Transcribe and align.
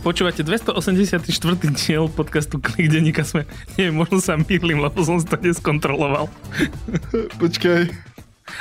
Počúvate 0.00 0.40
284. 0.40 1.28
diel 1.76 2.08
podcastu 2.08 2.56
Klik 2.56 2.88
denníka 2.88 3.20
sme. 3.20 3.44
Nie, 3.76 3.92
možno 3.92 4.16
sa 4.16 4.32
mýlim, 4.40 4.80
lebo 4.80 4.96
som 5.04 5.20
to 5.20 5.36
neskontroloval. 5.36 6.24
Počkaj. 7.36 7.92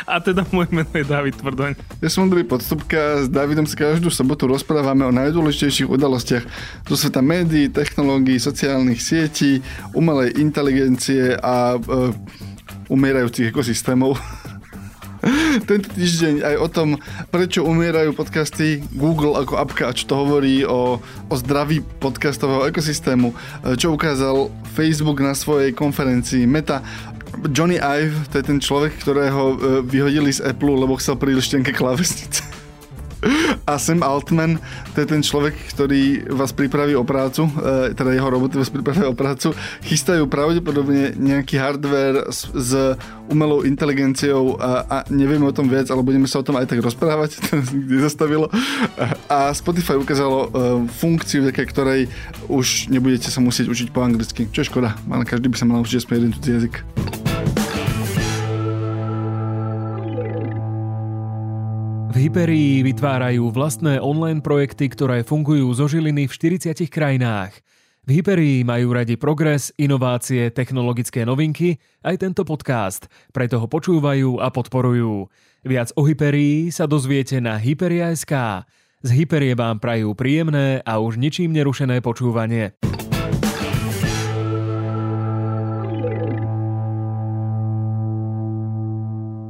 A 0.04 0.20
teda 0.20 0.44
môj 0.52 0.68
meno 0.70 0.92
je 0.92 1.08
David 1.08 1.40
Tvrdoň. 1.40 1.80
Ja 2.04 2.10
som 2.12 2.28
Andrej 2.28 2.44
Podstupka, 2.44 3.24
s 3.24 3.32
Davidom 3.32 3.64
sa 3.64 3.80
každú 3.80 4.12
sobotu 4.12 4.52
rozprávame 4.52 5.08
o 5.08 5.16
najdôležitejších 5.16 5.88
udalostiach 5.88 6.44
zo 6.86 6.96
sveta 7.00 7.24
médií, 7.24 7.72
technológií, 7.72 8.36
sociálnych 8.36 9.00
sietí, 9.00 9.64
umelej 9.96 10.36
inteligencie 10.44 11.40
a 11.40 11.80
e, 11.80 11.80
umierajúcich 12.92 13.50
ekosystémov. 13.50 14.20
Tento 15.70 15.90
týždeň 15.92 16.44
aj 16.44 16.56
o 16.60 16.68
tom, 16.72 16.90
prečo 17.30 17.64
umierajú 17.68 18.16
podcasty 18.16 18.80
Google 18.96 19.36
ako 19.36 19.60
apka 19.60 19.92
a 19.92 19.96
čo 19.96 20.08
to 20.08 20.16
hovorí 20.16 20.64
o, 20.64 21.00
o 21.04 21.36
zdraví 21.36 21.84
podcastového 22.00 22.68
ekosystému, 22.72 23.36
čo 23.76 23.92
ukázal 23.92 24.48
Facebook 24.74 25.20
na 25.20 25.36
svojej 25.36 25.76
konferencii 25.76 26.48
Meta, 26.48 26.80
Johnny 27.56 27.80
Ive, 27.80 28.16
to 28.32 28.42
je 28.42 28.46
ten 28.52 28.60
človek, 28.60 29.00
ktorého 29.00 29.56
e, 29.56 29.58
vyhodili 29.86 30.34
z 30.34 30.44
Apple, 30.44 30.76
lebo 30.76 31.00
chcel 31.00 31.16
príliš 31.16 31.48
tenké 31.48 31.72
klávesnice. 31.72 32.44
A 33.68 33.76
Sam 33.78 34.00
Altman, 34.02 34.58
to 34.96 35.04
je 35.04 35.08
ten 35.08 35.20
človek, 35.20 35.54
ktorý 35.76 36.32
vás 36.32 36.56
pripraví 36.56 36.96
o 36.96 37.04
prácu, 37.04 37.46
e, 37.46 37.92
teda 37.94 38.16
jeho 38.16 38.30
roboty 38.32 38.58
vás 38.58 38.72
pripraví 38.72 39.04
o 39.06 39.14
prácu. 39.14 39.52
Chystajú 39.84 40.26
pravdepodobne 40.26 41.14
nejaký 41.20 41.60
hardware 41.60 42.32
s, 42.32 42.48
s 42.50 42.98
umelou 43.30 43.62
inteligenciou 43.68 44.58
a, 44.58 44.72
a 44.88 44.98
nevieme 45.12 45.46
o 45.46 45.54
tom 45.54 45.70
viac, 45.70 45.92
ale 45.92 46.02
budeme 46.02 46.26
sa 46.26 46.42
o 46.42 46.48
tom 46.48 46.58
aj 46.58 46.72
tak 46.72 46.80
rozprávať, 46.82 47.38
to 47.46 47.62
nezastavilo. 47.76 48.48
A 49.30 49.52
Spotify 49.52 50.00
ukázalo 50.00 50.40
e, 50.40 50.48
funkciu, 50.90 51.46
vďaka 51.46 51.64
ktorej 51.70 52.02
už 52.48 52.90
nebudete 52.90 53.30
sa 53.30 53.44
musieť 53.44 53.70
učiť 53.70 53.88
po 53.94 54.02
anglicky, 54.02 54.48
čo 54.50 54.64
je 54.64 54.70
škoda, 54.72 54.96
ale 55.12 55.28
každý 55.28 55.52
by 55.52 55.58
sa 55.60 55.68
mal 55.68 55.84
učiť 55.84 56.00
aspoň 56.02 56.14
jeden 56.18 56.34
jazyk. 56.40 57.29
V 62.10 62.26
Hyperii 62.26 62.82
vytvárajú 62.82 63.54
vlastné 63.54 64.02
online 64.02 64.42
projekty, 64.42 64.90
ktoré 64.90 65.22
fungujú 65.22 65.70
zo 65.78 65.86
žiliny 65.86 66.26
v 66.26 66.58
40 66.58 66.90
krajinách. 66.90 67.54
V 68.10 68.18
Hyperii 68.18 68.66
majú 68.66 68.98
radi 68.98 69.14
progres, 69.14 69.70
inovácie, 69.78 70.50
technologické 70.50 71.22
novinky, 71.22 71.78
aj 72.02 72.26
tento 72.26 72.42
podcast, 72.50 73.06
preto 73.30 73.62
ho 73.62 73.70
počúvajú 73.70 74.42
a 74.42 74.50
podporujú. 74.50 75.30
Viac 75.62 75.94
o 75.94 76.02
Hyperii 76.02 76.74
sa 76.74 76.90
dozviete 76.90 77.38
na 77.38 77.62
Hyperia.sk. 77.62 78.66
Z 79.06 79.10
Hyperie 79.14 79.54
vám 79.54 79.78
prajú 79.78 80.18
príjemné 80.18 80.82
a 80.82 80.98
už 80.98 81.22
ničím 81.22 81.54
nerušené 81.54 82.02
počúvanie. 82.02 82.74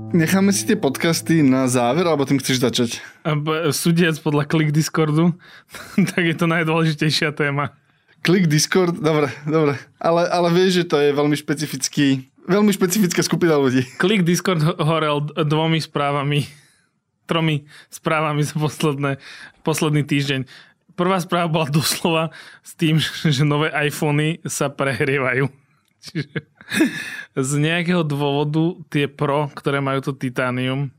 Necháme 0.10 0.50
si 0.50 0.66
tie 0.66 0.74
podcasty 0.74 1.46
na 1.46 1.70
záver, 1.70 2.02
alebo 2.02 2.26
tým 2.26 2.42
chceš 2.42 2.66
začať? 2.66 2.98
Súdiac 3.70 4.18
podľa 4.26 4.50
Klik 4.50 4.74
Discordu, 4.74 5.38
tak 6.18 6.24
je 6.26 6.34
to 6.34 6.50
najdôležitejšia 6.50 7.30
téma. 7.38 7.78
Klik 8.26 8.50
Discord, 8.50 8.98
dobre, 8.98 9.30
dobre. 9.46 9.78
Ale, 10.02 10.26
ale 10.26 10.50
vieš, 10.50 10.82
že 10.82 10.90
to 10.90 10.98
je 10.98 11.14
veľmi 11.14 11.38
špecifický, 11.38 12.26
veľmi 12.50 12.74
špecifická 12.74 13.22
skupina 13.22 13.62
ľudí. 13.62 13.86
Klik 14.02 14.26
Discord 14.26 14.66
horel 14.82 15.30
dvomi 15.46 15.78
správami, 15.78 16.50
tromi 17.30 17.70
správami 17.94 18.42
za 18.42 18.58
posledné, 18.58 19.22
posledný 19.62 20.02
týždeň. 20.10 20.50
Prvá 20.98 21.22
správa 21.22 21.54
bola 21.54 21.70
doslova 21.70 22.34
s 22.66 22.74
tým, 22.74 22.98
že 23.38 23.46
nové 23.46 23.70
iPhony 23.70 24.42
sa 24.50 24.74
prehrievajú. 24.74 25.54
Čiže 26.10 26.49
z 27.50 27.52
nejakého 27.60 28.06
dôvodu 28.06 28.78
tie 28.90 29.10
Pro, 29.10 29.50
ktoré 29.52 29.82
majú 29.82 30.12
to 30.12 30.14
titánium, 30.16 30.94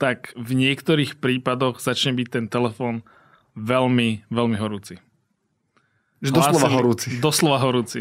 tak 0.00 0.32
v 0.32 0.56
niektorých 0.56 1.20
prípadoch 1.20 1.78
začne 1.78 2.16
byť 2.16 2.28
ten 2.32 2.46
telefón 2.48 3.04
veľmi, 3.52 4.24
veľmi 4.32 4.56
horúci. 4.56 4.96
Že 6.24 6.30
doslova 6.36 6.68
hlásili, 6.68 6.76
horúci. 6.76 7.08
Doslova 7.20 7.58
horúci. 7.60 8.00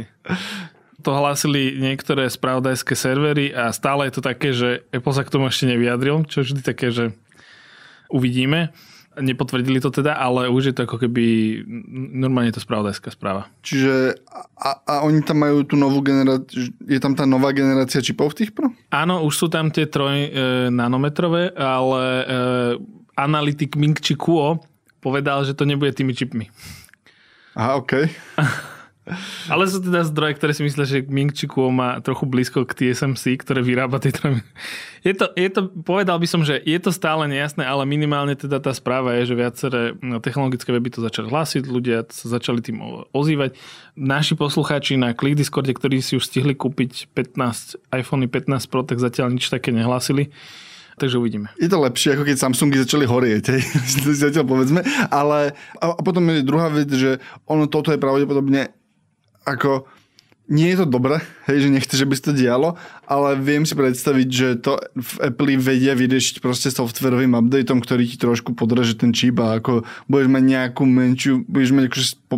To 1.03 1.16
hlásili 1.16 1.80
niektoré 1.80 2.28
spravodajské 2.28 2.92
servery 2.96 3.56
a 3.56 3.72
stále 3.72 4.08
je 4.08 4.14
to 4.19 4.24
také, 4.24 4.52
že 4.52 4.84
Apple 4.92 5.16
sa 5.16 5.24
k 5.24 5.31
tomu 5.31 5.48
ešte 5.48 5.72
nevyjadril, 5.72 6.28
čo 6.28 6.44
je 6.44 6.52
vždy 6.52 6.62
také, 6.64 6.92
že 6.92 7.16
uvidíme. 8.12 8.75
Nepotvrdili 9.19 9.84
to 9.84 9.91
teda, 9.91 10.16
ale 10.16 10.47
už 10.47 10.72
je 10.72 10.75
to 10.75 10.88
ako 10.88 10.97
keby 11.06 11.59
normálne 12.16 12.50
je 12.50 12.57
to 12.57 12.66
spravodajská 12.66 13.12
správa. 13.12 13.52
Čiže 13.62 14.16
a, 14.56 14.80
a 14.84 14.94
oni 15.03 15.19
tam 15.22 15.44
majú 15.44 15.68
tú 15.68 15.75
novú 15.75 16.00
generáciu, 16.00 16.72
je 16.88 17.00
tam 17.03 17.13
tá 17.13 17.28
nová 17.28 17.52
generácia 17.52 18.00
čipov 18.00 18.34
v 18.34 18.44
tých 18.44 18.52
Pro? 18.56 18.72
Áno, 18.90 19.28
už 19.28 19.34
sú 19.35 19.47
tam 19.52 19.69
tie 19.69 19.85
3 19.85 19.91
e, 19.94 20.28
nanometrové, 20.72 21.52
ale 21.53 22.03
e, 22.03 22.25
analytik 23.19 23.75
Ming 23.75 24.00
Chi 24.00 24.16
Kuo 24.16 24.63
povedal, 25.03 25.44
že 25.44 25.56
to 25.56 25.68
nebude 25.68 25.91
tými 25.91 26.16
čipmi. 26.16 26.47
Aha, 27.59 27.75
OK. 27.75 27.91
Ale 29.50 29.66
sú 29.66 29.81
teda 29.81 30.06
zdroje, 30.06 30.38
ktoré 30.38 30.52
si 30.53 30.62
myslia, 30.66 30.86
že 30.86 31.06
Ming 31.08 31.34
Chi 31.34 31.50
Kuo 31.50 31.74
má 31.74 31.97
trochu 32.00 32.30
blízko 32.30 32.66
k 32.66 32.75
TSMC, 32.75 33.42
ktoré 33.42 33.66
vyrába 33.66 33.97
tieto... 33.97 34.40
Je 35.00 35.16
to, 35.16 35.31
je 35.31 35.47
to, 35.47 35.72
povedal 35.88 36.20
by 36.20 36.28
som, 36.28 36.44
že 36.44 36.59
je 36.59 36.75
to 36.75 36.92
stále 36.92 37.24
nejasné, 37.24 37.64
ale 37.64 37.88
minimálne 37.88 38.36
teda 38.36 38.59
tá 38.59 38.75
správa 38.75 39.16
je, 39.19 39.31
že 39.31 39.40
viaceré 39.40 39.81
no, 40.03 40.19
technologické 40.19 40.75
weby 40.75 40.92
to 40.92 41.00
začali 41.00 41.31
hlásiť, 41.31 41.64
ľudia 41.72 42.03
sa 42.12 42.28
začali 42.36 42.59
tým 42.59 42.84
ozývať. 43.16 43.56
Naši 43.96 44.36
poslucháči 44.36 45.00
na 45.00 45.16
Click 45.16 45.40
Discorde, 45.40 45.72
ktorí 45.72 46.03
si 46.03 46.19
už 46.19 46.28
stihli 46.28 46.52
kúpiť 46.52 47.16
15 47.16 47.80
iPhone 47.96 48.28
15 48.28 48.68
Pro, 48.68 48.84
tak 48.84 49.00
zatiaľ 49.00 49.31
nič 49.31 49.48
také 49.48 49.72
nehlásili 49.72 50.36
takže 51.00 51.16
uvidíme. 51.16 51.48
Je 51.56 51.72
to 51.72 51.80
lepšie, 51.80 52.14
ako 52.14 52.28
keď 52.28 52.36
Samsungy 52.36 52.84
začali 52.84 53.08
horieť, 53.08 53.44
hej, 53.56 53.64
zatiaľ 54.28 54.46
povedzme, 54.46 54.84
ale 55.08 55.56
a, 55.80 55.96
potom 55.96 56.28
je 56.28 56.44
druhá 56.44 56.68
vec, 56.68 56.92
že 56.92 57.24
ono 57.48 57.72
toto 57.72 57.96
je 57.96 57.98
pravdepodobne 57.98 58.75
ako 59.46 59.88
nie 60.50 60.74
je 60.74 60.82
to 60.82 60.88
dobré, 60.90 61.22
hej, 61.46 61.70
že 61.70 61.70
nechce, 61.70 61.94
že 61.94 62.10
by 62.10 62.16
to 62.18 62.34
dialo, 62.34 62.74
ale 63.06 63.38
viem 63.38 63.70
si 63.70 63.78
predstaviť, 63.78 64.28
že 64.34 64.48
to 64.58 64.82
v 64.98 65.30
Apple 65.30 65.62
vedia 65.62 65.94
vyriešiť 65.94 66.42
proste 66.42 66.74
softwarovým 66.74 67.38
updateom, 67.38 67.78
ktorý 67.78 68.10
ti 68.10 68.18
trošku 68.18 68.58
podreže 68.58 68.98
ten 68.98 69.14
čip 69.14 69.38
a 69.38 69.62
ako 69.62 69.86
budeš 70.10 70.28
mať 70.34 70.44
nejakú 70.50 70.84
menšiu, 70.90 71.46
budeš 71.46 71.72
mať 71.78 71.86
akože 71.94 72.06
po, 72.26 72.36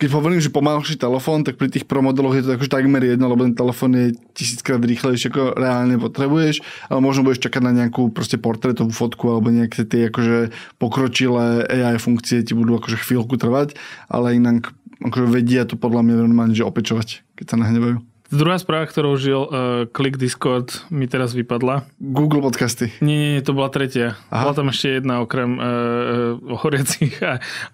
keď 0.00 0.16
hovorím, 0.16 0.40
že 0.40 0.48
pomalší 0.48 0.96
telefón, 0.96 1.44
tak 1.44 1.60
pri 1.60 1.68
tých 1.68 1.84
Pro 1.84 2.00
je 2.00 2.40
to 2.40 2.56
akože 2.56 2.72
takmer 2.72 3.04
jedno, 3.04 3.28
lebo 3.28 3.44
ten 3.44 3.52
telefón 3.52 3.92
je 3.92 4.16
tisíckrát 4.32 4.80
rýchlejší, 4.80 5.28
ako 5.28 5.60
reálne 5.60 6.00
potrebuješ, 6.00 6.64
ale 6.88 7.04
možno 7.04 7.28
budeš 7.28 7.44
čakať 7.44 7.60
na 7.60 7.84
nejakú 7.84 8.08
proste 8.08 8.40
portrétovú 8.40 8.96
fotku 8.96 9.28
alebo 9.28 9.52
nejaké 9.52 9.84
tie 9.84 10.08
akože 10.08 10.56
pokročilé 10.80 11.68
AI 11.68 12.00
funkcie 12.00 12.40
ti 12.40 12.56
budú 12.56 12.80
akože 12.80 12.96
chvíľku 12.96 13.36
trvať, 13.36 13.76
ale 14.08 14.40
inak 14.40 14.72
akože 15.04 15.26
vedia 15.28 15.64
to 15.64 15.74
podľa 15.80 16.04
mňa 16.06 16.14
normálne, 16.20 16.54
že 16.54 16.64
opečovať, 16.64 17.24
keď 17.36 17.46
sa 17.52 17.56
nahnevajú. 17.60 18.00
Druhá 18.30 18.62
správa, 18.62 18.86
ktorou 18.86 19.18
žil 19.18 19.42
uh, 19.42 19.90
Click 19.90 20.14
Discord, 20.14 20.86
mi 20.86 21.10
teraz 21.10 21.34
vypadla. 21.34 21.82
Google 21.98 22.46
podcasty. 22.46 22.94
Nie, 23.02 23.18
nie, 23.18 23.30
nie 23.34 23.42
to 23.42 23.58
bola 23.58 23.74
tretia. 23.74 24.14
Aha. 24.30 24.46
Bola 24.46 24.54
tam 24.54 24.70
ešte 24.70 25.02
jedna 25.02 25.18
okrem 25.18 25.58
uh, 25.58 26.38
horiacich 26.62 27.18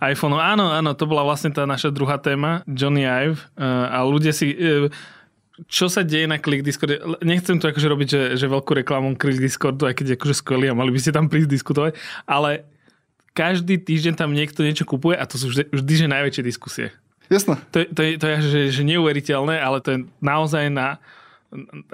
iPhoneov. 0.00 0.40
Áno, 0.40 0.72
áno, 0.72 0.96
to 0.96 1.04
bola 1.04 1.28
vlastne 1.28 1.52
tá 1.52 1.68
naša 1.68 1.92
druhá 1.92 2.16
téma, 2.16 2.64
Johnny 2.64 3.04
Ive. 3.04 3.44
Uh, 3.52 3.92
a 3.92 4.00
ľudia 4.08 4.32
si... 4.32 4.56
Uh, 4.56 4.88
čo 5.68 5.88
sa 5.88 6.04
deje 6.04 6.24
na 6.28 6.40
Click 6.40 6.64
Discord? 6.64 7.20
Nechcem 7.24 7.56
to 7.56 7.72
akože 7.72 7.88
robiť, 7.88 8.08
že, 8.08 8.20
že 8.40 8.46
veľkú 8.48 8.76
reklamu 8.80 9.16
Click 9.16 9.40
Discordu, 9.40 9.88
aj 9.88 9.96
keď 9.96 10.04
je 10.12 10.16
akože 10.20 10.36
skvelý 10.40 10.72
a 10.72 10.76
mali 10.76 10.92
by 10.92 11.00
ste 11.00 11.16
tam 11.16 11.32
prísť 11.32 11.48
diskutovať, 11.48 11.92
ale 12.28 12.68
každý 13.32 13.80
týždeň 13.80 14.20
tam 14.20 14.36
niekto 14.36 14.60
niečo 14.64 14.84
kupuje 14.84 15.16
a 15.16 15.24
to 15.24 15.40
sú 15.40 15.52
vždy, 15.52 15.68
vždy 15.72 15.92
že 15.96 16.12
najväčšie 16.12 16.42
diskusie. 16.44 16.92
Jasné. 17.26 17.58
To, 17.74 17.78
to, 17.82 18.00
je, 18.02 18.10
to 18.18 18.26
je 18.26 18.36
že, 18.42 18.60
že 18.80 18.82
neuveriteľné, 18.86 19.58
ale 19.58 19.78
to 19.82 19.88
je 19.96 19.98
naozaj 20.22 20.70
na 20.70 21.02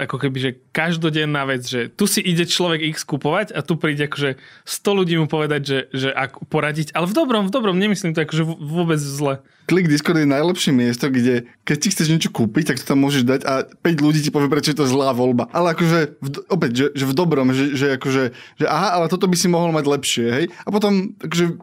ako 0.00 0.16
keby, 0.16 0.38
že 0.40 0.50
každodenná 0.72 1.44
vec, 1.44 1.62
že 1.68 1.92
tu 1.92 2.08
si 2.08 2.24
ide 2.24 2.48
človek 2.48 2.82
X 2.96 3.04
kupovať 3.04 3.52
a 3.52 3.60
tu 3.60 3.76
príde 3.76 4.08
akože 4.08 4.40
100 4.64 4.98
ľudí 4.98 5.14
mu 5.20 5.28
povedať, 5.28 5.62
že, 5.62 5.78
že 5.92 6.08
ak 6.08 6.48
poradiť, 6.48 6.96
ale 6.96 7.04
v 7.04 7.14
dobrom, 7.14 7.44
v 7.46 7.52
dobrom, 7.52 7.76
nemyslím 7.76 8.16
to 8.16 8.24
akože 8.24 8.42
vôbec 8.48 8.98
zle. 8.98 9.44
Klik 9.68 9.86
Discord 9.86 10.18
je 10.18 10.26
najlepšie 10.26 10.72
miesto, 10.74 11.06
kde 11.06 11.46
keď 11.62 11.76
ti 11.78 11.88
chceš 11.94 12.08
niečo 12.10 12.30
kúpiť, 12.34 12.74
tak 12.74 12.80
to 12.82 12.88
tam 12.88 13.04
môžeš 13.04 13.22
dať 13.28 13.40
a 13.46 13.62
5 13.68 14.02
ľudí 14.02 14.24
ti 14.24 14.34
povie, 14.34 14.50
prečo 14.50 14.74
je 14.74 14.80
to 14.82 14.90
zlá 14.90 15.14
voľba. 15.14 15.46
Ale 15.54 15.76
akože, 15.76 16.18
v, 16.18 16.28
opäť, 16.50 16.70
že, 16.74 16.86
že 16.98 17.04
v 17.06 17.14
dobrom, 17.14 17.54
že, 17.54 17.76
že 17.76 17.86
akože, 18.00 18.22
že 18.58 18.66
aha, 18.66 18.98
ale 18.98 19.06
toto 19.06 19.30
by 19.30 19.36
si 19.38 19.46
mohol 19.46 19.70
mať 19.70 19.84
lepšie, 19.86 20.26
hej? 20.32 20.44
A 20.66 20.68
potom, 20.74 21.14
akože 21.22 21.62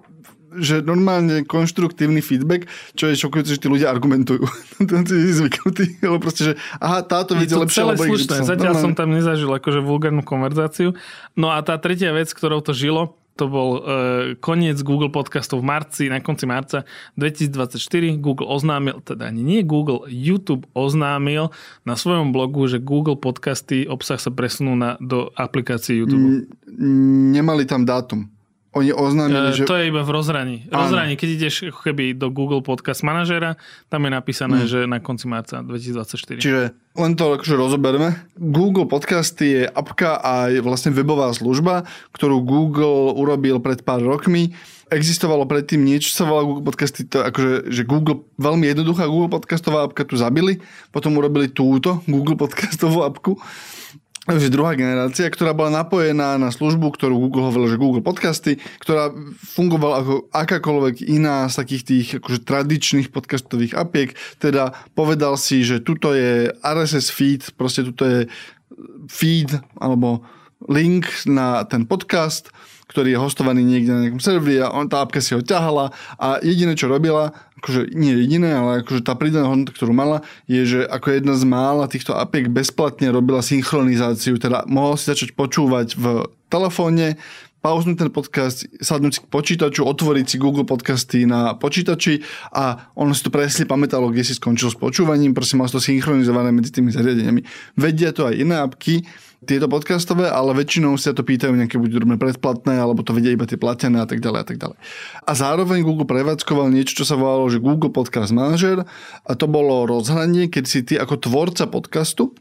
že 0.58 0.82
normálne 0.82 1.46
konštruktívny 1.46 2.24
feedback, 2.26 2.66
čo 2.98 3.12
je 3.12 3.20
šokujúce, 3.20 3.58
že 3.58 3.62
tí 3.62 3.68
ľudia 3.70 3.94
argumentujú. 3.94 4.42
to 5.08 5.14
je 5.14 5.34
zvyknutý, 5.46 6.02
ale 6.02 6.18
proste, 6.18 6.42
že 6.42 6.54
aha, 6.82 7.06
táto 7.06 7.38
vec 7.38 7.50
je 7.50 7.58
lepšia. 7.58 7.86
Celé 7.86 7.96
slušné. 7.98 8.36
Zatiaľ 8.46 8.74
normálne. 8.74 8.86
som 8.86 8.94
tam 8.98 9.10
nezažil 9.14 9.50
akože 9.50 9.80
vulgárnu 9.86 10.26
konverzáciu. 10.26 10.98
No 11.38 11.54
a 11.54 11.62
tá 11.62 11.78
tretia 11.78 12.10
vec, 12.16 12.34
ktorou 12.34 12.66
to 12.66 12.74
žilo, 12.74 13.20
to 13.40 13.48
bol 13.48 13.70
uh, 13.80 13.82
koniec 14.44 14.76
Google 14.84 15.08
podcastov 15.08 15.64
v 15.64 15.72
marci, 15.72 16.04
na 16.12 16.20
konci 16.20 16.44
marca 16.44 16.84
2024. 17.16 18.20
Google 18.20 18.52
oznámil, 18.52 19.00
teda 19.00 19.32
ani 19.32 19.40
nie 19.40 19.62
Google, 19.64 20.04
YouTube 20.12 20.68
oznámil 20.76 21.56
na 21.88 21.96
svojom 21.96 22.36
blogu, 22.36 22.68
že 22.68 22.84
Google 22.84 23.16
podcasty 23.16 23.88
obsah 23.88 24.20
sa 24.20 24.28
presunú 24.28 24.76
na, 24.76 25.00
do 25.00 25.32
aplikácie 25.40 26.04
YouTube. 26.04 26.44
N- 26.44 26.46
nemali 27.32 27.64
tam 27.64 27.88
dátum. 27.88 28.28
Oni 28.80 28.96
oznámili, 28.96 29.52
uh, 29.52 29.56
že... 29.56 29.68
To 29.68 29.76
je 29.76 29.92
iba 29.92 30.08
v 30.08 30.12
rozhraní. 30.16 30.58
Rozhraní, 30.72 31.20
keď 31.20 31.30
ideš 31.36 31.76
keby 31.84 32.16
do 32.16 32.32
Google 32.32 32.64
Podcast 32.64 33.04
manažera, 33.04 33.60
tam 33.92 34.08
je 34.08 34.12
napísané, 34.16 34.64
mm. 34.64 34.68
že 34.72 34.80
na 34.88 35.04
konci 35.04 35.28
marca 35.28 35.60
2024. 35.60 36.40
Čiže 36.40 36.72
len 36.96 37.12
to 37.20 37.36
akože 37.36 37.56
rozoberme. 37.60 38.16
Google 38.40 38.88
Podcasty 38.88 39.46
je 39.52 39.64
apka 39.68 40.16
a 40.24 40.48
je 40.48 40.64
vlastne 40.64 40.96
webová 40.96 41.28
služba, 41.36 41.84
ktorú 42.16 42.40
Google 42.40 43.20
urobil 43.20 43.60
pred 43.60 43.84
pár 43.84 44.00
rokmi. 44.00 44.56
Existovalo 44.90 45.46
predtým 45.46 45.84
niečo, 45.84 46.16
sa 46.16 46.24
volá 46.26 46.48
Google 46.48 46.66
Podcasty, 46.66 47.06
to 47.06 47.22
akože, 47.22 47.70
že 47.70 47.84
Google, 47.84 48.26
veľmi 48.40 48.64
jednoduchá 48.64 49.06
Google 49.06 49.30
Podcastová 49.30 49.86
apka 49.86 50.08
tu 50.08 50.16
zabili, 50.18 50.64
potom 50.90 51.14
urobili 51.20 51.52
túto 51.52 52.00
Google 52.08 52.40
Podcastovú 52.40 53.04
apku 53.04 53.38
Takže 54.30 54.54
druhá 54.54 54.78
generácia, 54.78 55.26
ktorá 55.26 55.58
bola 55.58 55.82
napojená 55.82 56.38
na 56.38 56.54
službu, 56.54 56.94
ktorú 56.94 57.18
Google 57.18 57.50
hovoril, 57.50 57.74
že 57.74 57.82
Google 57.82 58.06
Podcasty, 58.06 58.62
ktorá 58.78 59.10
fungovala 59.42 60.06
ako 60.06 60.30
akákoľvek 60.30 61.02
iná 61.10 61.50
z 61.50 61.58
takých 61.58 61.84
tých 61.90 62.08
akože 62.22 62.46
tradičných 62.46 63.10
podcastových 63.10 63.74
apiek. 63.74 64.14
Teda 64.38 64.78
povedal 64.94 65.34
si, 65.34 65.66
že 65.66 65.82
tuto 65.82 66.14
je 66.14 66.54
RSS 66.62 67.10
feed, 67.10 67.42
proste 67.58 67.82
tuto 67.82 68.06
je 68.06 68.20
feed 69.10 69.50
alebo 69.82 70.22
link 70.70 71.10
na 71.26 71.66
ten 71.66 71.90
podcast, 71.90 72.54
ktorý 72.90 73.18
je 73.18 73.22
hostovaný 73.22 73.66
niekde 73.66 73.98
na 73.98 74.02
nejakom 74.06 74.22
serveri 74.22 74.62
a 74.62 74.70
on, 74.70 74.86
tá 74.86 75.02
apka 75.02 75.26
si 75.26 75.34
ho 75.34 75.42
ťahala 75.42 75.90
a 76.22 76.38
jediné, 76.46 76.78
čo 76.78 76.86
robila, 76.86 77.34
akože 77.60 77.92
nie 77.92 78.16
jediné, 78.16 78.56
ale 78.56 78.82
akože 78.82 79.04
tá 79.04 79.14
pridaná 79.20 79.52
hodnota, 79.52 79.76
ktorú 79.76 79.92
mala, 79.92 80.24
je, 80.48 80.64
že 80.64 80.80
ako 80.88 81.08
jedna 81.20 81.36
z 81.36 81.44
mála 81.44 81.92
týchto 81.92 82.16
apiek 82.16 82.48
bezplatne 82.48 83.12
robila 83.12 83.44
synchronizáciu, 83.44 84.40
teda 84.40 84.64
mohol 84.66 84.96
si 84.96 85.12
začať 85.12 85.36
počúvať 85.36 86.00
v 86.00 86.32
telefóne, 86.48 87.20
pauznúť 87.60 88.08
ten 88.08 88.12
podcast, 88.12 88.64
sadnúť 88.80 89.12
si 89.12 89.20
k 89.20 89.28
počítaču, 89.28 89.84
otvoriť 89.84 90.26
si 90.32 90.38
Google 90.40 90.64
podcasty 90.64 91.28
na 91.28 91.60
počítači 91.60 92.24
a 92.56 92.88
ono 92.96 93.12
si 93.12 93.28
to 93.28 93.32
presne 93.36 93.68
pamätalo, 93.68 94.08
kde 94.08 94.24
si 94.24 94.34
skončil 94.40 94.72
s 94.72 94.80
počúvaním, 94.80 95.36
proste 95.36 95.60
mal 95.60 95.68
to 95.68 95.84
synchronizované 95.84 96.56
medzi 96.56 96.72
tými 96.72 96.96
zariadeniami. 96.96 97.44
Vedia 97.76 98.16
to 98.16 98.32
aj 98.32 98.36
iné 98.40 98.64
apky, 98.64 99.04
tieto 99.40 99.72
podcastové, 99.72 100.28
ale 100.28 100.52
väčšinou 100.52 101.00
sa 101.00 101.16
to 101.16 101.24
pýtajú 101.24 101.56
nejaké 101.56 101.80
buď 101.80 102.04
predplatné, 102.20 102.76
alebo 102.76 103.08
to 103.08 103.16
vedia 103.16 103.32
iba 103.32 103.48
tie 103.48 103.56
platené 103.56 104.04
a 104.04 104.08
tak 104.08 104.20
ďalej 104.20 104.40
a 104.44 104.46
tak 104.48 104.58
ďalej. 104.60 104.78
A 105.24 105.32
zároveň 105.32 105.80
Google 105.88 106.04
prevádzkoval 106.04 106.68
niečo, 106.68 107.00
čo 107.00 107.06
sa 107.08 107.16
volalo, 107.16 107.48
že 107.48 107.64
Google 107.64 107.92
Podcast 107.92 108.36
Manager 108.36 108.84
a 109.24 109.32
to 109.40 109.48
bolo 109.48 109.88
rozhranie, 109.88 110.52
keď 110.52 110.64
si 110.68 110.84
ty 110.84 111.00
ako 111.00 111.24
tvorca 111.24 111.72
podcastu 111.72 112.36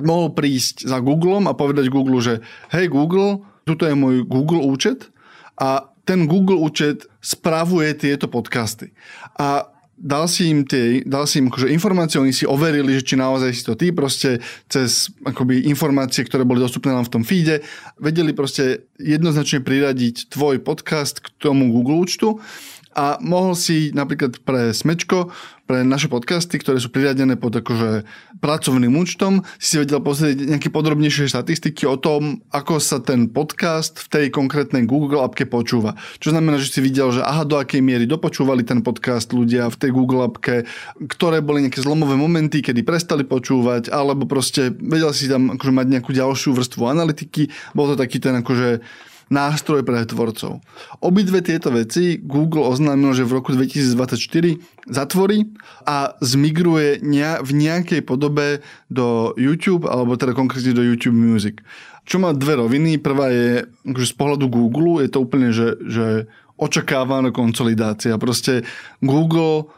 mohol 0.00 0.32
prísť 0.32 0.88
za 0.88 1.00
Googlem 1.00 1.48
a 1.48 1.56
povedať 1.56 1.92
Google, 1.92 2.20
že 2.20 2.44
hej 2.72 2.88
Google, 2.88 3.44
tuto 3.64 3.88
je 3.88 3.96
môj 3.96 4.24
Google 4.24 4.64
účet 4.64 5.08
a 5.56 5.88
ten 6.04 6.26
Google 6.26 6.58
účet 6.58 7.06
spravuje 7.22 7.94
tieto 7.94 8.26
podcasty. 8.26 8.90
A 9.38 9.71
dal 10.02 10.26
si 10.26 10.50
im, 10.50 10.66
tie, 10.66 11.06
dal 11.06 11.30
si 11.30 11.38
im 11.38 11.46
akože 11.46 11.70
informácie, 11.70 12.18
oni 12.18 12.34
si 12.34 12.42
overili, 12.42 12.98
že 12.98 13.06
či 13.06 13.14
naozaj 13.14 13.50
si 13.54 13.62
to 13.62 13.78
ty, 13.78 13.94
proste 13.94 14.42
cez 14.66 15.14
akoby 15.22 15.70
informácie, 15.70 16.26
ktoré 16.26 16.42
boli 16.42 16.58
dostupné 16.58 16.90
len 16.90 17.06
v 17.06 17.12
tom 17.14 17.22
feede, 17.22 17.62
vedeli 18.02 18.34
proste 18.34 18.90
jednoznačne 18.98 19.62
priradiť 19.62 20.34
tvoj 20.34 20.58
podcast 20.58 21.22
k 21.22 21.30
tomu 21.38 21.70
Google 21.70 22.02
účtu 22.02 22.42
a 22.92 23.16
mohol 23.24 23.56
si 23.56 23.92
napríklad 23.92 24.40
pre 24.44 24.76
Smečko, 24.76 25.32
pre 25.64 25.86
naše 25.88 26.12
podcasty, 26.12 26.60
ktoré 26.60 26.76
sú 26.76 26.92
priradené 26.92 27.40
pod 27.40 27.56
akože 27.56 28.04
pracovným 28.44 28.92
účtom, 28.98 29.40
si 29.56 29.74
si 29.74 29.80
vedel 29.80 30.04
pozrieť 30.04 30.44
nejaké 30.44 30.68
podrobnejšie 30.68 31.32
štatistiky 31.32 31.88
o 31.88 31.96
tom, 31.96 32.44
ako 32.52 32.76
sa 32.76 33.00
ten 33.00 33.30
podcast 33.32 33.96
v 34.04 34.06
tej 34.10 34.26
konkrétnej 34.28 34.84
Google 34.84 35.24
appke 35.24 35.48
počúva. 35.48 35.96
Čo 36.20 36.36
znamená, 36.36 36.60
že 36.60 36.68
si 36.68 36.84
videl, 36.84 37.08
že 37.14 37.24
aha, 37.24 37.48
do 37.48 37.56
akej 37.56 37.80
miery 37.80 38.04
dopočúvali 38.04 38.66
ten 38.66 38.84
podcast 38.84 39.32
ľudia 39.32 39.72
v 39.72 39.80
tej 39.80 39.90
Google 39.96 40.28
appke, 40.28 40.68
ktoré 41.08 41.40
boli 41.40 41.64
nejaké 41.64 41.80
zlomové 41.80 42.20
momenty, 42.20 42.60
kedy 42.60 42.84
prestali 42.84 43.24
počúvať, 43.24 43.88
alebo 43.88 44.28
proste 44.28 44.74
vedel 44.76 45.14
si 45.16 45.30
tam 45.30 45.56
akože 45.56 45.72
mať 45.72 45.86
nejakú 45.88 46.10
ďalšiu 46.12 46.52
vrstvu 46.52 46.82
analytiky. 46.84 47.48
Bol 47.72 47.94
to 47.94 47.96
taký 47.96 48.20
ten 48.20 48.44
akože 48.44 48.84
nástroj 49.32 49.80
pre 49.80 50.04
tvorcov. 50.04 50.60
Obidve 51.00 51.40
tieto 51.40 51.72
veci 51.72 52.20
Google 52.20 52.68
oznámil, 52.68 53.16
že 53.16 53.24
v 53.24 53.40
roku 53.40 53.56
2024 53.56 54.60
zatvorí 54.92 55.48
a 55.88 56.12
zmigruje 56.20 57.00
v 57.40 57.50
nejakej 57.56 58.04
podobe 58.04 58.60
do 58.92 59.32
YouTube, 59.40 59.88
alebo 59.88 60.20
teda 60.20 60.36
konkrétne 60.36 60.76
do 60.76 60.84
YouTube 60.84 61.16
Music. 61.16 61.64
Čo 62.04 62.20
má 62.20 62.36
dve 62.36 62.60
roviny. 62.60 63.00
Prvá 63.00 63.32
je, 63.32 63.64
že 63.88 64.06
z 64.10 64.14
pohľadu 64.18 64.52
Google 64.52 65.06
je 65.06 65.10
to 65.10 65.22
úplne, 65.24 65.54
že, 65.54 65.80
že 65.86 66.28
očakávaná 66.60 67.32
konsolidácia. 67.32 68.20
Proste 68.20 68.66
Google 69.00 69.70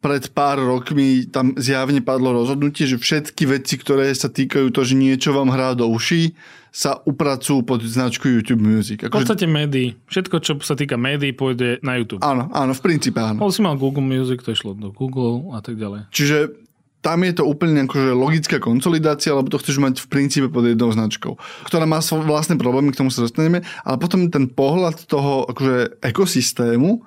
pred 0.00 0.32
pár 0.32 0.56
rokmi 0.56 1.28
tam 1.28 1.52
zjavne 1.60 2.00
padlo 2.00 2.32
rozhodnutie, 2.32 2.88
že 2.88 2.96
všetky 2.96 3.44
veci, 3.44 3.76
ktoré 3.76 4.08
sa 4.16 4.32
týkajú 4.32 4.72
to, 4.72 4.80
že 4.80 4.96
niečo 4.96 5.36
vám 5.36 5.52
hrá 5.52 5.76
do 5.76 5.84
uší, 5.92 6.32
sa 6.72 7.02
upracujú 7.04 7.66
pod 7.66 7.84
značku 7.84 8.30
YouTube 8.30 8.62
Music. 8.64 9.04
Ako 9.04 9.12
v 9.12 9.26
podstate 9.26 9.44
že... 9.44 9.52
médií. 9.52 9.88
Všetko, 10.08 10.36
čo 10.40 10.52
sa 10.64 10.78
týka 10.78 10.96
médií, 10.96 11.36
pôjde 11.36 11.82
na 11.84 12.00
YouTube. 12.00 12.24
Áno, 12.24 12.48
áno, 12.54 12.72
v 12.72 12.80
princípe 12.80 13.20
áno. 13.20 13.42
Ale 13.42 13.52
si 13.52 13.60
mal 13.60 13.76
Google 13.76 14.06
Music, 14.06 14.40
to 14.40 14.56
išlo 14.56 14.72
do 14.72 14.88
Google 14.94 15.52
a 15.52 15.60
tak 15.60 15.76
ďalej. 15.76 16.08
Čiže 16.14 16.56
tam 17.00 17.24
je 17.24 17.32
to 17.32 17.44
úplne 17.48 17.88
akože 17.88 18.12
logická 18.12 18.56
konsolidácia, 18.60 19.32
lebo 19.32 19.48
to 19.48 19.60
chceš 19.60 19.80
mať 19.80 20.04
v 20.04 20.08
princípe 20.08 20.48
pod 20.52 20.68
jednou 20.68 20.92
značkou, 20.92 21.36
ktorá 21.64 21.88
má 21.88 22.04
svoje 22.04 22.28
vlastné 22.28 22.60
problémy, 22.60 22.92
k 22.92 23.00
tomu 23.00 23.08
sa 23.08 23.24
dostaneme, 23.24 23.64
ale 23.84 23.96
potom 23.96 24.28
ten 24.28 24.46
pohľad 24.48 25.08
toho 25.08 25.48
akože 25.48 26.00
ekosystému 26.04 27.00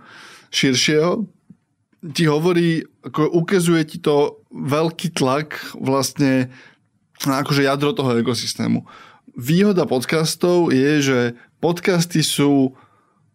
širšieho, 0.50 1.25
ti 2.12 2.28
hovorí, 2.28 2.84
ako 3.08 3.32
ukazuje 3.32 3.88
ti 3.88 3.98
to 4.04 4.44
veľký 4.52 5.16
tlak 5.16 5.56
vlastne 5.80 6.52
na 7.24 7.40
akože 7.40 7.64
jadro 7.64 7.96
toho 7.96 8.20
ekosystému. 8.20 8.84
Výhoda 9.40 9.88
podcastov 9.88 10.76
je, 10.76 11.00
že 11.00 11.20
podcasty 11.64 12.20
sú 12.20 12.76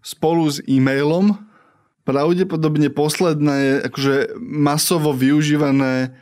spolu 0.04 0.44
s 0.52 0.60
e-mailom 0.68 1.40
pravdepodobne 2.04 2.88
posledné 2.88 3.88
akože 3.88 4.36
masovo 4.40 5.12
využívané 5.12 6.16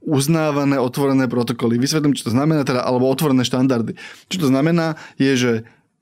uznávané 0.00 0.80
otvorené 0.80 1.28
protokoly. 1.28 1.76
Vysvetlím, 1.76 2.16
čo 2.16 2.28
to 2.28 2.36
znamená, 2.36 2.64
teda, 2.64 2.84
alebo 2.84 3.08
otvorené 3.08 3.44
štandardy. 3.44 3.96
Čo 4.32 4.36
to 4.44 4.46
znamená, 4.48 4.96
je, 5.20 5.32
že 5.36 5.52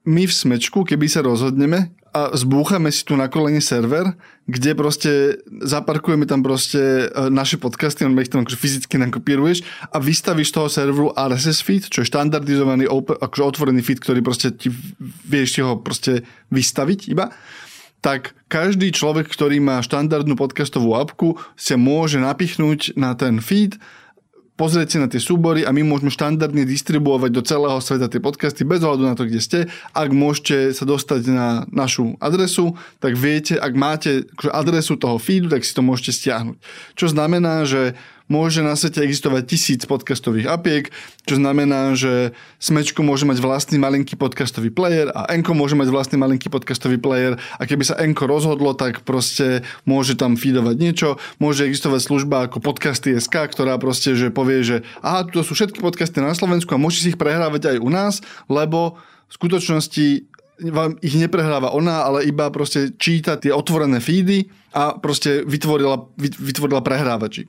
my 0.08 0.24
v 0.24 0.32
smečku, 0.32 0.88
keby 0.88 1.04
sa 1.04 1.20
rozhodneme 1.20 1.92
a 2.16 2.32
zbúchame 2.32 2.88
si 2.88 3.04
tu 3.04 3.12
na 3.12 3.28
kolene 3.28 3.60
server, 3.60 4.16
kde 4.48 4.72
proste 4.72 5.44
zaparkujeme 5.60 6.24
tam 6.24 6.40
proste 6.40 7.12
e, 7.12 7.28
naše 7.28 7.60
podcasty, 7.60 8.08
on 8.08 8.16
ich 8.16 8.32
tam 8.32 8.48
akože 8.48 8.56
fyzicky 8.56 8.96
nakopíruješ 8.96 9.60
a 9.92 10.00
vystavíš 10.00 10.48
toho 10.48 10.72
serveru 10.72 11.12
RSS 11.12 11.60
feed, 11.60 11.84
čo 11.92 12.00
je 12.00 12.08
štandardizovaný 12.08 12.88
akože 12.88 13.44
otvorený 13.44 13.84
feed, 13.84 14.00
ktorý 14.00 14.24
proste 14.24 14.48
ti 14.56 14.72
vieš 15.28 15.60
ho 15.60 15.76
proste 15.76 16.24
vystaviť 16.48 17.12
iba 17.12 17.28
tak 17.98 18.38
každý 18.46 18.94
človek, 18.94 19.26
ktorý 19.26 19.58
má 19.58 19.82
štandardnú 19.82 20.38
podcastovú 20.38 20.94
apku, 20.94 21.34
sa 21.58 21.74
môže 21.74 22.22
napichnúť 22.22 22.94
na 22.94 23.18
ten 23.18 23.42
feed 23.42 23.74
pozrieť 24.58 24.88
si 24.90 24.98
na 24.98 25.06
tie 25.06 25.22
súbory 25.22 25.62
a 25.62 25.70
my 25.70 25.86
môžeme 25.86 26.10
štandardne 26.10 26.66
distribuovať 26.66 27.30
do 27.30 27.42
celého 27.46 27.78
sveta 27.78 28.10
tie 28.10 28.18
podcasty 28.18 28.66
bez 28.66 28.82
ohľadu 28.82 29.04
na 29.06 29.14
to, 29.14 29.30
kde 29.30 29.38
ste. 29.38 29.58
Ak 29.94 30.10
môžete 30.10 30.74
sa 30.74 30.82
dostať 30.82 31.30
na 31.30 31.48
našu 31.70 32.18
adresu, 32.18 32.74
tak 32.98 33.14
viete, 33.14 33.54
ak 33.54 33.72
máte 33.78 34.26
akože 34.34 34.50
adresu 34.50 34.98
toho 34.98 35.22
feedu, 35.22 35.46
tak 35.46 35.62
si 35.62 35.70
to 35.70 35.86
môžete 35.86 36.18
stiahnuť. 36.18 36.58
Čo 36.98 37.06
znamená, 37.14 37.62
že 37.62 37.94
môže 38.28 38.61
na 38.61 38.76
svete 38.76 39.00
existovať 39.02 39.42
tisíc 39.49 39.82
podcastových 39.88 40.52
apiek, 40.52 40.92
čo 41.25 41.40
znamená, 41.40 41.97
že 41.97 42.37
Smečko 42.61 43.00
môže 43.00 43.25
mať 43.25 43.40
vlastný 43.40 43.80
malinký 43.80 44.14
podcastový 44.14 44.68
player 44.68 45.08
a 45.16 45.32
Enko 45.32 45.56
môže 45.56 45.75
mať 45.75 45.88
vlastný 45.88 46.16
malinký 46.20 46.52
podcastový 46.52 47.00
player 47.00 47.40
a 47.56 47.62
keby 47.64 47.88
sa 47.88 47.99
Enko 47.99 48.28
rozhodlo, 48.28 48.76
tak 48.76 49.02
proste 49.02 49.64
môže 49.88 50.14
tam 50.14 50.37
feedovať 50.37 50.76
niečo, 50.76 51.08
môže 51.40 51.64
existovať 51.64 52.00
služba 52.04 52.47
ako 52.47 52.61
podcasty 52.61 53.16
SK, 53.16 53.50
ktorá 53.50 53.80
proste 53.80 54.12
že 54.12 54.28
povie, 54.28 54.61
že 54.61 54.76
aha, 55.00 55.25
tu 55.25 55.40
sú 55.40 55.56
všetky 55.56 55.80
podcasty 55.80 56.20
na 56.20 56.37
Slovensku 56.37 56.70
a 56.76 56.80
môžete 56.80 57.02
si 57.02 57.11
ich 57.16 57.20
prehrávať 57.20 57.75
aj 57.75 57.78
u 57.80 57.90
nás, 57.90 58.14
lebo 58.47 59.00
v 59.28 59.32
skutočnosti 59.32 60.06
vám 60.66 60.99
ich 61.00 61.14
neprehráva 61.14 61.70
ona, 61.70 62.02
ale 62.02 62.26
iba 62.26 62.50
proste 62.50 62.90
číta 62.99 63.38
tie 63.38 63.54
otvorené 63.54 64.02
feedy 64.02 64.50
a 64.75 64.99
proste 64.99 65.47
vytvorila, 65.47 66.11
vytvorila 66.18 66.82
prehrávačík. 66.82 67.47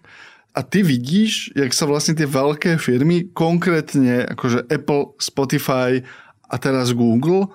A 0.58 0.66
ty 0.66 0.82
vidíš, 0.82 1.54
jak 1.54 1.72
sa 1.72 1.86
vlastne 1.86 2.18
tie 2.18 2.26
veľké 2.26 2.82
firmy, 2.82 3.30
konkrétne 3.32 4.26
akože 4.34 4.66
Apple, 4.66 5.14
Spotify 5.22 6.02
a 6.50 6.56
teraz 6.58 6.92
Google, 6.92 7.54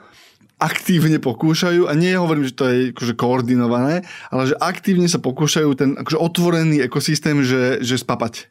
aktívne 0.62 1.18
pokúšajú, 1.18 1.90
a 1.90 1.92
nie 1.98 2.14
hovorím, 2.14 2.46
že 2.46 2.56
to 2.56 2.64
je 2.70 2.76
akože 2.94 3.14
koordinované, 3.18 4.06
ale 4.30 4.42
že 4.48 4.56
aktívne 4.62 5.10
sa 5.10 5.18
pokúšajú 5.18 5.70
ten 5.74 5.98
akože 5.98 6.16
otvorený 6.16 6.80
ekosystém, 6.86 7.42
že, 7.42 7.82
že 7.82 7.98
spapať. 7.98 8.48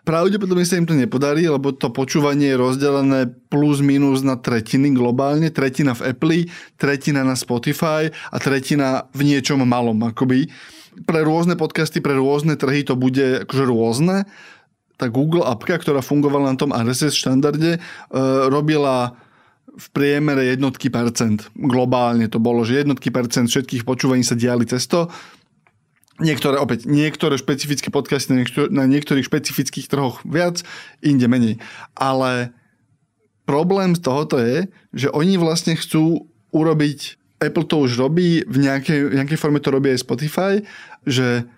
Pravdepodobne 0.00 0.64
sa 0.64 0.80
im 0.80 0.88
to 0.88 0.96
nepodarí, 0.96 1.44
lebo 1.44 1.76
to 1.76 1.92
počúvanie 1.92 2.56
je 2.56 2.60
rozdelené 2.60 3.28
plus 3.52 3.84
minus 3.84 4.24
na 4.24 4.40
tretiny 4.40 4.96
globálne. 4.96 5.52
Tretina 5.52 5.92
v 5.92 6.16
Apple, 6.16 6.48
tretina 6.80 7.20
na 7.20 7.36
Spotify 7.36 8.08
a 8.08 8.36
tretina 8.40 9.12
v 9.12 9.28
niečom 9.28 9.60
malom. 9.60 10.00
Akoby. 10.08 10.48
Pre 10.90 11.20
rôzne 11.22 11.54
podcasty, 11.54 12.02
pre 12.02 12.18
rôzne 12.18 12.58
trhy 12.58 12.82
to 12.82 12.98
bude 12.98 13.46
akože 13.46 13.64
rôzne. 13.66 14.16
Tá 14.98 15.06
Google 15.08 15.46
appka, 15.46 15.80
ktorá 15.80 16.04
fungovala 16.04 16.52
na 16.52 16.56
tom 16.58 16.74
RSS 16.74 17.16
štandarde, 17.16 17.78
e, 17.78 17.80
robila 18.50 19.16
v 19.70 19.86
priemere 19.94 20.50
jednotky 20.50 20.90
percent. 20.90 21.48
Globálne 21.56 22.26
to 22.26 22.42
bolo, 22.42 22.66
že 22.66 22.82
jednotky 22.84 23.08
percent 23.08 23.48
všetkých 23.48 23.86
počúvaní 23.86 24.26
sa 24.26 24.36
diali 24.36 24.66
cez 24.66 24.84
to 24.90 25.08
Niektoré, 26.20 26.60
opäť, 26.60 26.84
niektoré 26.84 27.40
špecifické 27.40 27.88
podcasty 27.88 28.36
na, 28.36 28.44
niektor- 28.44 28.68
na 28.68 28.84
niektorých 28.84 29.24
špecifických 29.24 29.88
trhoch 29.88 30.20
viac, 30.28 30.60
inde 31.00 31.24
menej. 31.24 31.54
Ale 31.96 32.52
problém 33.48 33.96
z 33.96 34.04
tohoto 34.04 34.36
je, 34.36 34.68
že 34.92 35.08
oni 35.16 35.40
vlastne 35.40 35.80
chcú 35.80 36.28
urobiť, 36.52 37.16
Apple 37.40 37.64
to 37.64 37.88
už 37.88 37.96
robí, 37.96 38.44
v 38.44 38.56
nejakej, 38.68 39.10
v 39.10 39.16
nejakej 39.16 39.40
forme 39.40 39.64
to 39.64 39.72
robí 39.72 39.88
aj 39.88 40.04
Spotify, 40.04 40.60
že 41.08 41.48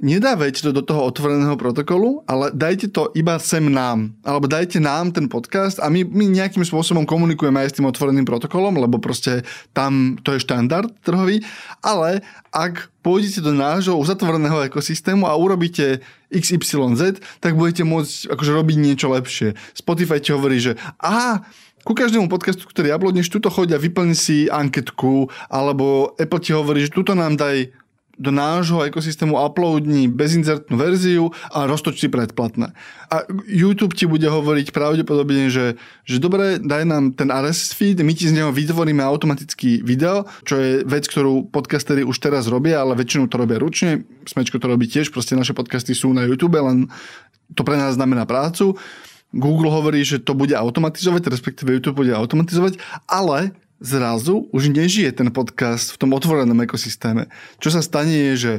nedávajte 0.00 0.64
to 0.64 0.72
do 0.72 0.82
toho 0.82 1.04
otvoreného 1.06 1.54
protokolu, 1.60 2.24
ale 2.24 2.48
dajte 2.50 2.88
to 2.90 3.12
iba 3.12 3.36
sem 3.36 3.62
nám. 3.68 4.16
Alebo 4.24 4.48
dajte 4.48 4.80
nám 4.80 5.12
ten 5.12 5.28
podcast 5.28 5.76
a 5.78 5.92
my, 5.92 6.02
my 6.08 6.24
nejakým 6.26 6.64
spôsobom 6.64 7.04
komunikujeme 7.04 7.60
aj 7.60 7.68
s 7.70 7.76
tým 7.78 7.86
otvoreným 7.86 8.24
protokolom, 8.24 8.80
lebo 8.80 8.96
proste 8.96 9.44
tam 9.76 10.16
to 10.24 10.34
je 10.34 10.42
štandard 10.42 10.88
trhový. 11.04 11.44
Ale 11.84 12.24
ak 12.50 12.88
pôjdete 13.04 13.44
do 13.44 13.52
nášho 13.52 13.94
uzatvoreného 13.94 14.66
ekosystému 14.72 15.28
a 15.28 15.36
urobíte 15.36 16.00
XYZ, 16.32 17.20
tak 17.38 17.54
budete 17.54 17.84
môcť 17.84 18.32
akože 18.32 18.52
robiť 18.56 18.76
niečo 18.80 19.12
lepšie. 19.12 19.54
Spotify 19.76 20.18
ti 20.18 20.32
hovorí, 20.32 20.58
že 20.58 20.80
aha, 20.96 21.44
ku 21.84 21.92
každému 21.96 22.28
podcastu, 22.28 22.68
ktorý 22.68 22.92
uploadneš, 22.94 23.32
tuto 23.32 23.48
chodia, 23.48 23.80
vyplni 23.80 24.16
si 24.16 24.46
anketku, 24.50 25.32
alebo 25.48 26.14
Apple 26.20 26.42
ti 26.42 26.52
hovorí, 26.52 26.84
že 26.84 26.94
tuto 26.94 27.16
nám 27.16 27.40
daj 27.40 27.72
do 28.20 28.28
nášho 28.28 28.84
ekosystému 28.84 29.32
uploadni 29.32 30.04
bezinzertnú 30.04 30.76
verziu 30.76 31.32
a 31.48 31.64
roztoč 31.64 32.04
si 32.04 32.08
predplatné. 32.12 32.76
A 33.08 33.24
YouTube 33.48 33.96
ti 33.96 34.04
bude 34.04 34.28
hovoriť 34.28 34.76
pravdepodobne, 34.76 35.48
že, 35.48 35.80
že 36.04 36.20
dobre, 36.20 36.60
daj 36.60 36.84
nám 36.84 37.16
ten 37.16 37.32
RSS 37.32 37.72
feed, 37.72 38.04
my 38.04 38.12
ti 38.12 38.28
z 38.28 38.36
neho 38.36 38.52
vytvoríme 38.52 39.00
automatický 39.00 39.80
video, 39.80 40.28
čo 40.44 40.60
je 40.60 40.70
vec, 40.84 41.08
ktorú 41.08 41.48
podcastery 41.48 42.04
už 42.04 42.20
teraz 42.20 42.44
robia, 42.52 42.84
ale 42.84 42.92
väčšinou 42.92 43.24
to 43.32 43.40
robia 43.40 43.56
ručne. 43.56 44.04
Smečko 44.28 44.60
to 44.60 44.68
robí 44.68 44.84
tiež, 44.84 45.08
proste 45.08 45.32
naše 45.32 45.56
podcasty 45.56 45.96
sú 45.96 46.12
na 46.12 46.28
YouTube, 46.28 46.60
len 46.60 46.92
to 47.56 47.64
pre 47.64 47.80
nás 47.80 47.96
znamená 47.96 48.28
prácu. 48.28 48.76
Google 49.30 49.70
hovorí, 49.70 50.02
že 50.02 50.18
to 50.18 50.34
bude 50.34 50.54
automatizovať, 50.54 51.30
respektíve 51.30 51.78
YouTube 51.78 52.02
bude 52.02 52.14
automatizovať, 52.14 52.82
ale 53.06 53.54
zrazu 53.78 54.50
už 54.50 54.74
nežije 54.74 55.10
ten 55.14 55.30
podcast 55.32 55.94
v 55.94 56.00
tom 56.02 56.10
otvorenom 56.12 56.58
ekosystéme. 56.66 57.30
Čo 57.62 57.72
sa 57.72 57.80
stane 57.80 58.12
je, 58.12 58.34
že 58.36 58.52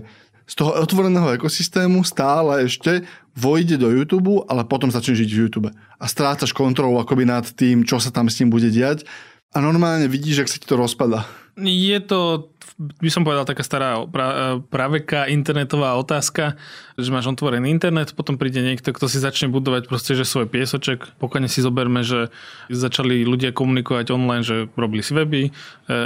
z 0.49 0.53
toho 0.57 0.75
otvoreného 0.75 1.31
ekosystému 1.39 2.03
stále 2.03 2.67
ešte 2.67 3.07
vojde 3.37 3.79
do 3.79 3.87
YouTube, 3.87 4.43
ale 4.51 4.67
potom 4.67 4.91
začne 4.91 5.15
žiť 5.15 5.29
v 5.31 5.39
YouTube. 5.47 5.69
A 5.71 6.05
strácaš 6.11 6.51
kontrolu 6.51 6.99
akoby 6.99 7.23
nad 7.23 7.47
tým, 7.47 7.87
čo 7.87 8.03
sa 8.03 8.11
tam 8.11 8.27
s 8.27 8.43
ním 8.43 8.51
bude 8.51 8.67
diať. 8.67 9.07
A 9.55 9.63
normálne 9.63 10.11
vidíš, 10.11 10.43
ak 10.43 10.51
sa 10.51 10.59
ti 10.59 10.67
to 10.67 10.75
rozpada. 10.75 11.23
Je 11.61 11.99
to 12.01 12.51
by 12.81 13.09
som 13.13 13.21
povedal, 13.21 13.45
taká 13.45 13.61
stará 13.61 14.01
pra, 14.09 14.57
praveká 14.73 15.29
internetová 15.29 15.93
otázka, 16.01 16.57
že 16.97 17.13
máš 17.13 17.29
otvorený 17.29 17.69
internet, 17.69 18.17
potom 18.17 18.41
príde 18.41 18.61
niekto, 18.65 18.89
kto 18.89 19.05
si 19.05 19.21
začne 19.21 19.53
budovať 19.53 19.85
proste, 19.85 20.17
že 20.17 20.25
svoj 20.25 20.49
piesoček. 20.49 21.17
Pokojne 21.21 21.45
si 21.45 21.61
zoberme, 21.61 22.01
že 22.01 22.33
začali 22.73 23.21
ľudia 23.21 23.53
komunikovať 23.53 24.05
online, 24.09 24.41
že 24.45 24.65
robili 24.73 25.05
si 25.05 25.13
weby, 25.13 25.41
e, 25.45 25.51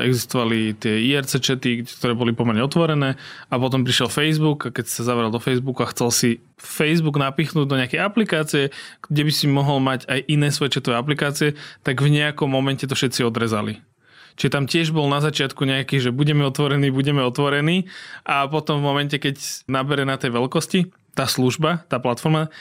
existovali 0.03 0.75
tie 0.75 0.99
IRC 1.15 1.39
chaty, 1.39 1.87
ktoré 1.87 2.11
boli 2.11 2.35
pomerne 2.35 2.63
otvorené 2.63 3.15
a 3.47 3.53
potom 3.55 3.87
prišiel 3.87 4.11
Facebook 4.11 4.67
a 4.67 4.73
keď 4.75 4.85
sa 4.91 5.07
zavrel 5.07 5.31
do 5.31 5.39
Facebooku 5.39 5.79
a 5.79 5.91
chcel 5.95 6.11
si 6.11 6.29
Facebook 6.59 7.15
napichnúť 7.15 7.67
do 7.67 7.79
nejakej 7.79 8.03
aplikácie, 8.03 8.63
kde 9.07 9.21
by 9.23 9.31
si 9.31 9.45
mohol 9.47 9.79
mať 9.79 10.07
aj 10.11 10.19
iné 10.27 10.51
svoje 10.51 10.79
chatové 10.79 10.99
aplikácie, 10.99 11.55
tak 11.87 12.03
v 12.03 12.11
nejakom 12.11 12.51
momente 12.51 12.83
to 12.83 12.95
všetci 12.95 13.23
odrezali. 13.23 13.94
Čiže 14.35 14.51
tam 14.51 14.65
tiež 14.67 14.91
bol 14.91 15.07
na 15.07 15.23
začiatku 15.23 15.63
nejaký, 15.63 16.03
že 16.03 16.11
budeme 16.11 16.43
otvorení, 16.43 16.91
budeme 16.91 17.23
otvorení. 17.23 17.87
A 18.27 18.47
potom 18.51 18.83
v 18.83 18.87
momente, 18.87 19.15
keď 19.15 19.39
nabere 19.71 20.03
na 20.03 20.19
tej 20.19 20.35
veľkosti 20.35 20.91
tá 21.15 21.23
služba, 21.25 21.87
tá 21.87 21.97
platforma, 22.03 22.51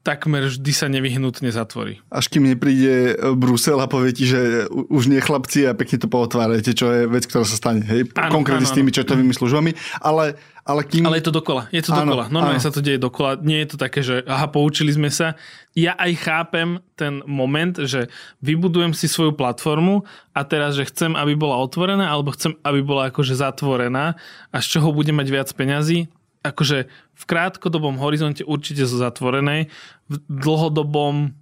takmer 0.00 0.48
vždy 0.48 0.72
sa 0.72 0.88
nevyhnutne 0.88 1.52
zatvorí. 1.52 2.00
Až 2.08 2.32
kým 2.32 2.48
nepríde 2.48 3.20
Brusel 3.36 3.76
a 3.76 3.86
povie 3.86 4.16
ti, 4.16 4.24
že 4.24 4.64
už 4.72 5.12
nie 5.12 5.20
chlapci 5.20 5.68
a 5.68 5.76
pekne 5.76 6.00
to 6.00 6.08
pootvárajte, 6.08 6.72
čo 6.72 6.88
je 6.88 7.00
vec, 7.04 7.28
ktorá 7.28 7.44
sa 7.44 7.56
stane. 7.56 7.84
Hej? 7.84 8.08
Áno, 8.16 8.32
Konkrétne 8.32 8.64
áno, 8.64 8.72
s 8.72 8.76
tými 8.76 8.90
četovými 8.96 9.36
službami. 9.36 9.76
Ale, 10.00 10.40
ale, 10.64 10.80
kým... 10.88 11.04
ale 11.04 11.20
je 11.20 11.28
to 11.28 11.34
dokola. 11.36 11.68
Je 11.68 11.84
to 11.84 11.92
áno, 11.92 12.16
dokola. 12.16 12.32
Normálne 12.32 12.60
áno. 12.60 12.66
sa 12.66 12.72
to 12.72 12.80
deje 12.80 12.96
dokola. 12.96 13.36
Nie 13.44 13.68
je 13.68 13.68
to 13.72 13.76
také, 13.76 14.00
že 14.00 14.24
aha, 14.24 14.48
poučili 14.48 14.88
sme 14.88 15.12
sa. 15.12 15.36
Ja 15.76 15.92
aj 16.00 16.12
chápem 16.24 16.80
ten 16.96 17.20
moment, 17.28 17.76
že 17.84 18.08
vybudujem 18.40 18.96
si 18.96 19.04
svoju 19.04 19.36
platformu 19.36 20.08
a 20.32 20.40
teraz, 20.48 20.80
že 20.80 20.88
chcem, 20.88 21.12
aby 21.12 21.36
bola 21.36 21.60
otvorená, 21.60 22.08
alebo 22.08 22.32
chcem, 22.32 22.56
aby 22.64 22.80
bola 22.80 23.12
akože 23.12 23.36
zatvorená 23.36 24.16
a 24.48 24.56
z 24.64 24.66
čoho 24.80 24.96
budem 24.96 25.20
mať 25.20 25.28
viac 25.28 25.48
peňazí, 25.52 26.08
akože 26.40 26.88
v 26.90 27.24
krátkodobom 27.28 28.00
horizonte 28.00 28.46
určite 28.46 28.88
zo 28.88 28.96
zatvorenej, 28.96 29.68
v 30.08 30.14
dlhodobom 30.28 31.36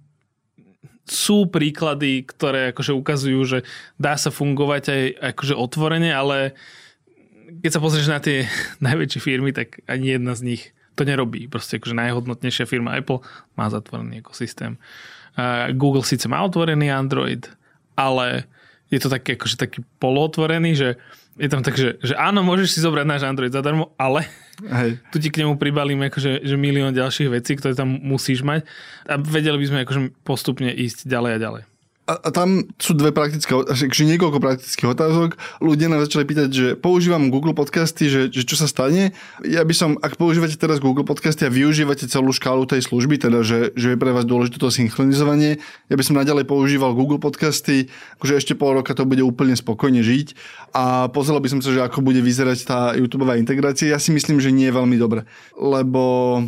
sú 1.09 1.49
príklady, 1.49 2.21
ktoré 2.21 2.69
akože 2.69 2.93
ukazujú, 2.93 3.41
že 3.41 3.59
dá 3.97 4.13
sa 4.13 4.29
fungovať 4.29 4.83
aj 4.93 5.03
akože 5.33 5.55
otvorene, 5.57 6.13
ale 6.13 6.53
keď 7.65 7.71
sa 7.73 7.81
pozrieš 7.81 8.07
na 8.13 8.21
tie 8.21 8.45
najväčšie 8.85 9.19
firmy, 9.19 9.49
tak 9.55 9.81
ani 9.89 10.19
jedna 10.19 10.37
z 10.37 10.53
nich 10.53 10.63
to 10.93 11.07
nerobí. 11.07 11.47
Proste 11.47 11.79
akože 11.79 11.95
najhodnotnejšia 11.97 12.69
firma 12.69 12.99
Apple 12.99 13.23
má 13.55 13.71
zatvorený 13.71 14.19
ekosystém. 14.19 14.75
Google 15.71 16.03
síce 16.03 16.27
má 16.27 16.43
otvorený 16.43 16.91
Android, 16.91 17.47
ale 17.95 18.43
je 18.91 18.99
to 18.99 19.07
taký, 19.07 19.39
akože 19.39 19.55
taký 19.55 19.79
polootvorený, 20.03 20.75
že 20.75 20.89
je 21.39 21.47
tam 21.47 21.63
tak, 21.63 21.79
že, 21.79 21.95
že 22.03 22.19
áno, 22.19 22.43
môžeš 22.43 22.75
si 22.75 22.79
zobrať 22.83 23.05
náš 23.07 23.23
Android 23.23 23.53
zadarmo, 23.53 23.95
ale 23.95 24.27
Hej. 24.65 24.99
tu 25.13 25.17
ti 25.23 25.31
k 25.31 25.45
nemu 25.45 25.55
pribalíme 25.55 26.11
akože, 26.11 26.43
že 26.43 26.55
milión 26.59 26.91
ďalších 26.91 27.29
vecí, 27.31 27.55
ktoré 27.55 27.77
tam 27.77 27.95
musíš 28.01 28.43
mať 28.43 28.67
a 29.07 29.15
vedeli 29.15 29.57
by 29.61 29.65
sme 29.65 29.79
akože 29.85 30.01
postupne 30.27 30.67
ísť 30.73 31.07
ďalej 31.07 31.31
a 31.35 31.39
ďalej 31.39 31.68
a, 32.09 32.13
a 32.17 32.29
tam 32.33 32.65
sú 32.81 32.97
dve 32.97 33.13
praktické, 33.13 33.53
že 33.69 34.09
niekoľko 34.09 34.41
praktických 34.41 34.89
otázok. 34.97 35.37
Ľudia 35.61 35.93
nám 35.93 36.01
začali 36.09 36.25
pýtať, 36.25 36.49
že 36.49 36.67
používam 36.73 37.29
Google 37.29 37.53
Podcasty, 37.53 38.09
že, 38.09 38.33
že 38.33 38.49
čo 38.49 38.57
sa 38.57 38.65
stane. 38.65 39.13
Ja 39.45 39.61
by 39.61 39.73
som, 39.77 39.93
ak 40.01 40.17
používate 40.17 40.57
teraz 40.57 40.81
Google 40.81 41.05
Podcasty 41.05 41.45
a 41.45 41.53
využívate 41.53 42.09
celú 42.09 42.33
škálu 42.33 42.65
tej 42.65 42.81
služby, 42.89 43.21
teda 43.21 43.45
že, 43.45 43.77
že 43.77 43.93
je 43.93 44.01
pre 44.01 44.09
vás 44.09 44.25
dôležité 44.25 44.57
to 44.57 44.73
synchronizovanie, 44.73 45.61
ja 45.85 45.95
by 45.95 46.01
som 46.01 46.17
naďalej 46.17 46.49
používal 46.49 46.97
Google 46.97 47.21
Podcasty, 47.21 47.93
akože 48.17 48.41
ešte 48.41 48.53
pol 48.57 48.81
roka 48.81 48.97
to 48.97 49.05
bude 49.05 49.21
úplne 49.21 49.53
spokojne 49.53 50.01
žiť 50.01 50.33
a 50.73 51.13
pozrel 51.13 51.37
by 51.37 51.49
som 51.53 51.61
sa, 51.61 51.69
že 51.69 51.85
ako 51.85 52.01
bude 52.01 52.25
vyzerať 52.25 52.57
tá 52.65 52.79
YouTube 52.97 53.29
integrácia. 53.37 53.93
Ja 53.93 54.01
si 54.01 54.09
myslím, 54.09 54.41
že 54.41 54.49
nie 54.49 54.73
je 54.73 54.77
veľmi 54.77 54.97
dobre, 54.97 55.29
lebo 55.53 56.41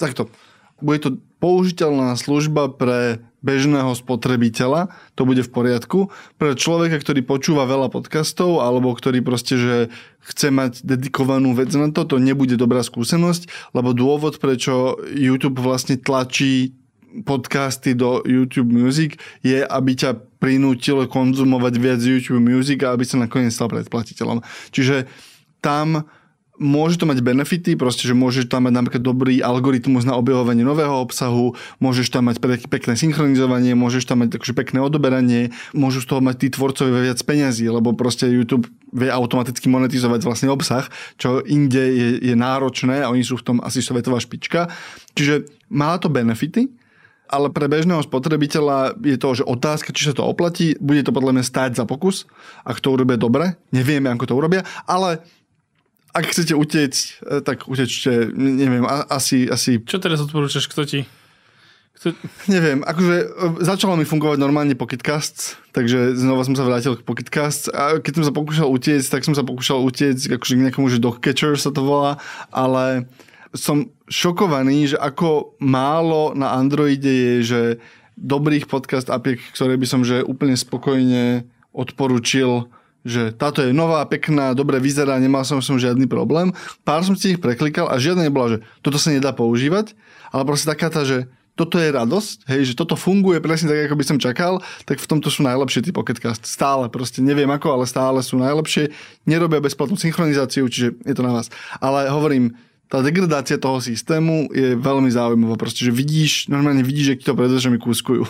takto. 0.00 0.32
Bude 0.80 1.00
to 1.00 1.10
použiteľná 1.40 2.16
služba 2.16 2.72
pre 2.72 3.20
bežného 3.46 3.94
spotrebiteľa, 3.94 4.90
to 5.14 5.22
bude 5.22 5.46
v 5.46 5.50
poriadku. 5.54 6.10
Pre 6.34 6.58
človeka, 6.58 6.98
ktorý 6.98 7.22
počúva 7.22 7.62
veľa 7.62 7.94
podcastov 7.94 8.58
alebo 8.58 8.90
ktorý 8.90 9.22
proste, 9.22 9.54
že 9.54 9.76
chce 10.26 10.50
mať 10.50 10.82
dedikovanú 10.82 11.54
vec 11.54 11.70
na 11.78 11.94
to, 11.94 12.02
to 12.02 12.18
nebude 12.18 12.58
dobrá 12.58 12.82
skúsenosť, 12.82 13.70
lebo 13.70 13.94
dôvod, 13.94 14.42
prečo 14.42 14.98
YouTube 15.14 15.62
vlastne 15.62 15.94
tlačí 15.94 16.74
podcasty 17.22 17.94
do 17.94 18.20
YouTube 18.26 18.68
Music 18.68 19.16
je, 19.40 19.62
aby 19.62 19.96
ťa 19.96 20.18
prinútilo 20.42 21.06
konzumovať 21.08 21.74
viac 21.80 22.00
YouTube 22.02 22.42
Music 22.42 22.82
a 22.84 22.92
aby 22.92 23.06
sa 23.06 23.16
nakoniec 23.16 23.54
stal 23.54 23.70
predplatiteľom. 23.72 24.42
Čiže 24.74 25.08
tam 25.64 26.04
môže 26.56 26.96
to 26.96 27.04
mať 27.04 27.20
benefity, 27.20 27.76
proste, 27.76 28.08
že 28.08 28.16
môžeš 28.16 28.48
tam 28.48 28.68
mať 28.68 28.74
napríklad 28.76 29.02
dobrý 29.04 29.40
algoritmus 29.44 30.08
na 30.08 30.16
objavovanie 30.16 30.64
nového 30.64 30.92
obsahu, 31.00 31.54
môžeš 31.78 32.12
tam 32.12 32.32
mať 32.32 32.40
pekné 32.68 32.96
synchronizovanie, 32.96 33.76
môžeš 33.76 34.08
tam 34.08 34.24
mať 34.24 34.40
takže 34.40 34.52
pekné 34.56 34.80
odoberanie, 34.80 35.52
môžu 35.76 36.02
z 36.02 36.08
toho 36.10 36.20
mať 36.24 36.36
tí 36.42 36.48
tvorcovia 36.52 37.12
viac 37.12 37.20
peňazí, 37.20 37.68
lebo 37.68 37.92
proste 37.92 38.28
YouTube 38.28 38.68
vie 38.92 39.12
automaticky 39.12 39.68
monetizovať 39.68 40.20
vlastne 40.24 40.48
obsah, 40.48 40.88
čo 41.20 41.44
inde 41.44 41.84
je, 41.92 42.08
je 42.22 42.34
náročné 42.34 43.04
a 43.04 43.12
oni 43.12 43.22
sú 43.22 43.36
v 43.36 43.46
tom 43.52 43.56
asi 43.60 43.84
svetová 43.84 44.16
špička. 44.16 44.72
Čiže 45.12 45.48
má 45.68 46.00
to 46.00 46.08
benefity, 46.08 46.72
ale 47.26 47.50
pre 47.50 47.66
bežného 47.66 48.02
spotrebiteľa 48.06 48.94
je 49.02 49.18
to, 49.18 49.42
že 49.42 49.44
otázka, 49.44 49.90
či 49.90 50.10
sa 50.10 50.14
to 50.14 50.22
oplatí, 50.22 50.78
bude 50.78 51.02
to 51.02 51.10
podľa 51.10 51.38
mňa 51.38 51.44
stáť 51.44 51.70
za 51.74 51.84
pokus, 51.84 52.24
ak 52.62 52.78
to 52.78 52.94
urobia 52.94 53.18
dobre, 53.18 53.58
nevieme, 53.74 54.06
ako 54.10 54.30
to 54.30 54.34
urobia, 54.38 54.62
ale 54.86 55.26
ak 56.16 56.32
chcete 56.32 56.56
utiecť, 56.56 57.04
eh, 57.04 57.40
tak 57.44 57.68
utečte, 57.68 58.32
neviem, 58.32 58.88
asi... 58.88 59.44
asi... 59.52 59.84
Čo 59.84 60.00
teraz 60.00 60.24
odporúčaš, 60.24 60.64
kto 60.72 60.88
ti? 60.88 61.00
Kto... 62.00 62.16
Neviem, 62.48 62.80
akože 62.80 63.16
eh, 63.20 63.28
začalo 63.60 64.00
mi 64.00 64.08
fungovať 64.08 64.40
normálne 64.40 64.72
Pocketcasts, 64.72 65.60
takže 65.76 66.16
znova 66.16 66.48
som 66.48 66.56
sa 66.56 66.64
vrátil 66.64 66.96
k 66.96 67.04
Pocketcasts 67.04 67.68
a 67.68 68.00
keď 68.00 68.22
som 68.22 68.24
sa 68.24 68.32
pokúšal 68.32 68.68
utiecť, 68.72 69.08
tak 69.12 69.28
som 69.28 69.36
sa 69.36 69.44
pokúšal 69.44 69.84
utiecť 69.84 70.40
akože 70.40 70.52
k 70.56 70.62
nejakomu, 70.64 70.88
že 70.88 71.02
Dogcatcher 71.04 71.60
sa 71.60 71.68
to 71.68 71.84
volá, 71.84 72.16
ale 72.48 73.04
som 73.52 73.92
šokovaný, 74.08 74.96
že 74.96 74.98
ako 75.00 75.56
málo 75.60 76.32
na 76.36 76.56
Androide 76.56 77.08
je, 77.08 77.34
že 77.44 77.60
dobrých 78.16 78.68
podcast 78.68 79.12
apiek, 79.12 79.40
ktoré 79.52 79.76
by 79.76 79.86
som 79.88 80.00
že 80.00 80.24
úplne 80.24 80.56
spokojne 80.56 81.44
odporučil, 81.76 82.72
že 83.06 83.30
táto 83.30 83.62
je 83.62 83.70
nová, 83.70 84.02
pekná, 84.10 84.52
dobre 84.52 84.82
vyzerá, 84.82 85.16
nemal 85.22 85.46
som 85.46 85.62
som 85.62 85.78
žiadny 85.78 86.10
problém. 86.10 86.50
Pár 86.82 87.06
som 87.06 87.14
si 87.14 87.38
ich 87.38 87.40
preklikal 87.40 87.86
a 87.86 87.96
žiadna 88.02 88.26
nebola, 88.26 88.58
že 88.58 88.66
toto 88.82 88.98
sa 88.98 89.14
nedá 89.14 89.30
používať, 89.30 89.94
ale 90.34 90.42
proste 90.42 90.66
taká 90.66 90.90
tá, 90.90 91.06
že 91.06 91.30
toto 91.56 91.80
je 91.80 91.88
radosť, 91.88 92.52
hej, 92.52 92.60
že 92.68 92.74
toto 92.76 93.00
funguje 93.00 93.40
presne 93.40 93.72
tak, 93.72 93.88
ako 93.88 93.96
by 93.96 94.04
som 94.04 94.18
čakal, 94.20 94.60
tak 94.84 95.00
v 95.00 95.08
tomto 95.08 95.32
sú 95.32 95.40
najlepšie 95.40 95.88
tí 95.88 95.90
Pocketcast. 95.90 96.44
Stále, 96.44 96.92
proste 96.92 97.24
neviem 97.24 97.48
ako, 97.48 97.80
ale 97.80 97.84
stále 97.88 98.20
sú 98.20 98.36
najlepšie. 98.36 98.92
Nerobia 99.24 99.64
bezplatnú 99.64 99.96
synchronizáciu, 99.96 100.68
čiže 100.68 101.00
je 101.00 101.14
to 101.16 101.24
na 101.24 101.32
vás. 101.32 101.48
Ale 101.80 102.12
hovorím, 102.12 102.52
tá 102.92 103.00
degradácia 103.00 103.56
toho 103.56 103.80
systému 103.80 104.52
je 104.52 104.76
veľmi 104.76 105.08
zaujímavá. 105.08 105.56
Proste, 105.56 105.88
že 105.88 105.96
vidíš, 105.96 106.52
normálne 106.52 106.84
vidíš, 106.84 107.16
že 107.16 107.18
ti 107.18 107.24
to 107.24 107.32
pred 107.32 107.50
mi 107.72 107.80
kúskujú. 107.80 108.28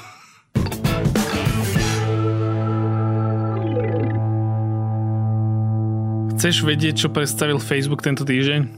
Chceš 6.36 6.68
vedieť, 6.68 7.00
čo 7.00 7.08
predstavil 7.08 7.56
Facebook 7.56 8.04
tento 8.04 8.20
týždeň? 8.20 8.68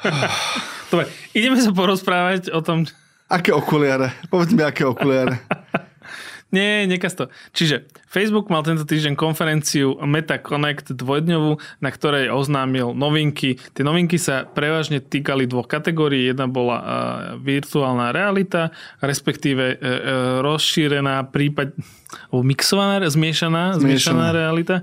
Dobre, 0.90 1.04
ideme 1.36 1.60
sa 1.60 1.68
porozprávať 1.68 2.48
o 2.48 2.64
tom... 2.64 2.88
Aké 3.28 3.52
okuliare? 3.52 4.16
Povedz 4.32 4.56
mi, 4.56 4.64
aké 4.64 4.88
okuliare. 4.88 5.36
Nie, 6.48 6.88
nekaz 6.88 7.12
to. 7.12 7.28
Čiže 7.52 7.84
Facebook 8.08 8.48
mal 8.48 8.64
tento 8.64 8.88
týždeň 8.88 9.20
konferenciu 9.20 10.00
Meta 10.08 10.40
Connect 10.40 10.96
dvojdňovú, 10.96 11.60
na 11.84 11.90
ktorej 11.92 12.32
oznámil 12.32 12.96
novinky. 12.96 13.60
Tie 13.76 13.84
novinky 13.84 14.16
sa 14.16 14.48
prevažne 14.48 15.04
týkali 15.04 15.44
dvoch 15.44 15.68
kategórií. 15.68 16.32
Jedna 16.32 16.48
bola 16.48 16.76
uh, 16.80 16.86
virtuálna 17.36 18.16
realita, 18.16 18.72
respektíve 19.04 19.76
uh, 19.76 20.40
rozšírená 20.40 21.28
prípad 21.28 21.76
alebo 22.32 22.40
mixovaná, 22.40 23.04
zmiešaná, 23.04 23.76
zmiešaná, 23.76 23.84
zmiešaná 23.84 24.26
realita. 24.32 24.76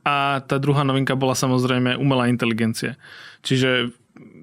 A 0.00 0.40
tá 0.40 0.56
druhá 0.56 0.88
novinka 0.88 1.12
bola 1.12 1.36
samozrejme 1.36 2.00
umelá 2.00 2.32
inteligencia. 2.32 2.96
Čiže 3.44 3.92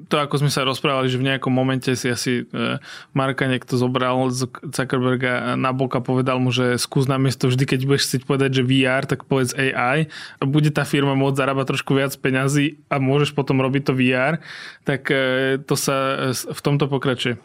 to, 0.08 0.16
ako 0.24 0.40
sme 0.40 0.52
sa 0.52 0.64
rozprávali, 0.64 1.12
že 1.12 1.20
v 1.20 1.28
nejakom 1.28 1.52
momente 1.52 1.92
si 1.94 2.08
asi 2.08 2.48
e, 2.48 2.80
Marka 3.12 3.44
niekto 3.44 3.76
zobral 3.76 4.32
z 4.32 4.48
Zuckerberga 4.72 5.60
na 5.60 5.76
bok 5.76 6.00
a 6.00 6.02
povedal 6.02 6.40
mu, 6.40 6.50
že 6.50 6.80
skús 6.80 7.12
na 7.12 7.20
miesto 7.20 7.52
vždy, 7.52 7.64
keď 7.68 7.80
budeš 7.84 8.04
chcieť 8.08 8.24
povedať, 8.24 8.50
že 8.60 8.64
VR, 8.64 9.04
tak 9.04 9.28
povedz 9.28 9.52
AI. 9.54 10.08
Bude 10.40 10.72
tá 10.72 10.88
firma 10.88 11.14
môcť 11.20 11.38
zarábať 11.38 11.76
trošku 11.76 11.92
viac 11.94 12.16
peňazí 12.16 12.80
a 12.88 13.04
môžeš 13.04 13.36
potom 13.36 13.60
robiť 13.60 13.84
to 13.92 13.94
VR, 13.94 14.40
tak 14.88 15.12
e, 15.12 15.60
to 15.60 15.76
sa 15.76 16.32
e, 16.32 16.36
v 16.36 16.62
tomto 16.64 16.88
pokračuje. 16.88 17.36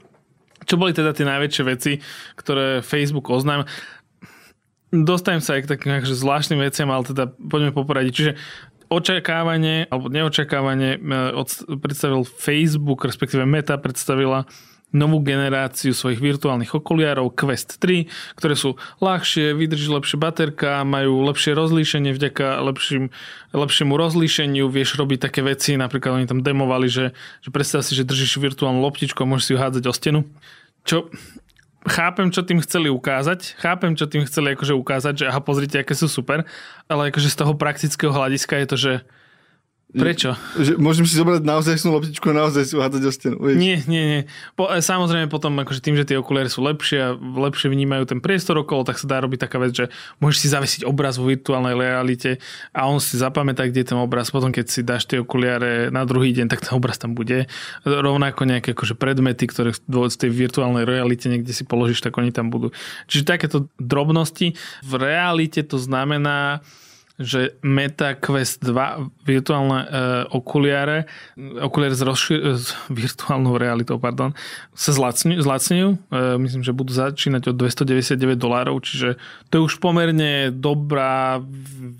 Čo 0.63 0.79
boli 0.79 0.95
teda 0.95 1.11
tie 1.11 1.27
najväčšie 1.27 1.63
veci, 1.67 1.99
ktoré 2.39 2.87
Facebook 2.87 3.27
oznámil? 3.27 3.67
Dostajem 4.93 5.41
sa 5.41 5.57
aj 5.57 5.65
k 5.65 5.71
takým 5.73 6.05
zvláštnym 6.05 6.61
veciam, 6.61 6.93
ale 6.93 7.09
teda 7.09 7.33
poďme 7.33 7.73
po 7.73 7.89
poradí. 7.89 8.13
Čiže 8.13 8.37
očakávanie, 8.93 9.89
alebo 9.89 10.13
neočakávanie 10.13 11.01
e, 11.01 11.39
predstavil 11.81 12.29
Facebook, 12.29 13.09
respektíve 13.09 13.49
Meta 13.49 13.81
predstavila 13.81 14.45
novú 14.93 15.25
generáciu 15.25 15.97
svojich 15.97 16.21
virtuálnych 16.21 16.77
okuliarov 16.77 17.33
Quest 17.33 17.81
3, 17.81 18.37
ktoré 18.37 18.55
sú 18.55 18.77
ľahšie, 19.01 19.57
vydrží 19.57 19.89
lepšie 19.89 20.21
baterka, 20.21 20.85
majú 20.85 21.25
lepšie 21.33 21.57
rozlíšenie 21.57 22.13
vďaka 22.13 22.61
lepším, 22.61 23.09
lepšiemu 23.57 23.93
rozlíšeniu, 23.97 24.69
vieš 24.69 25.01
robiť 25.01 25.19
také 25.33 25.41
veci, 25.41 25.81
napríklad 25.81 26.21
oni 26.21 26.27
tam 26.29 26.45
demovali, 26.45 26.93
že, 26.93 27.17
že 27.41 27.49
predstav 27.49 27.81
si, 27.81 27.97
že 27.97 28.05
držíš 28.05 28.37
virtuálnu 28.37 28.85
loptičku 28.85 29.25
a 29.25 29.27
môžeš 29.27 29.45
si 29.49 29.53
ju 29.57 29.59
hádzať 29.59 29.85
o 29.89 29.93
stenu. 29.97 30.21
Čo 30.85 31.09
chápem, 31.89 32.31
čo 32.31 32.47
tým 32.47 32.63
chceli 32.63 32.89
ukázať, 32.91 33.59
chápem, 33.59 33.99
čo 33.99 34.07
tým 34.07 34.23
chceli 34.27 34.55
akože 34.55 34.75
ukázať, 34.75 35.15
že 35.19 35.25
aha, 35.27 35.43
pozrite, 35.43 35.83
aké 35.83 35.95
sú 35.99 36.07
super, 36.07 36.47
ale 36.87 37.11
akože 37.11 37.29
z 37.31 37.37
toho 37.43 37.53
praktického 37.59 38.15
hľadiska 38.15 38.55
je 38.63 38.67
to, 38.67 38.77
že 38.79 38.93
Prečo? 39.93 40.33
Že 40.57 40.81
môžem 40.81 41.05
si 41.05 41.21
zobrať 41.21 41.45
naozaj 41.45 41.77
snú 41.77 41.93
loptičku 42.01 42.25
a 42.33 42.35
naozaj 42.35 42.65
si 42.65 42.75
uhádzať 42.81 43.03
o 43.05 43.13
stenu. 43.13 43.37
Vieš? 43.37 43.57
Nie, 43.61 43.77
nie, 43.85 44.05
nie. 44.09 44.21
Po, 44.57 44.73
e, 44.73 44.81
samozrejme 44.81 45.29
potom 45.29 45.53
akože 45.61 45.85
tým, 45.85 46.01
že 46.01 46.09
tie 46.09 46.17
okuliare 46.17 46.49
sú 46.49 46.65
lepšie 46.65 46.99
a 46.99 47.09
lepšie 47.17 47.69
vnímajú 47.69 48.09
ten 48.09 48.25
priestor 48.25 48.57
okolo, 48.57 48.89
tak 48.89 48.97
sa 48.97 49.05
dá 49.05 49.21
robiť 49.21 49.45
taká 49.45 49.61
vec, 49.61 49.77
že 49.77 49.93
môžeš 50.25 50.39
si 50.41 50.49
zavesiť 50.49 50.83
obraz 50.89 51.21
vo 51.21 51.29
virtuálnej 51.29 51.77
realite 51.77 52.41
a 52.73 52.89
on 52.89 53.05
si 53.05 53.21
zapamätá, 53.21 53.69
kde 53.69 53.85
je 53.85 53.89
ten 53.93 54.01
obraz. 54.01 54.33
Potom 54.33 54.49
keď 54.49 54.67
si 54.73 54.81
dáš 54.81 55.05
tie 55.05 55.21
okuliare 55.21 55.93
na 55.93 56.09
druhý 56.09 56.33
deň, 56.33 56.49
tak 56.49 56.65
ten 56.65 56.73
obraz 56.73 56.97
tam 56.97 57.13
bude. 57.13 57.45
Rovnako 57.85 58.49
nejaké 58.49 58.73
akože 58.73 58.97
predmety, 58.97 59.45
ktoré 59.45 59.77
v 59.77 60.09
tej 60.09 60.33
virtuálnej 60.33 60.89
realite 60.89 61.29
niekde 61.29 61.53
si 61.53 61.69
položíš, 61.69 62.01
tak 62.01 62.17
oni 62.17 62.33
tam 62.33 62.49
budú. 62.49 62.73
Čiže 63.13 63.29
takéto 63.29 63.69
drobnosti. 63.77 64.57
V 64.81 64.93
realite 64.97 65.61
to 65.69 65.77
znamená, 65.77 66.65
že 67.21 67.61
Meta 67.61 68.17
Quest 68.17 68.65
2 68.65 69.25
virtuálne 69.29 69.79
uh, 69.85 69.89
okuliare, 70.33 71.05
okuliare 71.61 71.93
s, 71.93 72.03
rozšir- 72.03 72.45
s 72.57 72.73
virtuálnou 72.89 73.61
realitou, 73.61 74.01
pardon, 74.01 74.33
sa 74.73 74.97
zlacňujú, 74.97 75.41
zlacňujú. 75.45 75.89
Uh, 76.09 76.41
myslím, 76.41 76.63
že 76.65 76.73
budú 76.73 76.93
začínať 76.97 77.53
od 77.53 77.57
299 77.61 78.37
dolárov, 78.41 78.81
čiže 78.81 79.21
to 79.53 79.61
je 79.61 79.63
už 79.69 79.77
pomerne 79.83 80.49
dobrá 80.53 81.41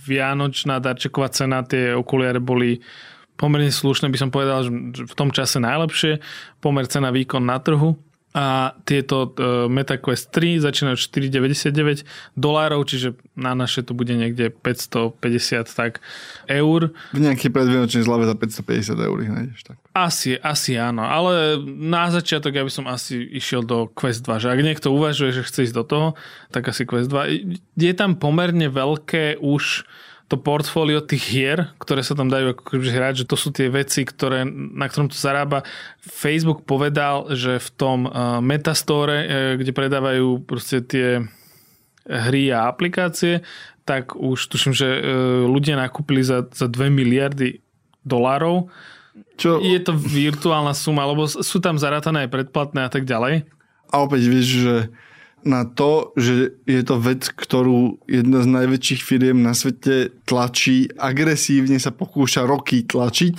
vianočná 0.07 0.81
darčeková 0.81 1.29
cena. 1.29 1.61
Tie 1.61 1.93
okuliare 1.93 2.41
boli 2.41 2.81
pomerne 3.37 3.73
slušné, 3.73 4.09
by 4.09 4.19
som 4.21 4.31
povedal, 4.33 4.65
že 4.65 5.05
v 5.05 5.15
tom 5.19 5.29
čase 5.35 5.61
najlepšie. 5.61 6.23
Pomer 6.65 6.89
cena 6.89 7.13
výkon 7.13 7.43
na 7.43 7.61
trhu 7.61 7.99
a 8.33 8.73
tieto 8.89 9.29
uh, 9.37 9.69
MetaQuest 9.69 10.33
3 10.33 10.65
začínajú 10.65 10.97
4,99 10.97 12.09
dolárov, 12.33 12.89
čiže 12.89 13.13
na 13.37 13.53
naše 13.53 13.85
to 13.85 13.93
bude 13.93 14.13
niekde 14.17 14.49
550 14.49 15.69
tak 15.69 16.01
eur. 16.49 16.97
V 17.13 17.21
nejakej 17.21 17.53
predvianočnej 17.53 18.05
zlave 18.09 18.25
za 18.25 18.33
550 18.33 18.97
eur 18.97 19.17
ich 19.21 19.31
nájdeš 19.33 19.61
tak. 19.69 19.77
Asi, 19.93 20.41
asi 20.41 20.81
áno, 20.81 21.05
ale 21.05 21.61
na 21.69 22.09
začiatok 22.09 22.57
ja 22.57 22.65
by 22.65 22.73
som 22.73 22.89
asi 22.89 23.21
išiel 23.21 23.61
do 23.61 23.85
Quest 23.93 24.25
2, 24.25 24.41
že 24.41 24.49
ak 24.49 24.65
niekto 24.65 24.89
uvažuje, 24.89 25.37
že 25.37 25.45
chce 25.45 25.69
ísť 25.69 25.77
do 25.77 25.85
toho, 25.85 26.09
tak 26.49 26.73
asi 26.73 26.89
Quest 26.89 27.13
2. 27.13 27.77
Je 27.77 27.93
tam 27.93 28.17
pomerne 28.17 28.73
veľké 28.73 29.45
už 29.45 29.85
to 30.33 30.41
portfólio 30.41 31.05
tých 31.05 31.29
hier, 31.29 31.77
ktoré 31.77 32.01
sa 32.01 32.17
tam 32.17 32.33
dajú 32.33 32.57
ako 32.57 32.81
hrať, 32.81 33.15
že 33.21 33.29
to 33.29 33.37
sú 33.37 33.53
tie 33.53 33.69
veci, 33.69 34.09
ktoré, 34.09 34.49
na 34.49 34.89
ktorom 34.89 35.13
to 35.13 35.19
zarába. 35.21 35.61
Facebook 36.01 36.65
povedal, 36.65 37.29
že 37.37 37.61
v 37.61 37.69
tom 37.77 38.09
uh, 38.09 38.41
Metastore, 38.41 39.19
uh, 39.21 39.29
kde 39.61 39.77
predávajú 39.77 40.41
proste 40.49 40.81
tie 40.81 41.21
hry 42.09 42.49
a 42.49 42.65
aplikácie, 42.65 43.45
tak 43.85 44.17
už 44.17 44.49
tuším, 44.49 44.73
že 44.73 44.89
uh, 44.89 45.01
ľudia 45.45 45.77
nakúpili 45.77 46.25
za, 46.25 46.49
za 46.49 46.65
2 46.65 46.89
miliardy 46.89 47.61
dolárov. 48.01 48.73
Čo? 49.37 49.61
Je 49.61 49.77
to 49.85 49.93
virtuálna 49.93 50.73
suma, 50.73 51.05
lebo 51.05 51.29
sú 51.29 51.61
tam 51.61 51.77
zarátané 51.77 52.25
aj 52.25 52.33
predplatné 52.33 52.89
a 52.89 52.91
tak 52.91 53.05
ďalej. 53.05 53.45
A 53.93 54.01
opäť 54.01 54.33
vieš, 54.33 54.49
že 54.65 54.77
na 55.43 55.67
to, 55.67 56.15
že 56.19 56.55
je 56.65 56.83
to 56.83 56.97
vec, 56.99 57.29
ktorú 57.29 58.03
jedna 58.07 58.43
z 58.43 58.49
najväčších 58.49 59.01
firiem 59.03 59.43
na 59.43 59.55
svete 59.55 60.15
tlačí, 60.27 60.91
agresívne 60.95 61.79
sa 61.79 61.91
pokúša 61.91 62.47
roky 62.47 62.83
tlačiť, 62.87 63.37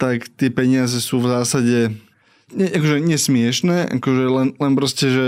tak 0.00 0.28
tie 0.34 0.50
peniaze 0.50 0.98
sú 0.98 1.22
v 1.22 1.30
zásade 1.30 1.78
nie, 2.52 2.68
akože 2.68 2.96
nesmiešné, 3.00 3.96
akože 4.00 4.24
len, 4.28 4.48
len 4.60 4.72
proste, 4.76 5.06
že 5.08 5.26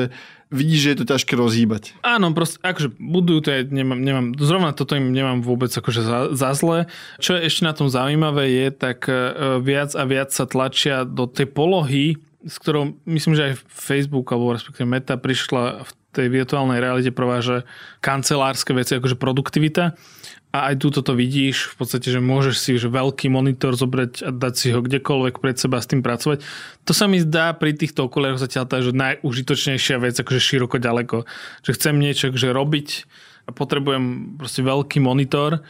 vidíš, 0.52 0.80
že 0.80 0.90
je 0.92 0.98
to 1.02 1.06
ťažké 1.08 1.32
rozhýbať. 1.34 1.82
Áno, 2.04 2.30
proste, 2.36 2.60
akože 2.60 2.94
budujú 3.00 3.40
to, 3.42 3.50
nemám, 3.72 3.98
nemám, 3.98 4.26
zrovna 4.36 4.76
toto 4.76 4.94
im 4.94 5.10
nemám 5.10 5.40
vôbec 5.40 5.72
akože 5.72 6.02
za, 6.04 6.18
za 6.36 6.50
zle. 6.54 6.78
Čo 7.18 7.34
je 7.34 7.48
ešte 7.48 7.66
na 7.66 7.72
tom 7.72 7.88
zaujímavé 7.88 8.44
je, 8.52 8.66
tak 8.70 9.08
e, 9.08 9.14
viac 9.64 9.96
a 9.96 10.04
viac 10.04 10.30
sa 10.30 10.44
tlačia 10.44 11.08
do 11.08 11.24
tej 11.24 11.48
polohy, 11.48 12.20
s 12.44 12.56
ktorou 12.60 13.00
myslím, 13.08 13.34
že 13.34 13.42
aj 13.52 13.60
Facebook 13.68 14.28
alebo 14.30 14.54
respektíve 14.54 14.84
Meta 14.84 15.16
prišla 15.16 15.84
v 15.84 15.90
tej 16.14 16.26
virtuálnej 16.30 16.78
realite 16.78 17.10
prvá, 17.10 17.42
že 17.42 17.66
kancelárske 17.98 18.70
veci, 18.70 18.94
akože 18.96 19.18
produktivita. 19.18 19.98
A 20.54 20.70
aj 20.70 20.86
tu 20.86 20.94
toto 20.94 21.18
vidíš, 21.18 21.74
v 21.74 21.82
podstate, 21.82 22.14
že 22.14 22.22
môžeš 22.22 22.54
si 22.54 22.78
že 22.78 22.86
veľký 22.86 23.26
monitor 23.26 23.74
zobrať 23.74 24.22
a 24.22 24.30
dať 24.30 24.54
si 24.54 24.68
ho 24.70 24.78
kdekoľvek 24.78 25.42
pred 25.42 25.58
seba 25.58 25.82
s 25.82 25.90
tým 25.90 25.98
pracovať. 25.98 26.46
To 26.86 26.94
sa 26.94 27.10
mi 27.10 27.18
zdá 27.18 27.50
pri 27.58 27.74
týchto 27.74 28.06
okuliároch 28.06 28.38
zatiaľ 28.38 28.70
tá, 28.70 28.78
že 28.78 28.94
najužitočnejšia 28.94 29.98
vec, 29.98 30.14
akože 30.14 30.38
široko 30.38 30.78
ďaleko. 30.78 31.26
Že 31.66 31.70
chcem 31.74 31.94
niečo 31.98 32.30
že 32.30 32.54
robiť 32.54 32.88
a 33.44 33.50
potrebujem 33.50 34.38
proste 34.38 34.62
veľký 34.62 35.02
monitor 35.02 35.66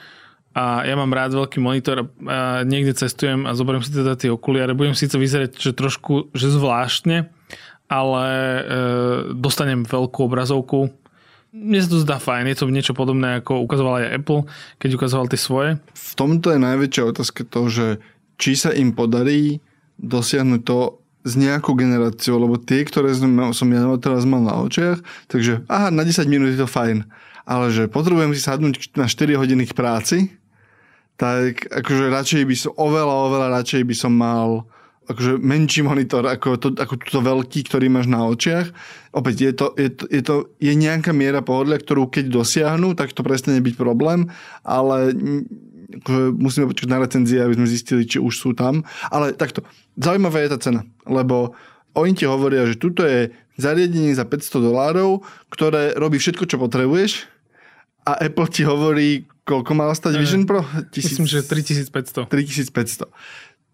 a 0.55 0.87
ja 0.87 0.95
mám 0.95 1.11
rád 1.11 1.35
veľký 1.35 1.59
monitor 1.59 2.07
a 2.31 2.63
niekde 2.63 2.95
cestujem 2.95 3.43
a 3.43 3.59
zoberiem 3.59 3.83
si 3.83 3.91
teda 3.91 4.15
tie 4.15 4.31
okuliare. 4.31 4.79
Budem 4.79 4.95
síce 4.95 5.19
vyzerať, 5.19 5.59
že 5.59 5.75
trošku 5.75 6.31
že 6.31 6.47
zvláštne, 6.47 7.27
ale 7.91 8.27
e, 8.31 8.63
dostanem 9.35 9.83
veľkú 9.83 10.31
obrazovku. 10.31 10.95
Mne 11.51 11.79
sa 11.83 11.91
to 11.91 11.99
zdá 11.99 12.23
fajn, 12.23 12.55
je 12.55 12.59
to 12.63 12.71
niečo 12.71 12.95
podobné, 12.95 13.43
ako 13.43 13.67
ukazoval 13.67 14.03
aj 14.03 14.15
Apple, 14.15 14.47
keď 14.79 14.91
ukazoval 14.95 15.27
tie 15.27 15.39
svoje. 15.43 15.71
V 15.91 16.13
tomto 16.15 16.55
je 16.55 16.63
najväčšia 16.63 17.03
otázka 17.03 17.43
to, 17.51 17.61
že 17.67 17.87
či 18.39 18.55
sa 18.55 18.71
im 18.71 18.95
podarí 18.95 19.59
dosiahnuť 19.99 20.63
to 20.63 20.99
s 21.25 21.33
nejakou 21.35 21.75
generáciou, 21.75 22.39
lebo 22.39 22.61
tie, 22.63 22.87
ktoré 22.87 23.11
som, 23.17 23.31
ja 23.71 23.87
teraz 23.99 24.23
mal 24.29 24.45
na 24.45 24.61
očiach, 24.61 25.01
takže 25.27 25.67
aha, 25.67 25.89
na 25.89 26.05
10 26.05 26.31
minút 26.31 26.53
je 26.53 26.61
to 26.61 26.69
fajn, 26.69 27.09
ale 27.49 27.67
že 27.73 27.89
potrebujem 27.89 28.37
si 28.37 28.45
sadnúť 28.45 28.93
na 28.95 29.09
4 29.09 29.41
hodiny 29.41 29.65
k 29.65 29.73
práci, 29.73 30.17
tak 31.15 31.71
akože 31.71 32.11
radšej 32.11 32.43
by 32.43 32.57
som, 32.59 32.73
oveľa, 32.75 33.15
oveľa 33.31 33.49
radšej 33.61 33.83
by 33.87 33.95
som 33.95 34.13
mal 34.15 34.67
akože 35.05 35.37
menší 35.37 35.85
monitor 35.85 36.25
ako, 36.25 36.57
to, 36.57 36.69
ako 36.81 36.97
túto 36.97 37.21
veľký, 37.21 37.69
ktorý 37.69 37.93
máš 37.93 38.09
na 38.09 38.25
očiach. 38.25 38.73
Opäť 39.13 39.37
je 39.37 39.53
to, 39.53 39.67
je, 39.77 39.89
to, 39.93 40.05
je 40.09 40.23
to 40.25 40.35
je 40.59 40.73
nejaká 40.73 41.13
miera 41.13 41.45
pohodlia, 41.45 41.77
ktorú 41.77 42.09
keď 42.09 42.33
dosiahnu, 42.33 42.97
tak 42.97 43.13
to 43.13 43.21
prestane 43.21 43.61
byť 43.61 43.75
problém, 43.77 44.33
ale 44.65 45.13
akože 46.01 46.25
musíme 46.41 46.67
počkať 46.73 46.89
na 46.89 46.99
recenzie, 47.05 47.45
aby 47.45 47.55
sme 47.55 47.69
zistili, 47.69 48.09
či 48.09 48.19
už 48.19 48.35
sú 48.35 48.51
tam. 48.57 48.83
Ale 49.13 49.37
takto, 49.37 49.63
zaujímavá 50.01 50.41
je 50.41 50.51
tá 50.57 50.59
cena, 50.59 50.83
lebo 51.05 51.53
oni 51.95 52.17
ti 52.17 52.25
hovoria, 52.27 52.67
že 52.67 52.81
tuto 52.81 53.07
je 53.07 53.31
zariadenie 53.55 54.11
za 54.17 54.27
500 54.27 54.67
dolárov, 54.67 55.23
ktoré 55.53 55.95
robí 55.95 56.19
všetko, 56.19 56.49
čo 56.49 56.59
potrebuješ 56.59 57.34
a 58.05 58.13
Apple 58.21 58.49
ti 58.53 58.63
hovorí, 58.69 59.25
koľko 59.49 59.73
mal 59.73 59.93
stať 59.97 60.21
Vision 60.21 60.45
Pro? 60.45 60.61
Tisíc... 60.93 61.17
Myslím, 61.17 61.29
že 61.29 61.41
3500. 61.41 62.29
3500. 62.29 63.09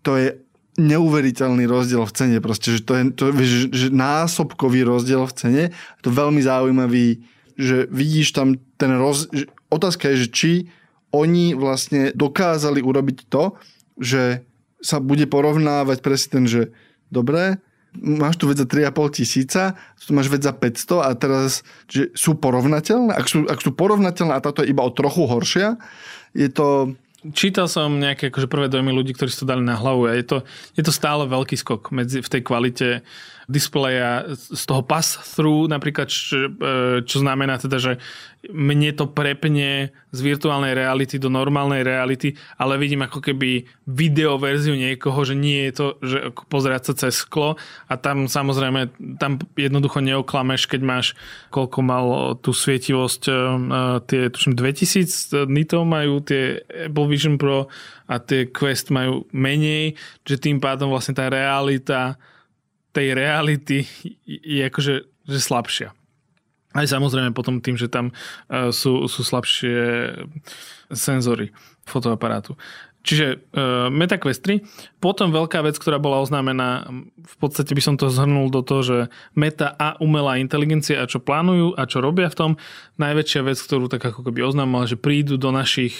To 0.06 0.12
je 0.14 0.38
neuveriteľný 0.78 1.66
rozdiel 1.66 2.06
v 2.06 2.12
cene. 2.14 2.38
Proste, 2.38 2.78
že 2.78 2.80
to 2.86 2.92
je 2.94 3.02
to, 3.10 3.24
že, 3.42 3.58
že 3.74 3.86
násobkový 3.90 4.86
rozdiel 4.86 5.26
v 5.26 5.34
cene. 5.34 5.64
To 6.06 6.10
je 6.10 6.14
veľmi 6.14 6.40
zaujímavý, 6.40 7.26
že 7.58 7.90
vidíš 7.90 8.32
tam 8.32 8.56
ten 8.78 8.94
roz... 8.94 9.26
Otázka 9.68 10.14
je, 10.14 10.26
že 10.26 10.28
či 10.30 10.52
oni 11.10 11.58
vlastne 11.58 12.14
dokázali 12.14 12.80
urobiť 12.80 13.26
to, 13.26 13.58
že 13.98 14.46
sa 14.80 15.02
bude 15.02 15.26
porovnávať 15.26 15.98
presne 16.00 16.28
ten, 16.30 16.44
že 16.46 16.62
dobre, 17.12 17.60
máš 17.96 18.38
tu 18.38 18.46
vec 18.46 18.58
za 18.58 18.66
3,5 18.66 19.18
tisíca, 19.18 19.74
tu 19.98 20.12
máš 20.14 20.30
vec 20.30 20.42
za 20.42 20.54
500 20.54 21.06
a 21.06 21.10
teraz, 21.18 21.66
že 21.90 22.14
sú 22.14 22.38
porovnateľné? 22.38 23.12
Ak 23.14 23.26
sú, 23.26 23.46
ak 23.46 23.58
sú 23.58 23.74
porovnateľné 23.74 24.32
a 24.34 24.44
táto 24.44 24.62
je 24.62 24.70
iba 24.70 24.86
o 24.86 24.94
trochu 24.94 25.26
horšia, 25.26 25.78
je 26.34 26.46
to 26.50 26.94
Čítal 27.36 27.68
som 27.68 28.00
nejaké 28.00 28.32
akože 28.32 28.48
prvé 28.48 28.72
dojmy 28.72 28.96
ľudí, 28.96 29.12
ktorí 29.12 29.28
si 29.28 29.44
to 29.44 29.44
dali 29.44 29.60
na 29.60 29.76
hlavu 29.76 30.08
a 30.08 30.16
je 30.16 30.24
to, 30.24 30.36
je 30.72 30.80
to 30.80 30.88
stále 30.88 31.28
veľký 31.28 31.52
skok 31.52 31.92
medzi, 31.92 32.24
v 32.24 32.32
tej 32.32 32.40
kvalite 32.40 33.04
displeja 33.50 34.30
z 34.30 34.62
toho 34.62 34.86
pass-through 34.86 35.66
napríklad, 35.66 36.06
čo, 36.06 36.46
e, 36.46 37.02
čo 37.02 37.18
znamená 37.18 37.58
teda, 37.58 37.82
že 37.82 37.92
mne 38.48 38.96
to 38.96 39.04
prepne 39.04 39.92
z 40.14 40.18
virtuálnej 40.24 40.72
reality 40.72 41.20
do 41.20 41.28
normálnej 41.28 41.84
reality, 41.84 42.32
ale 42.56 42.80
vidím 42.80 43.04
ako 43.04 43.20
keby 43.20 43.68
video 43.84 44.40
verziu 44.40 44.72
niekoho, 44.72 45.20
že 45.28 45.36
nie 45.36 45.68
je 45.68 45.72
to, 45.76 45.86
že 46.00 46.18
pozerať 46.48 46.82
sa 46.88 46.92
cez 47.04 47.20
sklo 47.20 47.60
a 47.84 47.94
tam 48.00 48.30
samozrejme, 48.30 48.96
tam 49.20 49.36
jednoducho 49.58 50.00
neoklameš, 50.00 50.70
keď 50.72 50.80
máš, 50.80 51.06
koľko 51.52 51.78
mal 51.84 52.06
tú 52.40 52.56
svietivosť, 52.56 53.22
e, 53.28 53.32
tie 54.08 54.20
tuším 54.32 54.56
2000 54.56 55.50
nitov 55.50 55.84
majú 55.84 56.24
tie 56.24 56.64
Apple 56.64 57.08
Vision 57.12 57.36
Pro 57.36 57.68
a 58.08 58.14
tie 58.22 58.48
Quest 58.48 58.88
majú 58.88 59.28
menej, 59.36 60.00
že 60.24 60.40
tým 60.40 60.62
pádom 60.62 60.88
vlastne 60.88 61.12
tá 61.12 61.28
realita 61.28 62.16
tej 62.90 63.14
reality 63.14 63.86
je 64.26 64.62
akože 64.66 64.94
že 65.30 65.38
slabšia. 65.38 65.88
Aj 66.70 66.86
samozrejme 66.86 67.34
potom 67.34 67.58
tým, 67.58 67.74
že 67.74 67.90
tam 67.90 68.14
uh, 68.14 68.70
sú, 68.70 69.10
sú 69.10 69.26
slabšie 69.26 69.78
senzory 70.94 71.50
fotoaparátu. 71.86 72.54
Čiže 73.00 73.26
uh, 73.56 73.88
MetaQuest 73.88 74.44
3. 74.44 75.00
Potom 75.00 75.32
veľká 75.32 75.64
vec, 75.64 75.80
ktorá 75.80 75.96
bola 75.96 76.20
oznámená, 76.20 76.84
v 77.16 77.36
podstate 77.40 77.72
by 77.72 77.82
som 77.82 77.94
to 77.96 78.12
zhrnul 78.12 78.52
do 78.52 78.60
toho, 78.60 78.82
že 78.84 78.98
Meta 79.32 79.72
a 79.72 79.96
umelá 80.04 80.36
inteligencia 80.36 81.00
a 81.00 81.08
čo 81.08 81.18
plánujú 81.18 81.74
a 81.80 81.88
čo 81.88 82.04
robia 82.04 82.28
v 82.28 82.38
tom. 82.38 82.50
Najväčšia 83.00 83.40
vec, 83.40 83.58
ktorú 83.58 83.88
tak 83.88 84.04
ako 84.04 84.28
keby 84.28 84.44
oznámila, 84.44 84.84
že 84.84 85.00
prídu 85.00 85.40
do 85.40 85.48
našich 85.48 85.96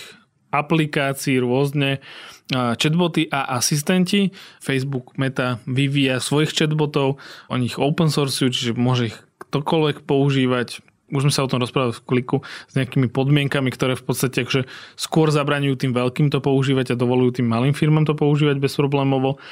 aplikácií 0.52 1.40
rôzne 1.40 2.04
chatboty 2.50 3.30
a 3.30 3.56
asistenti. 3.56 4.34
Facebook 4.58 5.14
Meta 5.16 5.62
vyvíja 5.64 6.18
svojich 6.18 6.52
chatbotov, 6.54 7.22
oni 7.48 7.70
ich 7.70 7.78
open 7.78 8.10
sourceujú, 8.10 8.50
čiže 8.50 8.72
môže 8.74 9.14
ich 9.14 9.18
ktokoľvek 9.50 10.06
používať. 10.06 10.82
Už 11.10 11.26
sme 11.26 11.34
sa 11.34 11.42
o 11.42 11.50
tom 11.50 11.58
rozprávali 11.58 11.90
v 11.90 12.06
kliku 12.06 12.36
s 12.70 12.78
nejakými 12.78 13.10
podmienkami, 13.10 13.74
ktoré 13.74 13.98
v 13.98 14.06
podstate 14.06 14.46
akže 14.46 14.70
skôr 14.94 15.34
zabraňujú 15.34 15.74
tým 15.74 15.92
veľkým 15.94 16.30
to 16.30 16.38
používať 16.38 16.94
a 16.94 17.00
dovolujú 17.00 17.42
tým 17.42 17.50
malým 17.50 17.74
firmám 17.74 18.06
to 18.06 18.14
používať 18.14 18.62
bezproblémovo 18.62 19.42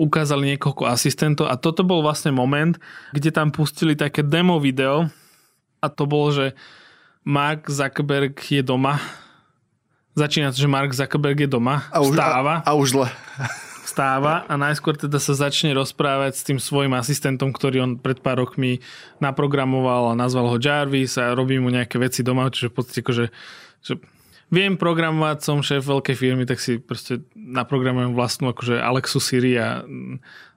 ukázali 0.00 0.56
niekoľko 0.56 0.88
asistentov 0.88 1.46
a 1.52 1.60
toto 1.60 1.84
bol 1.84 2.00
vlastne 2.00 2.32
moment, 2.32 2.80
kde 3.12 3.30
tam 3.30 3.52
pustili 3.52 3.92
také 3.92 4.24
demo 4.24 4.56
video 4.56 5.06
a 5.78 5.86
to 5.92 6.08
bolo, 6.08 6.32
že 6.32 6.46
Mark 7.22 7.70
Zuckerberg 7.70 8.34
je 8.34 8.62
doma 8.66 8.98
Začína 10.12 10.52
to, 10.52 10.60
že 10.60 10.68
Mark 10.68 10.92
Zuckerberg 10.92 11.40
je 11.40 11.48
doma, 11.48 11.88
a 11.88 12.04
už, 12.04 12.12
vstáva. 12.12 12.60
A, 12.60 12.68
a 12.68 12.76
už 12.76 12.88
zle. 12.92 13.08
Vstáva 13.82 14.44
a 14.44 14.54
najskôr 14.60 14.96
teda 14.96 15.16
sa 15.16 15.32
začne 15.36 15.72
rozprávať 15.72 16.32
s 16.36 16.44
tým 16.44 16.60
svojim 16.60 16.92
asistentom, 16.96 17.52
ktorý 17.52 17.84
on 17.84 17.92
pred 17.96 18.20
pár 18.20 18.40
rokmi 18.40 18.80
naprogramoval 19.20 20.12
a 20.12 20.18
nazval 20.18 20.48
ho 20.52 20.56
Jarvis 20.60 21.16
a 21.16 21.32
robí 21.32 21.56
mu 21.60 21.68
nejaké 21.68 21.96
veci 21.96 22.20
doma, 22.20 22.48
čiže 22.48 22.72
v 22.72 22.74
podstate 22.76 23.00
akože, 23.04 23.24
že 23.84 23.92
viem 24.52 24.76
programovať, 24.76 25.38
som 25.44 25.64
šéf 25.64 25.84
veľkej 25.84 26.16
firmy, 26.16 26.44
tak 26.44 26.60
si 26.60 26.76
proste 26.76 27.24
naprogramujem 27.32 28.12
vlastnú 28.12 28.52
akože 28.52 28.80
Alexu 28.80 29.20
Siri 29.20 29.56
a 29.56 29.84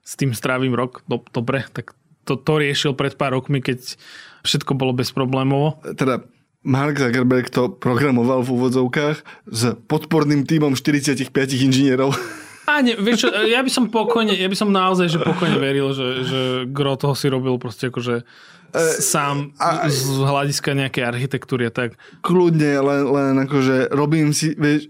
s 0.03 0.13
tým 0.19 0.35
strávim 0.35 0.75
rok. 0.75 1.03
Dobre, 1.07 1.63
tak 1.71 1.95
to, 2.27 2.35
to 2.35 2.59
riešil 2.59 2.91
pred 2.91 3.15
pár 3.15 3.35
rokmi, 3.39 3.63
keď 3.63 3.95
všetko 4.43 4.75
bolo 4.75 4.91
bezproblémovo. 4.91 5.79
Teda 5.95 6.21
Mark 6.65 6.97
Zuckerberg 6.97 7.53
to 7.53 7.69
programoval 7.69 8.41
v 8.41 8.49
úvodzovkách 8.57 9.17
s 9.53 9.61
podporným 9.85 10.49
týmom 10.49 10.73
45 10.73 11.29
inžinierov. 11.61 12.17
A 12.65 12.81
nie, 12.81 12.97
vieš 12.97 13.25
čo, 13.25 13.45
ja 13.45 13.61
by 13.61 13.69
som 13.69 13.93
pokojne, 13.93 14.33
ja 14.33 14.49
by 14.49 14.57
som 14.57 14.73
naozaj 14.73 15.13
že 15.13 15.21
pokojne 15.21 15.61
veril, 15.61 15.93
že, 15.93 16.25
že 16.25 16.41
gro 16.65 16.97
toho 16.97 17.13
si 17.13 17.29
robil 17.29 17.61
proste 17.61 17.93
akože 17.93 18.25
sám 18.99 19.53
a, 19.61 19.87
z 19.87 20.01
hľadiska 20.25 20.73
nejakej 20.73 21.03
architektúry 21.05 21.69
a 21.69 21.71
tak. 21.71 21.95
Kľudne, 22.25 22.81
len, 22.81 23.01
len 23.05 23.33
akože 23.45 23.93
robím 23.93 24.33
si, 24.33 24.57
vieš, 24.57 24.89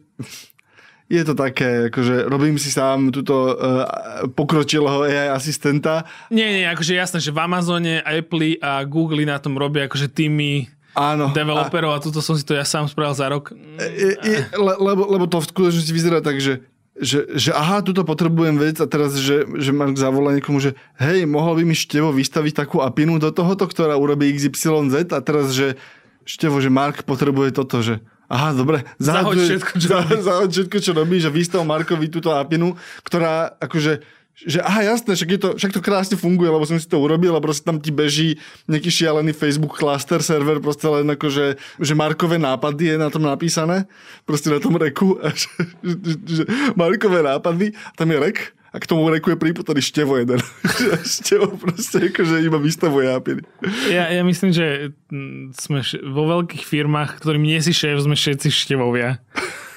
je 1.06 1.22
to 1.22 1.38
také, 1.38 1.94
akože 1.94 2.26
robím 2.26 2.58
si 2.58 2.74
sám 2.74 3.14
túto 3.14 3.54
uh, 3.54 3.86
pokročilého 4.34 5.06
AI 5.06 5.30
asistenta. 5.30 6.02
Nie, 6.34 6.50
nie, 6.50 6.66
akože 6.66 6.98
jasné, 6.98 7.22
že 7.22 7.30
v 7.30 7.46
Amazone, 7.46 8.02
Apple 8.02 8.58
a 8.58 8.82
Google 8.90 9.22
na 9.28 9.38
tom 9.38 9.54
robia 9.54 9.86
akože 9.86 10.10
tými 10.10 10.66
Áno. 10.96 11.36
developerov 11.36 11.92
a, 11.92 12.00
a 12.00 12.04
tuto 12.04 12.24
som 12.24 12.40
si 12.40 12.48
to 12.48 12.56
ja 12.56 12.64
sám 12.64 12.88
spravil 12.88 13.12
za 13.12 13.28
rok. 13.28 13.52
Je, 13.84 14.16
je, 14.16 14.40
le, 14.56 14.74
lebo, 14.80 15.04
lebo 15.12 15.28
to 15.28 15.44
v 15.44 15.48
skutočnosti 15.52 15.92
vyzerá 15.92 16.24
tak, 16.24 16.40
že 16.40 16.64
že, 16.96 17.28
že 17.36 17.52
aha, 17.52 17.84
tuto 17.84 18.08
potrebujem 18.08 18.56
vec 18.56 18.80
a 18.80 18.88
teraz, 18.88 19.20
že, 19.20 19.44
že 19.60 19.76
Mark 19.76 20.00
zavolá 20.00 20.32
niekomu, 20.32 20.64
že 20.64 20.80
hej, 20.96 21.28
mohol 21.28 21.60
by 21.60 21.64
mi 21.68 21.76
Števo 21.76 22.16
vystaviť 22.16 22.64
takú 22.64 22.80
apinu 22.80 23.20
do 23.20 23.36
tohoto, 23.36 23.68
ktorá 23.68 24.00
urobí 24.00 24.32
XYZ 24.32 25.12
a 25.12 25.20
teraz, 25.20 25.52
že 25.52 25.76
Števo, 26.24 26.64
že 26.64 26.72
Mark 26.72 27.04
potrebuje 27.04 27.52
toto, 27.52 27.84
že 27.84 28.00
aha, 28.32 28.56
dobre, 28.56 28.88
zahoď 28.96 29.38
všetko, 29.44 29.74
čo, 29.76 29.92
zahoď 30.24 30.50
všetko, 30.56 30.78
čo 30.80 30.92
robíš 30.96 31.28
a 31.28 31.36
vystav 31.36 31.68
Markovi 31.68 32.08
túto 32.08 32.32
apinu, 32.32 32.80
ktorá 33.04 33.60
akože 33.60 34.00
že 34.36 34.60
aha, 34.60 34.84
jasné, 34.84 35.16
však, 35.16 35.30
je 35.32 35.40
to, 35.40 35.50
však 35.56 35.72
to 35.72 35.80
krásne 35.80 36.20
funguje, 36.20 36.52
lebo 36.52 36.68
som 36.68 36.76
si 36.76 36.84
to 36.84 37.00
urobil 37.00 37.40
a 37.40 37.44
proste 37.44 37.64
tam 37.64 37.80
ti 37.80 37.96
beží 37.96 38.36
nejaký 38.68 38.92
šialený 38.92 39.32
Facebook 39.32 39.80
cluster 39.80 40.20
server, 40.20 40.60
proste 40.60 40.84
len 40.92 41.08
ako, 41.08 41.32
že, 41.32 41.46
že 41.80 41.96
Markové 41.96 42.36
nápady 42.36 42.92
je 42.92 42.98
na 43.00 43.08
tom 43.08 43.24
napísané, 43.24 43.88
proste 44.28 44.52
na 44.52 44.60
tom 44.60 44.76
reku, 44.76 45.16
že, 45.40 45.48
že, 45.80 46.16
že 46.28 46.44
Markové 46.76 47.24
nápady, 47.24 47.72
tam 47.96 48.12
je 48.12 48.18
rek 48.20 48.38
a 48.76 48.80
k 48.84 48.92
tomu 48.92 49.08
reku 49.08 49.32
je 49.32 49.40
priputaný 49.40 49.80
števo 49.80 50.20
jeden. 50.20 50.44
števo 51.24 51.56
proste 51.56 52.12
akože 52.12 52.44
iba 52.44 52.60
vystavuje 52.60 53.08
API. 53.08 53.40
Ja, 53.88 54.12
ja 54.12 54.20
myslím, 54.28 54.52
že 54.52 54.92
mm, 55.08 55.56
sme 55.56 55.80
vo 56.12 56.28
veľkých 56.28 56.68
firmách, 56.68 57.24
ktorým 57.24 57.48
nie 57.48 57.64
si 57.64 57.72
šéf, 57.72 58.04
sme 58.04 58.20
všetci 58.20 58.52
števovia. 58.52 59.24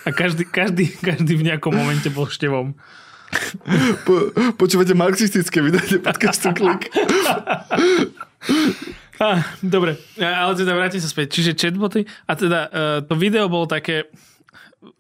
A 0.03 0.11
každý, 0.11 0.43
každý, 0.51 0.91
každý 0.99 1.39
v 1.39 1.47
nejakom 1.47 1.71
momente 1.71 2.11
bol 2.11 2.27
števom. 2.27 2.75
Po, 4.07 4.15
počúvate 4.57 4.97
marxistické 4.97 5.61
vydanie 5.61 6.01
podcastu 6.01 6.53
Klik. 6.57 6.89
Ah, 9.19 9.43
dobre, 9.59 9.99
ale 10.15 10.55
teda 10.55 10.79
vrátim 10.79 11.03
sa 11.03 11.11
späť. 11.11 11.35
Čiže 11.35 11.59
chatboty 11.59 12.07
a 12.31 12.39
teda 12.39 12.61
uh, 12.71 12.99
to 13.03 13.19
video 13.19 13.51
bolo 13.51 13.67
také 13.67 14.07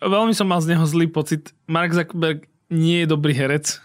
veľmi 0.03 0.35
som 0.35 0.51
mal 0.51 0.59
z 0.59 0.75
neho 0.75 0.85
zlý 0.87 1.07
pocit. 1.07 1.55
Mark 1.71 1.95
Zuckerberg 1.95 2.47
nie 2.69 3.05
je 3.05 3.11
dobrý 3.11 3.33
herec 3.33 3.79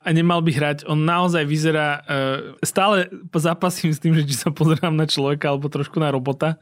a 0.00 0.08
nemal 0.14 0.40
by 0.40 0.54
hrať. 0.54 0.78
On 0.88 0.96
naozaj 0.96 1.44
vyzerá... 1.44 2.00
Uh, 2.06 2.56
stále 2.64 3.10
zápasím 3.36 3.92
s 3.92 4.00
tým, 4.00 4.16
že 4.16 4.24
či 4.24 4.38
sa 4.38 4.48
pozerám 4.54 4.94
na 4.94 5.04
človeka 5.04 5.52
alebo 5.52 5.68
trošku 5.68 6.00
na 6.00 6.08
robota. 6.08 6.56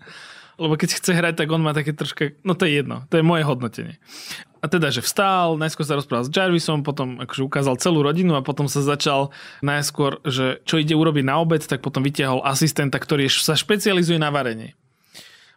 Lebo 0.59 0.75
keď 0.75 0.99
chce 0.99 1.15
hrať, 1.15 1.39
tak 1.39 1.49
on 1.55 1.63
má 1.63 1.71
také 1.71 1.95
troška... 1.95 2.35
No 2.43 2.59
to 2.59 2.67
je 2.67 2.83
jedno. 2.83 3.07
To 3.15 3.21
je 3.21 3.23
moje 3.23 3.47
hodnotenie. 3.47 4.03
A 4.59 4.67
teda, 4.67 4.91
že 4.91 5.05
vstál, 5.05 5.55
najskôr 5.55 5.87
sa 5.87 5.95
rozprával 5.95 6.27
s 6.27 6.35
Jarvisom, 6.35 6.83
potom 6.83 7.23
akože 7.23 7.43
ukázal 7.47 7.79
celú 7.79 8.03
rodinu 8.03 8.35
a 8.35 8.43
potom 8.43 8.67
sa 8.67 8.83
začal 8.83 9.31
najskôr, 9.63 10.19
že 10.27 10.59
čo 10.67 10.83
ide 10.83 10.99
urobiť 10.99 11.25
na 11.27 11.39
obed, 11.39 11.63
tak 11.63 11.79
potom 11.79 12.03
vytiahol 12.03 12.43
asistenta, 12.43 12.99
ktorý 12.99 13.31
sa 13.31 13.55
špecializuje 13.55 14.19
na 14.19 14.35
varenie. 14.35 14.75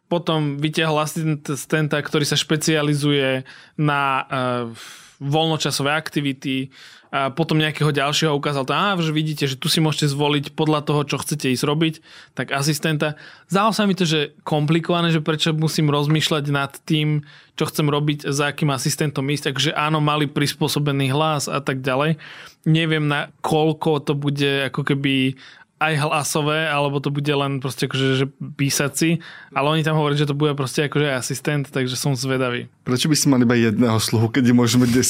Potom 0.05 0.59
vytiahol 0.61 1.01
asistenta, 1.01 1.97
ktorý 1.97 2.27
sa 2.27 2.37
špecializuje 2.37 3.47
na 3.79 4.01
uh, 4.21 4.75
voľnočasové 5.21 5.93
aktivity, 5.93 6.73
a 7.11 7.27
potom 7.27 7.59
nejakého 7.59 7.91
ďalšieho 7.91 8.31
ukázal 8.31 8.63
to, 8.63 8.71
á, 8.71 8.95
že 8.95 9.11
vidíte, 9.11 9.43
že 9.43 9.59
tu 9.59 9.67
si 9.67 9.83
môžete 9.83 10.15
zvoliť 10.15 10.55
podľa 10.55 10.79
toho, 10.87 11.03
čo 11.03 11.19
chcete 11.19 11.51
ísť 11.51 11.67
robiť, 11.67 11.93
tak 12.39 12.55
asistenta. 12.55 13.19
Zdalo 13.51 13.75
sa 13.75 13.83
mi 13.83 13.99
to, 13.99 14.07
že 14.07 14.31
komplikované, 14.47 15.11
že 15.11 15.19
prečo 15.19 15.51
musím 15.51 15.91
rozmýšľať 15.91 16.43
nad 16.55 16.71
tým, 16.87 17.27
čo 17.59 17.67
chcem 17.67 17.91
robiť, 17.91 18.31
za 18.31 18.55
akým 18.55 18.71
asistentom 18.71 19.27
ísť, 19.27 19.51
takže 19.51 19.75
áno, 19.75 19.99
mali 19.99 20.23
prispôsobený 20.23 21.11
hlas 21.11 21.51
a 21.51 21.59
tak 21.59 21.83
ďalej. 21.83 22.15
Neviem 22.63 23.11
na 23.11 23.27
koľko 23.43 24.07
to 24.07 24.15
bude 24.15 24.71
ako 24.71 24.87
keby 24.87 25.35
aj 25.81 25.93
hlasové, 25.97 26.69
alebo 26.69 27.01
to 27.01 27.09
bude 27.09 27.33
len 27.33 27.57
proste 27.57 27.89
akože, 27.89 28.07
že 28.21 28.25
písací, 28.53 29.17
ale 29.49 29.73
oni 29.73 29.81
tam 29.81 29.97
hovorí, 29.97 30.13
že 30.13 30.29
to 30.29 30.37
bude 30.37 30.53
proste 30.53 30.85
akože 30.85 31.09
asistent, 31.09 31.73
takže 31.73 31.97
som 31.97 32.13
zvedavý. 32.13 32.69
Prečo 32.85 33.09
by 33.09 33.17
si 33.17 33.25
mal 33.25 33.41
iba 33.41 33.57
jedného 33.57 33.97
sluhu, 33.97 34.29
keď 34.29 34.53
môžeme 34.53 34.85
10? 34.85 35.01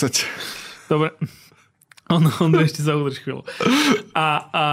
Dobre, 0.88 1.12
on, 2.08 2.24
on 2.40 2.52
ešte 2.60 2.84
za 2.84 2.96
chvíľu. 2.96 3.44
A, 4.16 4.28
a, 4.52 4.68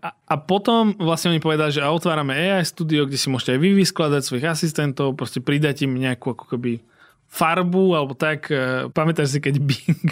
a, 0.00 0.08
a 0.12 0.34
potom 0.36 0.96
vlastne 0.96 1.36
oni 1.36 1.40
povedali, 1.44 1.76
že 1.76 1.84
otvárame 1.84 2.32
AI 2.36 2.64
studio, 2.64 3.04
kde 3.04 3.20
si 3.20 3.28
môžete 3.28 3.56
aj 3.56 3.60
vy 3.60 3.70
vyskladať 3.84 4.22
svojich 4.24 4.48
asistentov, 4.48 5.16
proste 5.16 5.44
pridať 5.44 5.84
im 5.84 5.96
nejakú 5.96 6.32
ako 6.32 6.56
keby 6.56 6.80
farbu, 7.28 7.96
alebo 7.96 8.12
tak. 8.16 8.48
E, 8.48 8.88
pamätáš 8.92 9.36
si, 9.36 9.38
keď 9.40 9.60
Bing 9.60 10.08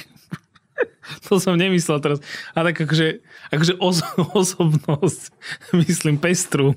to 1.28 1.38
som 1.40 1.56
nemyslel 1.56 1.98
teraz. 2.00 2.18
A 2.52 2.66
tak 2.66 2.76
akože, 2.80 3.20
akože 3.52 3.74
oso- 3.80 4.28
osobnosť, 4.40 5.22
myslím, 5.82 6.20
pestru. 6.20 6.74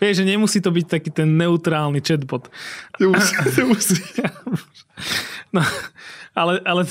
Vieš, 0.00 0.24
že 0.24 0.24
nemusí 0.24 0.58
to 0.64 0.72
byť 0.72 0.86
taký 0.88 1.10
ten 1.12 1.36
neutrálny 1.36 2.00
chatbot. 2.00 2.48
Nemusí, 2.96 3.36
nemusí. 3.52 4.00
No, 5.52 5.60
ale, 6.32 6.64
ale 6.64 6.88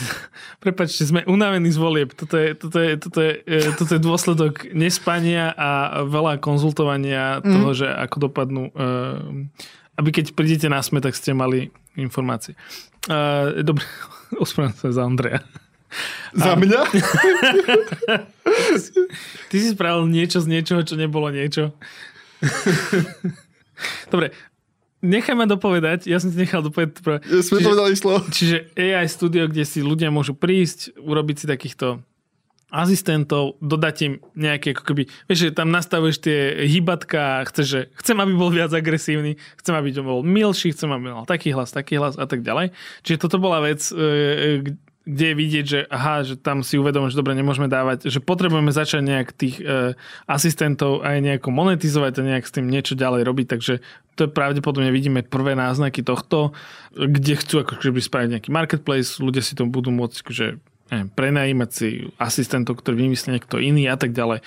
prepačte, 0.62 1.02
sme 1.02 1.26
unavení 1.26 1.74
z 1.74 1.80
volieb. 1.82 2.14
Toto 2.14 2.38
je, 2.38 2.54
toto, 2.54 2.78
je, 2.78 2.92
toto, 3.02 3.20
je, 3.22 3.34
e, 3.50 3.74
toto 3.74 3.92
je 3.98 4.02
dôsledok 4.02 4.54
nespania 4.78 5.58
a 5.58 6.04
veľa 6.06 6.38
konzultovania 6.38 7.42
mm. 7.42 7.50
toho, 7.50 7.70
že 7.74 7.88
ako 7.90 8.30
dopadnú. 8.30 8.70
E, 8.70 8.82
aby 9.98 10.10
keď 10.14 10.38
prídete 10.38 10.70
na 10.70 10.78
sme, 10.86 11.02
tak 11.02 11.18
ste 11.18 11.34
mali 11.34 11.74
informácie. 11.98 12.54
E, 13.10 13.64
dobre, 13.66 13.90
ospravedlňujem 14.38 14.78
sa 14.78 14.94
za 14.94 15.02
Andreja. 15.02 15.42
Za 16.36 16.54
mňa? 16.60 16.82
Ty 19.50 19.56
si 19.56 19.68
spravil 19.72 20.06
niečo 20.12 20.44
z 20.44 20.48
niečoho, 20.52 20.84
čo 20.84 21.00
nebolo 21.00 21.32
niečo. 21.32 21.72
Dobre, 24.14 24.36
Nechaj 24.98 25.38
ma 25.38 25.46
dopovedať, 25.46 26.10
ja 26.10 26.18
som 26.18 26.34
ti 26.34 26.42
nechal 26.42 26.66
dopovedať. 26.66 27.30
Ja 27.30 27.46
sme 27.46 27.62
čiže, 27.62 27.68
povedali 27.70 27.94
slovo. 27.94 28.26
Čiže 28.34 28.74
AI 28.74 29.06
studio, 29.06 29.46
kde 29.46 29.62
si 29.62 29.86
ľudia 29.86 30.10
môžu 30.10 30.34
prísť, 30.34 30.98
urobiť 30.98 31.36
si 31.38 31.46
takýchto 31.46 32.02
asistentov, 32.68 33.56
dodať 33.64 33.96
im 34.04 34.14
nejaké, 34.36 34.76
ako 34.76 34.84
keby, 34.84 35.08
vieš, 35.30 35.40
že 35.48 35.56
tam 35.56 35.72
nastavuješ 35.72 36.18
tie 36.20 36.68
hybatka, 36.68 37.46
chceš, 37.48 37.68
že 37.70 37.82
chcem, 37.96 38.18
aby 38.20 38.34
bol 38.36 38.52
viac 38.52 38.74
agresívny, 38.76 39.40
chcem, 39.62 39.72
aby 39.72 39.96
to 39.96 40.04
bol 40.04 40.20
milší, 40.20 40.76
chcem, 40.76 40.92
aby 40.92 41.14
mal 41.14 41.24
taký 41.24 41.56
hlas, 41.56 41.72
taký 41.72 41.96
hlas 41.96 42.20
a 42.20 42.28
tak 42.28 42.44
ďalej. 42.44 42.76
Čiže 43.08 43.22
toto 43.24 43.40
bola 43.40 43.64
vec, 43.64 43.88
e, 43.88 43.96
e, 43.96 44.76
kde 45.08 45.26
je 45.32 45.36
vidieť, 45.40 45.66
že 45.66 45.80
aha, 45.88 46.28
že 46.28 46.36
tam 46.36 46.68
si 46.68 46.76
uvedomíš, 46.76 47.16
že 47.16 47.20
dobre, 47.24 47.32
nemôžeme 47.32 47.72
dávať, 47.72 48.12
že 48.12 48.20
potrebujeme 48.20 48.76
začať 48.76 49.02
nejak 49.08 49.32
tých 49.32 49.56
e, 49.64 49.96
asistentov 50.28 51.00
aj 51.08 51.24
nejako 51.24 51.50
monetizovať 51.56 52.20
a 52.20 52.28
nejak 52.36 52.44
s 52.44 52.52
tým 52.52 52.68
niečo 52.68 53.00
ďalej 53.00 53.24
robiť, 53.24 53.48
takže 53.48 53.74
to 54.20 54.28
je 54.28 54.36
pravdepodobne 54.36 54.92
vidíme 54.92 55.24
prvé 55.24 55.56
náznaky 55.56 56.04
tohto, 56.04 56.52
kde 56.92 57.40
chcú 57.40 57.64
ako 57.64 57.80
keby 57.80 58.04
spraviť 58.04 58.30
nejaký 58.36 58.50
marketplace, 58.52 59.24
ľudia 59.24 59.40
si 59.40 59.56
to 59.56 59.64
budú 59.64 59.96
môcť 59.96 60.20
že 60.28 60.60
neviem, 60.92 61.10
prenajímať 61.12 61.70
si 61.72 61.88
asistentov, 62.20 62.80
ktorý 62.80 63.08
vymyslí 63.08 63.40
niekto 63.40 63.60
iný 63.60 63.92
a 63.92 64.00
tak 64.00 64.16
ďalej. 64.16 64.40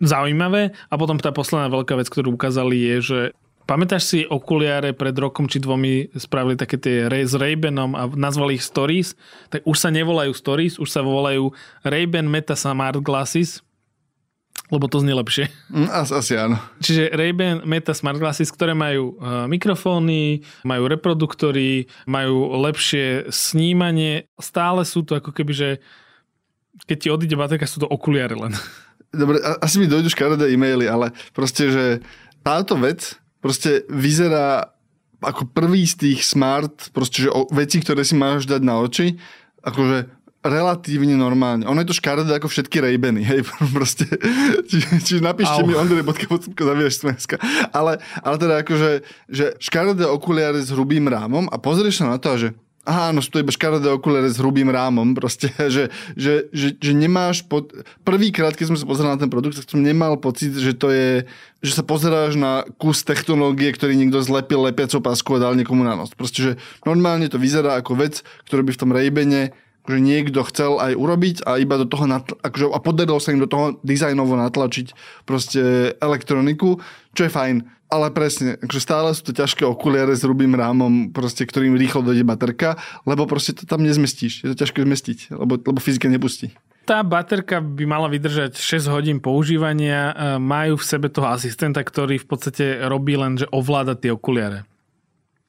Zaujímavé. 0.00 0.76
A 0.92 0.94
potom 1.00 1.16
tá 1.16 1.32
posledná 1.32 1.72
veľká 1.72 1.96
vec, 1.96 2.08
ktorú 2.12 2.36
ukázali 2.36 2.76
je, 2.76 2.96
že 3.00 3.20
Pamätáš 3.66 4.02
si 4.06 4.20
okuliare 4.22 4.94
pred 4.94 5.18
rokom 5.18 5.50
či 5.50 5.58
dvomi 5.58 6.14
spravili 6.14 6.54
také 6.54 6.78
tie 6.78 7.10
s 7.10 7.34
Ray-Banom 7.34 7.98
a 7.98 8.06
nazvali 8.14 8.54
ich 8.54 8.62
Stories? 8.62 9.18
Tak 9.50 9.66
už 9.66 9.74
sa 9.74 9.90
nevolajú 9.90 10.30
Stories, 10.30 10.78
už 10.78 10.86
sa 10.86 11.02
volajú 11.02 11.50
Ray-Ban 11.82 12.30
Meta 12.30 12.54
Smart 12.54 13.02
Glasses, 13.02 13.66
lebo 14.70 14.86
to 14.86 15.02
znie 15.02 15.18
lepšie. 15.18 15.50
Mm, 15.74 15.90
asi, 15.90 16.12
asi 16.14 16.32
áno. 16.38 16.62
Čiže 16.78 17.10
Ray-Ban 17.10 17.66
Meta 17.66 17.90
Smart 17.90 18.22
Glasses, 18.22 18.54
ktoré 18.54 18.70
majú 18.70 19.18
uh, 19.18 19.50
mikrofóny, 19.50 20.46
majú 20.62 20.86
reproduktory, 20.86 21.90
majú 22.06 22.54
lepšie 22.70 23.34
snímanie. 23.34 24.30
Stále 24.38 24.86
sú 24.86 25.02
to 25.02 25.18
ako 25.18 25.34
keby, 25.34 25.52
že 25.54 25.68
keď 26.86 26.96
ti 27.02 27.08
odíde 27.10 27.34
baterka, 27.34 27.66
sú 27.66 27.82
to 27.82 27.90
okuliare 27.90 28.38
len. 28.38 28.54
Dobre, 29.10 29.42
asi 29.58 29.82
mi 29.82 29.90
dojdú 29.90 30.06
škaredé 30.06 30.54
e-maily, 30.54 30.86
ale 30.86 31.10
proste, 31.34 31.66
že 31.66 31.84
táto 32.46 32.78
vec 32.78 33.18
proste 33.40 33.84
vyzerá 33.90 34.76
ako 35.20 35.48
prvý 35.48 35.88
z 35.88 35.94
tých 35.96 36.20
smart, 36.28 36.92
proste, 36.92 37.26
že 37.26 37.30
veci, 37.50 37.80
ktoré 37.80 38.04
si 38.04 38.14
máš 38.14 38.44
dať 38.44 38.62
na 38.62 38.78
oči, 38.78 39.16
akože 39.64 40.16
relatívne 40.46 41.18
normálne. 41.18 41.66
Ono 41.66 41.82
je 41.82 41.90
to 41.90 41.98
škaredé 41.98 42.38
ako 42.38 42.46
všetky 42.46 42.78
Raybeny, 42.78 43.22
hej, 43.26 43.40
proste. 43.76 44.06
Čiže 44.70 44.88
či 45.02 45.14
napíšte 45.18 45.60
Au. 45.62 45.66
mi 45.66 45.74
ondrej.zaviaš 45.74 47.02
ale, 47.74 47.98
ale 48.22 48.36
teda 48.38 48.54
akože, 48.62 48.90
že 49.26 49.44
škaredé 49.58 50.06
okuliare 50.06 50.62
s 50.62 50.70
hrubým 50.70 51.10
rámom 51.10 51.50
a 51.50 51.56
pozrieš 51.58 52.04
sa 52.04 52.14
na 52.14 52.18
to, 52.22 52.38
že 52.38 52.48
aha, 52.86 53.10
no 53.10 53.18
sú 53.18 53.34
to 53.34 53.42
iba 53.42 53.50
škaredé 53.50 53.90
okuliare 53.90 54.30
s 54.30 54.38
hrubým 54.38 54.70
rámom, 54.70 55.12
proste, 55.12 55.50
že, 55.74 55.90
že, 56.14 56.46
že, 56.54 56.78
že 56.78 56.92
nemáš, 56.94 57.42
pod... 57.42 57.74
prvýkrát, 58.06 58.54
keď 58.54 58.72
som 58.72 58.78
sa 58.78 58.86
pozeral 58.86 59.18
na 59.18 59.20
ten 59.20 59.28
produkt, 59.28 59.58
tak 59.58 59.66
som 59.66 59.82
nemal 59.82 60.14
pocit, 60.16 60.54
že 60.54 60.72
to 60.72 60.94
je, 60.94 61.26
že 61.66 61.72
sa 61.74 61.82
pozeráš 61.82 62.38
na 62.38 62.62
kus 62.78 63.02
technológie, 63.02 63.74
ktorý 63.74 63.98
niekto 63.98 64.22
zlepil 64.22 64.62
lepiacou 64.62 65.02
pásku 65.02 65.28
a 65.34 65.42
dal 65.42 65.58
niekomu 65.58 65.82
na 65.82 65.98
nos. 65.98 66.14
Proste, 66.14 66.38
že 66.40 66.52
normálne 66.86 67.26
to 67.26 67.42
vyzerá 67.42 67.74
ako 67.82 67.98
vec, 67.98 68.22
ktorú 68.46 68.62
by 68.62 68.72
v 68.72 68.80
tom 68.80 68.94
Raybene 68.94 69.42
že 69.86 69.98
niekto 70.02 70.42
chcel 70.46 70.82
aj 70.82 70.92
urobiť 70.98 71.36
a 71.46 71.62
iba 71.62 71.78
do 71.78 71.86
toho 71.86 72.10
natl- 72.10 72.38
akože, 72.42 72.74
a 72.74 72.78
podarilo 72.82 73.22
sa 73.22 73.32
im 73.32 73.42
do 73.42 73.50
toho 73.50 73.78
dizajnovo 73.86 74.34
natlačiť 74.34 74.92
proste 75.24 75.94
elektroniku, 75.98 76.82
čo 77.14 77.22
je 77.26 77.32
fajn 77.32 77.56
ale 77.86 78.10
presne, 78.10 78.58
akože 78.58 78.82
stále 78.82 79.14
sú 79.14 79.30
to 79.30 79.32
ťažké 79.32 79.62
okuliare 79.62 80.10
s 80.10 80.26
hrubým 80.26 80.58
rámom, 80.58 81.14
proste, 81.14 81.46
ktorým 81.46 81.78
rýchlo 81.78 82.02
dojde 82.02 82.26
baterka, 82.26 82.74
lebo 83.06 83.30
proste 83.30 83.54
to 83.54 83.62
tam 83.62 83.86
nezmestíš. 83.86 84.42
Je 84.42 84.50
to 84.52 84.58
ťažké 84.58 84.82
zmestiť, 84.82 85.18
lebo, 85.30 85.58
lebo 85.62 85.78
fyzika 85.78 86.10
nepustí. 86.10 86.50
Tá 86.86 87.02
baterka 87.02 87.58
by 87.58 87.84
mala 87.86 88.06
vydržať 88.06 88.58
6 88.58 88.94
hodín 88.94 89.18
používania. 89.18 90.14
E, 90.14 90.14
majú 90.38 90.78
v 90.78 90.86
sebe 90.86 91.10
toho 91.10 91.30
asistenta, 91.30 91.82
ktorý 91.82 92.22
v 92.22 92.26
podstate 92.30 92.78
robí 92.86 93.18
len, 93.18 93.34
že 93.34 93.50
ovláda 93.50 93.98
tie 93.98 94.14
okuliare. 94.14 94.66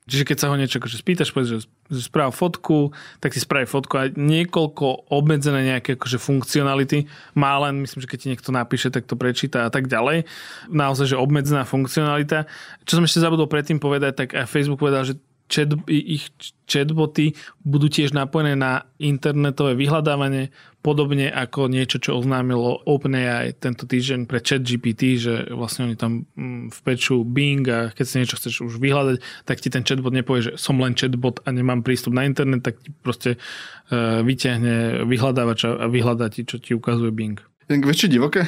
Čiže 0.07 0.23
keď 0.23 0.37
sa 0.39 0.47
ho 0.47 0.55
niečo 0.55 0.79
akože 0.79 1.03
spýtaš, 1.03 1.35
povedz, 1.35 1.67
že 1.91 1.99
správ 1.99 2.31
fotku, 2.31 2.95
tak 3.19 3.35
si 3.35 3.43
spraví 3.43 3.67
fotku 3.67 3.99
a 3.99 4.07
niekoľko 4.07 5.11
obmedzené 5.11 5.75
nejaké 5.75 5.99
akože 5.99 6.15
funkcionality. 6.15 7.11
Má 7.35 7.59
len, 7.67 7.83
myslím, 7.83 8.07
že 8.07 8.09
keď 8.09 8.17
ti 8.23 8.31
niekto 8.31 8.55
napíše, 8.55 8.87
tak 8.87 9.03
to 9.03 9.19
prečíta 9.19 9.67
a 9.67 9.69
tak 9.69 9.91
ďalej. 9.91 10.23
Naozaj, 10.71 11.11
že 11.11 11.19
obmedzená 11.19 11.67
funkcionalita. 11.67 12.47
Čo 12.87 13.03
som 13.03 13.03
ešte 13.03 13.19
zabudol 13.19 13.51
predtým 13.51 13.83
povedať, 13.83 14.15
tak 14.15 14.29
aj 14.31 14.47
Facebook 14.47 14.79
povedal, 14.79 15.03
že 15.03 15.19
chat, 15.47 15.71
ich 15.87 16.29
chatboty 16.67 17.33
budú 17.63 17.87
tiež 17.87 18.11
napojené 18.11 18.59
na 18.59 18.85
internetové 18.99 19.79
vyhľadávanie, 19.79 20.51
podobne 20.83 21.27
ako 21.27 21.67
niečo, 21.67 21.99
čo 21.99 22.15
oznámilo 22.15 22.83
OpenAI 22.87 23.55
tento 23.59 23.83
týždeň 23.87 24.27
pre 24.27 24.39
chat 24.43 24.63
GPT, 24.63 25.19
že 25.19 25.33
vlastne 25.51 25.91
oni 25.91 25.95
tam 25.99 26.27
mm, 26.35 26.71
vpečú 26.83 27.23
Bing 27.27 27.63
a 27.67 27.91
keď 27.91 28.05
si 28.05 28.19
niečo 28.19 28.39
chceš 28.39 28.63
už 28.63 28.79
vyhľadať, 28.79 29.47
tak 29.47 29.59
ti 29.59 29.67
ten 29.67 29.83
chatbot 29.83 30.15
nepovie, 30.15 30.51
že 30.51 30.53
som 30.55 30.79
len 30.79 30.95
chatbot 30.95 31.43
a 31.43 31.49
nemám 31.51 31.83
prístup 31.83 32.15
na 32.15 32.27
internet, 32.27 32.63
tak 32.63 32.79
ti 32.79 32.91
proste 32.91 33.35
uh, 33.35 34.23
vyťahne 34.23 35.07
vyhľadávač 35.07 35.59
a 35.67 35.87
vyhľadá 35.87 36.31
ti, 36.31 36.47
čo 36.47 36.59
ti 36.59 36.75
ukazuje 36.75 37.11
Bing. 37.11 37.39
Jak 37.67 37.83
väčšie 37.83 38.07
divoké, 38.07 38.47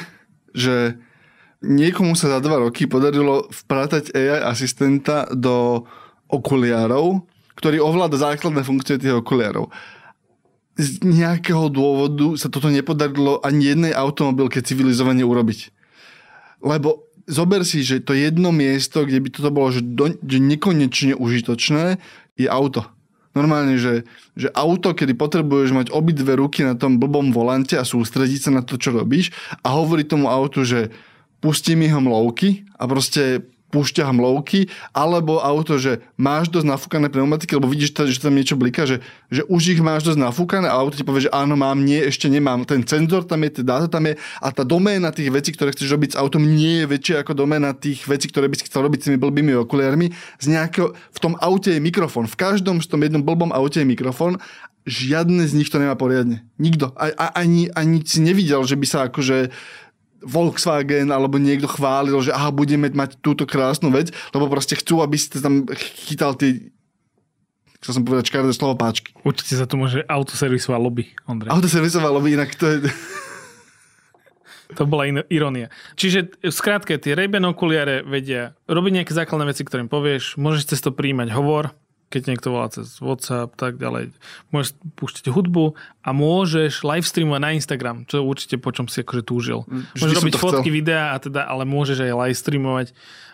že 0.56 0.96
niekomu 1.60 2.16
sa 2.16 2.32
za 2.32 2.40
dva 2.40 2.64
roky 2.64 2.88
podarilo 2.88 3.48
vprátať 3.52 4.16
AI 4.16 4.48
asistenta 4.48 5.28
do 5.28 5.84
okuliarov, 6.30 7.26
ktorý 7.58 7.82
ovláda 7.82 8.16
základné 8.16 8.64
funkcie 8.64 8.96
tých 8.96 9.20
okuliarov. 9.20 9.68
Z 10.80 11.04
nejakého 11.04 11.68
dôvodu 11.68 12.38
sa 12.40 12.48
toto 12.48 12.72
nepodarilo 12.72 13.42
ani 13.44 13.74
jednej 13.74 13.92
automobilke 13.92 14.64
civilizovane 14.64 15.20
urobiť. 15.20 15.68
Lebo 16.64 17.10
zober 17.28 17.68
si, 17.68 17.84
že 17.84 18.00
to 18.00 18.16
jedno 18.16 18.50
miesto, 18.50 19.04
kde 19.04 19.20
by 19.20 19.28
toto 19.28 19.50
bolo 19.52 19.68
že, 19.70 19.84
do, 19.84 20.16
že 20.24 20.38
nekonečne 20.40 21.12
užitočné, 21.18 22.00
je 22.40 22.48
auto. 22.48 22.88
Normálne, 23.30 23.78
že, 23.78 24.02
že 24.34 24.50
auto, 24.50 24.90
kedy 24.90 25.14
potrebuješ 25.14 25.70
mať 25.70 25.86
obidve 25.94 26.34
ruky 26.34 26.66
na 26.66 26.74
tom 26.74 26.98
blbom 26.98 27.30
volante 27.30 27.78
a 27.78 27.86
sústrediť 27.86 28.40
sa 28.42 28.50
na 28.50 28.62
to, 28.66 28.74
čo 28.74 28.90
robíš 28.90 29.30
a 29.62 29.78
hovorí 29.78 30.02
tomu 30.02 30.26
autu, 30.26 30.66
že 30.66 30.90
pustí 31.38 31.78
mi 31.78 31.86
hmlovky 31.86 32.66
a 32.74 32.90
proste 32.90 33.46
púšťa 33.70 34.10
hmlovky, 34.10 34.66
alebo 34.90 35.38
auto, 35.38 35.78
že 35.78 36.02
máš 36.18 36.50
dosť 36.50 36.66
nafúkané 36.66 37.06
pneumatiky, 37.08 37.56
lebo 37.56 37.70
vidíš, 37.70 37.94
že 37.94 38.20
tam 38.20 38.34
niečo 38.34 38.58
bliká, 38.58 38.84
že, 38.84 39.00
že 39.30 39.46
už 39.46 39.78
ich 39.78 39.80
máš 39.80 40.04
dosť 40.04 40.20
nafúkané 40.20 40.66
a 40.66 40.76
auto 40.76 40.98
ti 40.98 41.06
povie, 41.06 41.30
že 41.30 41.34
áno, 41.34 41.54
mám, 41.54 41.80
nie, 41.80 42.02
ešte 42.02 42.26
nemám. 42.26 42.66
Ten 42.66 42.82
senzor 42.82 43.22
tam 43.24 43.46
je, 43.46 43.62
tie 43.62 43.64
dáta 43.64 43.86
tam 43.86 44.10
je 44.10 44.18
a 44.18 44.48
tá 44.50 44.66
doména 44.66 45.14
tých 45.14 45.30
vecí, 45.30 45.54
ktoré 45.54 45.70
chceš 45.70 45.94
robiť 45.94 46.14
s 46.14 46.18
autom, 46.18 46.42
nie 46.42 46.82
je 46.82 46.86
väčšia 46.90 47.22
ako 47.22 47.32
doména 47.38 47.72
tých 47.72 48.04
vecí, 48.04 48.26
ktoré 48.28 48.50
by 48.50 48.58
si 48.58 48.66
chcel 48.66 48.84
robiť 48.84 48.98
s 49.00 49.04
tými 49.08 49.18
blbými 49.22 49.54
okuliarmi. 49.62 50.12
Z 50.42 50.46
nejakého, 50.50 50.92
v 50.92 51.18
tom 51.22 51.38
aute 51.38 51.72
je 51.72 51.80
mikrofón. 51.80 52.26
V 52.26 52.36
každom 52.36 52.82
z 52.82 52.90
tom 52.90 53.00
jednom 53.00 53.22
blbom 53.22 53.54
aute 53.54 53.80
je 53.80 53.86
mikrofón 53.86 54.42
žiadne 54.88 55.44
z 55.44 55.52
nich 55.60 55.68
to 55.68 55.76
nemá 55.76 55.92
poriadne. 55.96 56.42
Nikto. 56.56 56.96
A, 56.96 57.12
a, 57.12 57.26
ani, 57.36 57.68
ani 57.76 58.00
si 58.02 58.24
nevidel, 58.24 58.64
že 58.64 58.80
by 58.80 58.86
sa 58.88 58.98
akože 59.12 59.52
Volkswagen 60.20 61.08
alebo 61.08 61.40
niekto 61.40 61.68
chválil, 61.68 62.16
že 62.20 62.32
aha, 62.32 62.52
budeme 62.52 62.92
mať 62.92 63.20
túto 63.24 63.48
krásnu 63.48 63.88
vec, 63.92 64.12
lebo 64.36 64.46
proste 64.46 64.76
chcú, 64.76 65.00
aby 65.00 65.16
ste 65.16 65.40
tam 65.40 65.64
chytal 66.06 66.36
tie 66.36 66.72
chcel 67.80 67.96
som 67.96 68.04
povedať 68.04 68.28
škaredé 68.28 68.52
slovo 68.52 68.76
páčky. 68.76 69.16
Určite 69.24 69.56
sa 69.56 69.64
to 69.64 69.80
môže 69.80 70.04
autoservisová 70.04 70.76
lobby, 70.76 71.08
Ondrej. 71.24 71.48
Autoservisová 71.48 72.12
lobby, 72.12 72.36
inak 72.36 72.52
to 72.52 72.68
je... 72.68 72.76
To 74.78 74.86
bola 74.86 75.08
in- 75.08 75.26
ironia. 75.32 75.66
Čiže 75.98 76.46
skrátke, 76.46 76.94
tie 77.00 77.18
ray 77.18 77.26
okuliare 77.26 78.06
vedia 78.06 78.54
robiť 78.70 79.02
nejaké 79.02 79.12
základné 79.16 79.50
veci, 79.50 79.66
ktorým 79.66 79.90
povieš, 79.90 80.38
môžeš 80.38 80.76
cez 80.76 80.78
to 80.78 80.94
príjmať 80.94 81.34
hovor, 81.34 81.74
keď 82.10 82.22
niekto 82.26 82.50
volá 82.50 82.66
cez 82.66 82.98
WhatsApp, 82.98 83.54
tak 83.54 83.78
ďalej. 83.78 84.10
Môžeš 84.50 84.74
púšťať 84.98 85.30
hudbu 85.30 85.78
a 86.02 86.10
môžeš 86.10 86.82
live 86.82 87.06
streamovať 87.06 87.40
na 87.40 87.54
Instagram, 87.54 88.02
čo 88.10 88.26
určite 88.26 88.58
po 88.58 88.74
čom 88.74 88.90
si 88.90 89.06
akože 89.06 89.22
túžil. 89.22 89.62
Vždy 89.70 89.94
môžeš 89.94 90.18
robiť 90.18 90.34
fotky, 90.34 90.68
chcel. 90.68 90.78
videá, 90.82 91.14
a 91.14 91.22
teda, 91.22 91.46
ale 91.46 91.62
môžeš 91.62 92.02
aj 92.02 92.18
live 92.26 92.38
streamovať, 92.42 92.86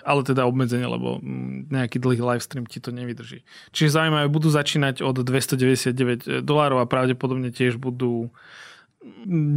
ale 0.04 0.20
teda 0.28 0.44
obmedzenie, 0.44 0.84
lebo 0.84 1.16
mm, 1.18 1.72
nejaký 1.72 1.96
dlhý 1.96 2.20
live 2.20 2.44
stream 2.44 2.68
ti 2.68 2.78
to 2.84 2.92
nevydrží. 2.92 3.48
Čiže 3.72 3.96
zaujímavé, 3.96 4.28
budú 4.28 4.52
začínať 4.52 5.00
od 5.00 5.24
299 5.24 6.44
dolárov 6.44 6.84
a 6.84 6.86
pravdepodobne 6.86 7.48
tiež 7.48 7.80
budú 7.80 8.28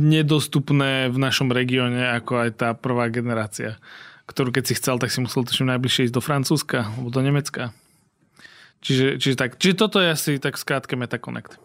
nedostupné 0.10 1.12
v 1.12 1.18
našom 1.20 1.52
regióne 1.52 2.08
ako 2.16 2.48
aj 2.48 2.50
tá 2.56 2.70
prvá 2.72 3.12
generácia 3.12 3.82
ktorú 4.30 4.54
keď 4.54 4.64
si 4.70 4.78
chcel, 4.78 5.02
tak 5.02 5.10
si 5.10 5.26
musel 5.26 5.42
tuším 5.42 5.74
najbližšie 5.74 6.06
ísť 6.06 6.14
do 6.14 6.22
Francúzska 6.22 6.86
alebo 6.86 7.10
do 7.10 7.18
Nemecka. 7.26 7.74
Čiže, 8.80 9.20
čiže, 9.20 9.36
tak, 9.36 9.60
čiže 9.60 9.76
toto 9.76 10.00
je 10.00 10.08
asi 10.08 10.40
tak 10.40 10.56
skrátke 10.56 10.96
MetaConnect. 10.96 11.60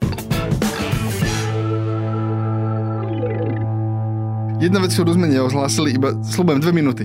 Jedna 4.59 4.79
vec, 4.81 4.91
ktorú 4.97 5.15
sme 5.15 5.31
neohlásili, 5.31 5.95
iba 5.95 6.17
slúbujem 6.25 6.63
dve 6.63 6.73
minúty. 6.75 7.05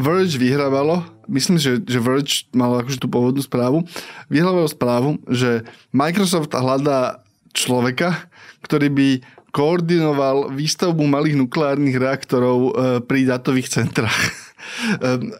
Verge 0.00 0.38
vyhrávalo, 0.40 1.04
myslím, 1.28 1.60
že, 1.60 1.82
že 1.82 2.00
Verge 2.00 2.48
mal 2.56 2.80
akože 2.80 2.98
tú 3.02 3.06
pôvodnú 3.10 3.42
správu, 3.42 3.84
vyhrávalo 4.32 4.70
správu, 4.70 5.20
že 5.28 5.66
Microsoft 5.92 6.54
hľadá 6.54 7.20
človeka, 7.52 8.26
ktorý 8.64 8.88
by 8.90 9.08
koordinoval 9.50 10.54
výstavbu 10.54 11.02
malých 11.10 11.36
nukleárnych 11.42 11.98
reaktorov 11.98 12.58
e, 12.58 12.72
pri 13.02 13.26
datových 13.26 13.68
centrách. 13.70 14.18
Ehm, 15.00 15.34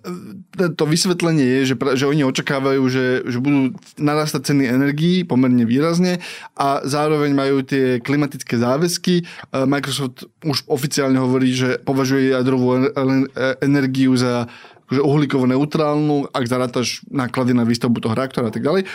to 0.76 0.85
vysvetlenie 0.87 1.62
je, 1.62 1.72
že, 1.72 1.74
že 1.76 2.04
oni 2.09 2.22
očakávajú, 2.26 2.83
že, 2.90 3.06
že 3.26 3.38
budú 3.38 3.76
narastať 4.00 4.54
ceny 4.54 4.64
energií 4.66 5.22
pomerne 5.22 5.64
výrazne 5.64 6.18
a 6.56 6.83
zároveň 6.85 7.30
majú 7.33 7.62
tie 7.62 7.98
klimatické 8.00 8.59
záväzky. 8.59 9.22
Ehm, 9.24 9.68
Microsoft 9.70 10.26
už 10.44 10.66
oficiálne 10.66 11.20
hovorí, 11.20 11.52
že 11.52 11.78
považuje 11.80 12.33
jadrovú 12.33 12.88
energiu 13.61 14.16
za 14.16 14.48
akože 14.90 15.06
uhlíkovo 15.06 15.46
neutrálnu, 15.46 16.35
ak 16.35 16.50
zarátaš 16.50 17.06
náklady 17.06 17.54
na 17.54 17.62
výstavbu 17.62 18.02
toho 18.02 18.18
reaktora 18.18 18.50
a 18.50 18.54
tak 18.54 18.66
ďalej 18.66 18.90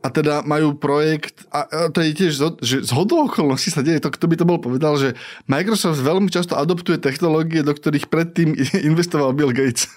a 0.00 0.08
teda 0.08 0.40
majú 0.48 0.72
projekt, 0.72 1.44
a 1.52 1.92
to 1.92 2.00
je 2.00 2.16
tiež, 2.16 2.32
že 2.64 2.76
z 2.88 2.90
hodou 2.96 3.28
okolností 3.28 3.68
sa 3.68 3.84
deje, 3.84 4.00
to 4.00 4.08
kto 4.08 4.24
by 4.32 4.34
to 4.40 4.48
bol 4.48 4.56
povedal, 4.56 4.96
že 4.96 5.12
Microsoft 5.44 6.00
veľmi 6.00 6.32
často 6.32 6.56
adoptuje 6.56 6.96
technológie, 6.96 7.60
do 7.60 7.76
ktorých 7.76 8.08
predtým 8.08 8.56
investoval 8.90 9.36
Bill 9.36 9.52
Gates. 9.52 9.92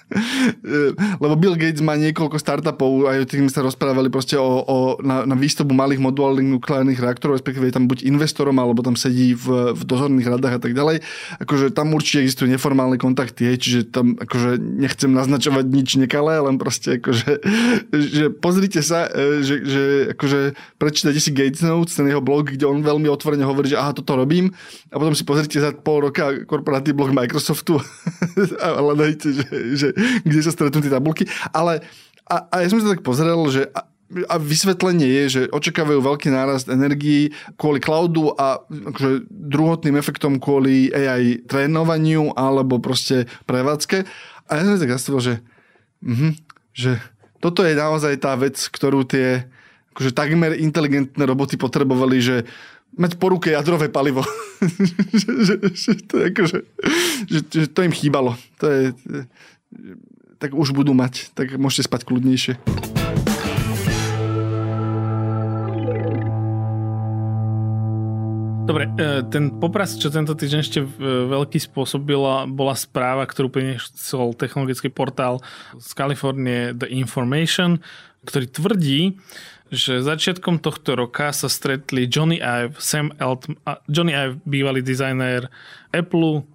Lebo 1.24 1.34
Bill 1.40 1.56
Gates 1.56 1.80
má 1.80 1.96
niekoľko 1.96 2.36
startupov, 2.36 3.08
aj 3.08 3.24
o 3.24 3.26
tým 3.28 3.48
sa 3.48 3.64
rozprávali 3.64 4.12
proste 4.12 4.36
o, 4.36 4.60
o 4.60 4.78
na, 5.00 5.24
na 5.24 5.32
výstavbu 5.32 5.72
malých 5.72 6.04
modulárnych 6.04 6.52
nukleárnych 6.52 7.00
reaktorov, 7.00 7.40
respektíve 7.40 7.72
tam 7.72 7.88
buď 7.88 8.04
investorom, 8.04 8.60
alebo 8.60 8.84
tam 8.84 9.00
sedí 9.00 9.32
v, 9.32 9.72
v 9.72 9.82
dozorných 9.88 10.28
radách 10.36 10.60
a 10.60 10.62
tak 10.68 10.76
ďalej. 10.76 11.00
Akože 11.40 11.72
tam 11.72 11.96
určite 11.96 12.28
existujú 12.28 12.52
neformálne 12.52 13.00
kontakty, 13.00 13.48
hej, 13.48 13.56
čiže 13.56 13.80
tam 13.88 14.20
akože 14.20 14.60
nechcem 14.60 15.16
naznačovať 15.16 15.64
nič 15.64 15.96
nekalé, 15.96 16.44
len 16.44 16.60
proste 16.60 17.00
akože, 17.00 17.30
že 18.20 18.24
pozrite 18.36 18.84
sa, 18.84 19.08
e, 19.08 19.40
že, 19.40 19.56
že 19.64 19.93
akože 20.16 20.56
prečítajte 20.78 21.20
si 21.20 21.30
Gates 21.30 21.62
Notes, 21.62 21.96
ten 21.96 22.08
jeho 22.10 22.22
blog, 22.24 22.50
kde 22.52 22.66
on 22.66 22.82
veľmi 22.82 23.06
otvorene 23.10 23.46
hovorí, 23.46 23.70
že 23.72 23.78
aha, 23.78 23.94
toto 23.94 24.18
robím 24.18 24.50
a 24.90 24.98
potom 24.98 25.14
si 25.14 25.22
pozrite 25.22 25.60
za 25.62 25.72
pol 25.72 26.10
roka 26.10 26.44
korporátny 26.44 26.92
blog 26.92 27.14
Microsoftu 27.14 27.78
a 28.64 28.66
hľadajte, 28.78 29.28
že, 29.30 29.48
že, 29.74 29.88
kde 30.22 30.40
sa 30.44 30.52
stretnú 30.52 30.82
tie 30.82 30.92
tabulky. 30.92 31.24
Ale 31.54 31.80
a, 32.28 32.36
a 32.48 32.54
ja 32.64 32.68
som 32.72 32.80
sa 32.80 32.96
tak 32.96 33.04
pozrel, 33.04 33.36
že 33.52 33.68
a, 33.72 33.84
a 34.30 34.36
vysvetlenie 34.40 35.08
je, 35.08 35.24
že 35.28 35.42
očakávajú 35.52 36.00
veľký 36.00 36.28
nárast 36.32 36.68
energií 36.68 37.32
kvôli 37.56 37.80
cloudu 37.80 38.32
a 38.36 38.60
akože 38.68 39.28
druhotným 39.28 39.96
efektom 39.96 40.40
kvôli 40.40 40.92
AI 40.92 41.44
trénovaniu 41.44 42.32
alebo 42.36 42.80
proste 42.80 43.28
prevádzke. 43.48 44.04
A 44.48 44.50
ja 44.56 44.62
som 44.64 44.76
tak 44.76 44.92
zastavil, 44.92 45.20
že, 45.20 45.34
mm-hmm, 46.04 46.32
že 46.76 47.00
toto 47.44 47.60
je 47.60 47.76
naozaj 47.76 48.24
tá 48.24 48.32
vec, 48.40 48.56
ktorú 48.56 49.04
tie 49.04 49.44
akože 49.94 50.10
takmer 50.10 50.58
inteligentné 50.58 51.22
roboty 51.22 51.54
potrebovali, 51.54 52.18
že 52.18 52.42
mať 52.98 53.14
po 53.14 53.30
ruke 53.30 53.54
jadrové 53.54 53.86
palivo. 53.86 54.26
že, 55.22 55.30
že, 55.46 55.54
že, 55.70 55.92
to 56.02 56.14
je 56.18 56.24
akože, 56.34 56.58
že, 57.30 57.38
že 57.46 57.66
to 57.70 57.86
im 57.86 57.94
chýbalo. 57.94 58.34
To 58.58 58.66
je, 58.66 58.84
tak 60.42 60.50
už 60.50 60.74
budú 60.74 60.98
mať, 60.98 61.30
tak 61.38 61.54
môžete 61.54 61.86
spať 61.86 62.10
kľudnejšie. 62.10 62.58
Dobre, 68.64 68.88
e, 68.96 69.20
ten 69.28 69.60
popras, 69.60 69.92
čo 70.00 70.08
tento 70.08 70.32
týždeň 70.32 70.60
ešte 70.64 70.80
veľký 71.28 71.60
spôsobila, 71.68 72.48
bola 72.48 72.72
správa, 72.72 73.28
ktorú 73.28 73.52
priniesol 73.52 74.32
technologický 74.32 74.88
portál 74.88 75.44
z 75.76 75.92
Kalifornie 75.92 76.72
The 76.72 76.88
Information, 76.88 77.84
ktorý 78.24 78.48
tvrdí, 78.48 79.00
že 79.74 80.00
začiatkom 80.00 80.62
tohto 80.62 80.94
roka 80.94 81.34
sa 81.34 81.50
stretli 81.50 82.06
Johnny 82.06 82.38
Ive, 82.38 82.78
Sam 82.78 83.12
Altman, 83.18 83.58
Johnny 83.90 84.14
Ive, 84.14 84.38
bývalý 84.46 84.80
dizajner 84.80 85.50
Apple, 85.90 86.46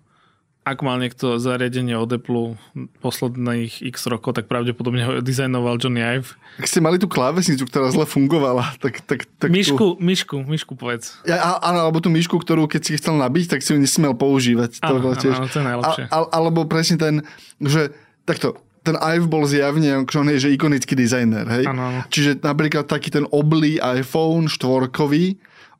ak 0.69 0.85
mal 0.85 1.01
niekto 1.01 1.41
zariadenie 1.41 1.97
od 1.97 2.13
Apple 2.13 2.53
posledných 3.01 3.81
x 3.89 4.05
rokov, 4.05 4.37
tak 4.37 4.45
pravdepodobne 4.45 5.01
ho 5.01 5.11
dizajnoval 5.17 5.81
Johnny 5.81 6.03
Ive. 6.03 6.37
Ak 6.61 6.69
ste 6.69 6.77
mali 6.77 7.01
tú 7.01 7.09
klávesnicu, 7.09 7.65
ktorá 7.65 7.89
zle 7.89 8.05
fungovala, 8.05 8.77
tak... 8.77 9.01
tak, 9.01 9.25
tak 9.41 9.49
myšku, 9.49 9.75
tú... 9.75 9.87
myšku, 9.97 10.35
myšku 10.45 10.73
povedz. 10.77 11.17
Ja, 11.25 11.57
áno, 11.63 11.89
alebo 11.89 12.03
tú 12.03 12.13
myšku, 12.13 12.37
ktorú 12.37 12.69
keď 12.69 12.81
si 12.85 12.91
chcel 13.01 13.17
nabiť, 13.17 13.57
tak 13.57 13.59
si 13.65 13.73
ju 13.73 13.81
nesmel 13.81 14.13
používať. 14.13 14.77
Áno, 14.85 15.01
to, 15.01 15.09
áno, 15.09 15.17
tiež. 15.17 15.35
áno, 15.41 15.47
to 15.49 15.57
je 15.57 15.65
najlepšie. 15.65 16.03
A, 16.05 16.15
a, 16.15 16.17
alebo 16.37 16.59
presne 16.69 16.97
ten, 17.01 17.15
že 17.57 17.89
takto, 18.29 18.61
ten 18.89 18.97
Ive 18.97 19.29
bol 19.29 19.45
zjavne, 19.45 20.01
on 20.01 20.27
je 20.33 20.41
že 20.41 20.49
ikonický 20.57 20.97
dizajner, 20.97 21.45
hej? 21.45 21.69
Ano, 21.69 21.93
ano. 21.93 21.99
Čiže 22.09 22.41
napríklad 22.41 22.89
taký 22.89 23.13
ten 23.13 23.29
oblý 23.29 23.77
iPhone 23.77 24.49
štvorkový, 24.49 25.37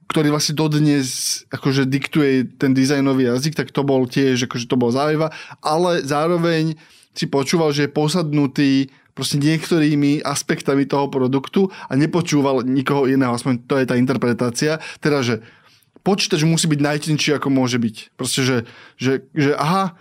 ktorý 0.10 0.30
vlastne 0.30 0.54
dodnes 0.54 1.42
akože 1.50 1.90
diktuje 1.90 2.46
ten 2.62 2.78
dizajnový 2.78 3.34
jazyk, 3.34 3.58
tak 3.58 3.74
to 3.74 3.82
bol 3.82 4.06
tiež, 4.06 4.46
akože 4.46 4.70
to 4.70 4.78
bol 4.78 4.94
zájeva, 4.94 5.34
ale 5.66 6.06
zároveň 6.06 6.78
si 7.18 7.26
počúval, 7.26 7.74
že 7.74 7.90
je 7.90 7.94
posadnutý 7.94 8.72
proste 9.18 9.36
niektorými 9.42 10.24
aspektami 10.24 10.88
toho 10.88 11.12
produktu 11.12 11.68
a 11.90 11.98
nepočúval 11.98 12.64
nikoho 12.64 13.10
iného, 13.10 13.36
aspoň 13.36 13.68
to 13.68 13.76
je 13.76 13.86
tá 13.90 14.00
interpretácia. 14.00 14.80
Teda, 15.04 15.20
že 15.20 15.44
počítač 16.08 16.48
musí 16.48 16.72
byť 16.72 16.80
najtenčí, 16.80 17.36
ako 17.36 17.52
môže 17.52 17.76
byť. 17.78 18.16
Proste, 18.16 18.42
že, 18.48 18.58
že, 18.96 19.28
že 19.36 19.52
aha, 19.60 20.00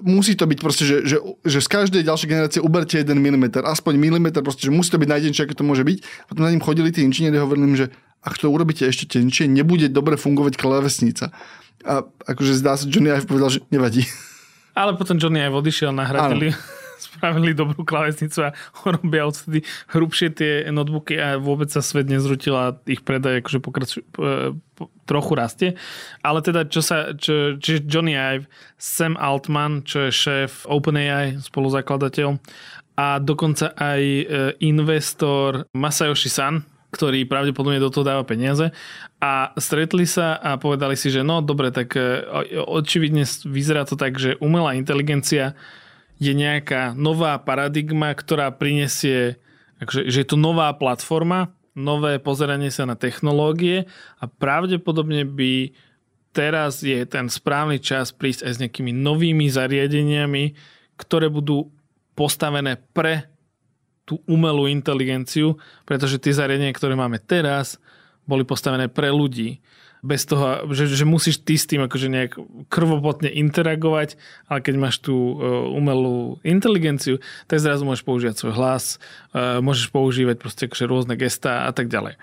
musí 0.00 0.34
to 0.34 0.48
byť 0.48 0.58
proste, 0.60 0.84
že, 0.88 0.96
že, 1.04 1.16
že 1.44 1.58
z 1.60 1.68
každej 1.68 2.02
ďalšej 2.04 2.28
generácie 2.28 2.60
uberte 2.60 2.96
1 2.96 3.08
mm, 3.10 3.64
aspoň 3.64 4.00
milimeter, 4.00 4.40
proste, 4.40 4.68
že 4.68 4.72
musí 4.72 4.88
to 4.88 5.00
byť 5.00 5.10
najtenčie, 5.10 5.44
ako 5.44 5.54
to 5.60 5.64
môže 5.64 5.84
byť. 5.84 5.98
Potom 6.28 6.42
na 6.44 6.52
ním 6.52 6.64
chodili 6.64 6.88
tí 6.90 7.04
inžinieri 7.04 7.36
a 7.36 7.44
hovorili 7.44 7.76
že 7.76 7.92
ak 8.24 8.40
to 8.40 8.48
urobíte 8.48 8.88
ešte 8.88 9.04
tenčie, 9.04 9.44
nebude 9.44 9.92
dobre 9.92 10.16
fungovať 10.16 10.56
klávesnica. 10.56 11.28
A 11.84 12.08
akože 12.24 12.56
zdá 12.56 12.80
sa, 12.80 12.88
Johnny 12.88 13.12
Ive 13.12 13.28
povedal, 13.28 13.52
že 13.52 13.60
nevadí. 13.68 14.08
Ale 14.72 14.96
potom 14.96 15.20
Johnny 15.20 15.44
Ive 15.44 15.60
odišiel, 15.60 15.92
nahradili 15.92 16.56
spravili 17.14 17.54
dobrú 17.54 17.86
klávesnicu 17.86 18.50
a 18.50 18.54
robia 18.84 19.24
odtedy 19.24 19.62
hrubšie 19.94 20.28
tie 20.34 20.52
notebooky 20.68 21.16
a 21.16 21.38
vôbec 21.38 21.70
sa 21.70 21.80
svet 21.80 22.10
nezrutil 22.10 22.54
a 22.58 22.74
ich 22.84 23.06
predaj 23.06 23.40
akože 23.40 23.58
pokraču, 23.62 23.98
po, 24.10 24.90
trochu 25.06 25.32
rastie. 25.38 25.70
Ale 26.26 26.42
teda, 26.42 26.66
čo 26.66 26.82
sa, 26.82 27.14
čo, 27.14 27.56
čiže 27.56 27.86
Johnny 27.86 28.18
Ive, 28.18 28.50
Sam 28.76 29.14
Altman, 29.14 29.86
čo 29.86 30.08
je 30.08 30.12
šéf 30.12 30.66
OpenAI, 30.66 31.38
spoluzakladateľ 31.40 32.36
a 32.94 33.18
dokonca 33.18 33.74
aj 33.74 34.02
e, 34.02 34.24
investor 34.62 35.66
Masayoshi 35.74 36.30
San, 36.30 36.62
ktorý 36.94 37.26
pravdepodobne 37.26 37.82
do 37.82 37.90
toho 37.90 38.06
dáva 38.06 38.22
peniaze 38.22 38.70
a 39.18 39.50
stretli 39.58 40.06
sa 40.06 40.38
a 40.38 40.54
povedali 40.60 40.94
si, 40.94 41.10
že 41.10 41.26
no 41.26 41.42
dobre, 41.42 41.74
tak 41.74 41.98
e, 41.98 42.22
očividne 42.54 43.26
vyzerá 43.50 43.82
to 43.82 43.98
tak, 43.98 44.14
že 44.14 44.38
umelá 44.38 44.78
inteligencia 44.78 45.58
je 46.18 46.32
nejaká 46.32 46.94
nová 46.94 47.36
paradigma, 47.42 48.14
ktorá 48.14 48.54
prinesie, 48.54 49.38
akože, 49.82 50.06
že 50.08 50.18
je 50.22 50.28
to 50.28 50.38
nová 50.38 50.70
platforma, 50.74 51.50
nové 51.74 52.22
pozeranie 52.22 52.70
sa 52.70 52.86
na 52.86 52.94
technológie 52.94 53.90
a 54.22 54.30
pravdepodobne 54.30 55.26
by 55.26 55.74
teraz 56.34 56.82
je 56.82 57.02
ten 57.06 57.26
správny 57.30 57.82
čas 57.82 58.14
prísť 58.14 58.46
aj 58.46 58.52
s 58.54 58.60
nejakými 58.62 58.94
novými 58.94 59.46
zariadeniami, 59.50 60.54
ktoré 60.98 61.26
budú 61.30 61.70
postavené 62.14 62.78
pre 62.94 63.26
tú 64.06 64.20
umelú 64.28 64.68
inteligenciu, 64.68 65.56
pretože 65.88 66.20
tie 66.20 66.36
zariadenia, 66.36 66.76
ktoré 66.76 66.94
máme 66.94 67.18
teraz, 67.18 67.80
boli 68.28 68.44
postavené 68.44 68.86
pre 68.86 69.08
ľudí 69.08 69.64
bez 70.04 70.28
toho, 70.28 70.68
že, 70.76 70.84
že 70.92 71.08
musíš 71.08 71.40
ty 71.40 71.56
s 71.56 71.64
tým 71.64 71.88
akože 71.88 72.12
nejak 72.12 72.32
krvopotne 72.68 73.32
interagovať, 73.32 74.20
ale 74.44 74.60
keď 74.60 74.74
máš 74.76 75.00
tú 75.00 75.16
uh, 75.16 75.64
umelú 75.72 76.36
inteligenciu, 76.44 77.24
tak 77.48 77.64
zrazu 77.64 77.88
môžeš 77.88 78.04
používať 78.04 78.36
svoj 78.36 78.52
hlas, 78.52 78.84
uh, 79.32 79.64
môžeš 79.64 79.88
používať 79.88 80.36
proste 80.36 80.68
akože 80.68 80.84
rôzne 80.84 81.16
gestá 81.16 81.64
a 81.64 81.72
tak 81.72 81.88
ďalej. 81.88 82.20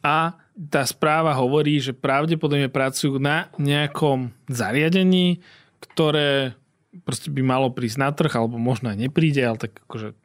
A 0.00 0.32
tá 0.56 0.82
správa 0.88 1.36
hovorí, 1.36 1.76
že 1.76 1.92
pravdepodobne 1.92 2.72
pracujú 2.72 3.20
na 3.20 3.52
nejakom 3.60 4.32
zariadení, 4.48 5.44
ktoré 5.76 6.56
proste 7.04 7.28
by 7.28 7.44
malo 7.44 7.68
prísť 7.68 7.98
na 8.00 8.10
trh, 8.16 8.32
alebo 8.32 8.56
možno 8.56 8.88
aj 8.88 8.96
nepríde, 8.96 9.44
ale 9.44 9.60
tak 9.60 9.76
akože 9.84 10.16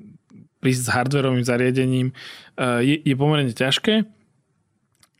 prísť 0.63 0.81
s 0.81 0.93
hardverovým 0.95 1.43
zariadením 1.43 2.15
uh, 2.55 2.79
je, 2.79 3.03
je 3.03 3.15
pomerne 3.19 3.51
ťažké 3.51 4.14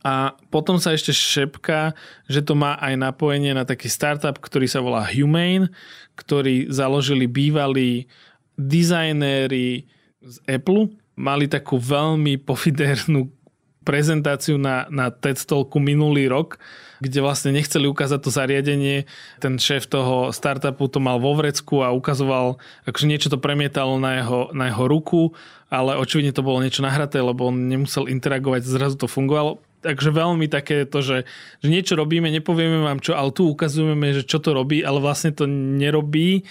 a 0.06 0.38
potom 0.54 0.78
sa 0.78 0.94
ešte 0.94 1.10
šepka, 1.10 1.98
že 2.30 2.46
to 2.46 2.54
má 2.54 2.78
aj 2.78 2.94
napojenie 2.94 3.58
na 3.58 3.66
taký 3.66 3.90
startup, 3.90 4.38
ktorý 4.38 4.70
sa 4.70 4.78
volá 4.78 5.02
Humane, 5.02 5.74
ktorý 6.14 6.70
založili 6.70 7.26
bývalí 7.26 8.06
dizajnéri 8.54 9.90
z 10.22 10.36
Apple. 10.46 10.94
Mali 11.18 11.50
takú 11.50 11.82
veľmi 11.82 12.38
pofidernú 12.38 13.34
prezentáciu 13.82 14.62
na, 14.62 14.86
na 14.94 15.10
TED 15.10 15.42
Talku 15.42 15.82
minulý 15.82 16.30
rok, 16.30 16.62
kde 17.02 17.26
vlastne 17.26 17.54
nechceli 17.54 17.90
ukázať 17.90 18.20
to 18.22 18.30
zariadenie. 18.30 19.10
Ten 19.42 19.58
šéf 19.58 19.90
toho 19.90 20.30
startupu 20.30 20.86
to 20.86 21.02
mal 21.02 21.18
vo 21.18 21.34
vrecku 21.34 21.82
a 21.82 21.94
ukazoval, 21.94 22.62
akože 22.86 23.10
niečo 23.10 23.30
to 23.34 23.42
premietalo 23.42 23.98
na 23.98 24.22
jeho, 24.22 24.54
na 24.54 24.70
jeho 24.70 24.86
ruku, 24.86 25.34
ale 25.70 25.98
očividne 25.98 26.34
to 26.34 26.46
bolo 26.46 26.62
niečo 26.62 26.86
nahraté, 26.86 27.22
lebo 27.22 27.50
on 27.50 27.70
nemusel 27.70 28.06
interagovať, 28.06 28.66
zrazu 28.66 29.02
to 29.02 29.10
fungovalo 29.10 29.62
takže 29.86 30.10
veľmi 30.10 30.50
také 30.50 30.90
to, 30.90 31.06
že, 31.06 31.18
že 31.62 31.68
niečo 31.70 31.94
robíme, 31.94 32.34
nepovieme 32.34 32.82
vám 32.82 32.98
čo, 32.98 33.14
ale 33.14 33.30
tu 33.30 33.46
ukazujeme, 33.46 34.18
že 34.18 34.26
čo 34.26 34.42
to 34.42 34.58
robí, 34.58 34.82
ale 34.82 34.98
vlastne 34.98 35.30
to 35.30 35.46
nerobí. 35.46 36.42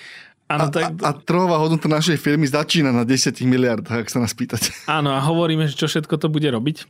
Ano, 0.47 0.69
a, 0.69 0.73
tak... 0.73 0.95
a, 1.03 1.11
a 1.11 1.11
trhová 1.19 1.59
hodnota 1.59 1.91
našej 1.91 2.21
firmy 2.23 2.47
začína 2.47 2.95
na 2.95 3.03
10 3.03 3.35
miliardách, 3.43 4.07
ak 4.07 4.13
sa 4.13 4.23
nás 4.23 4.31
pýtate. 4.31 4.71
Áno, 4.87 5.11
a 5.11 5.19
hovoríme, 5.19 5.67
že 5.67 5.75
čo 5.75 5.91
všetko 5.91 6.15
to 6.21 6.31
bude 6.31 6.47
robiť. 6.47 6.87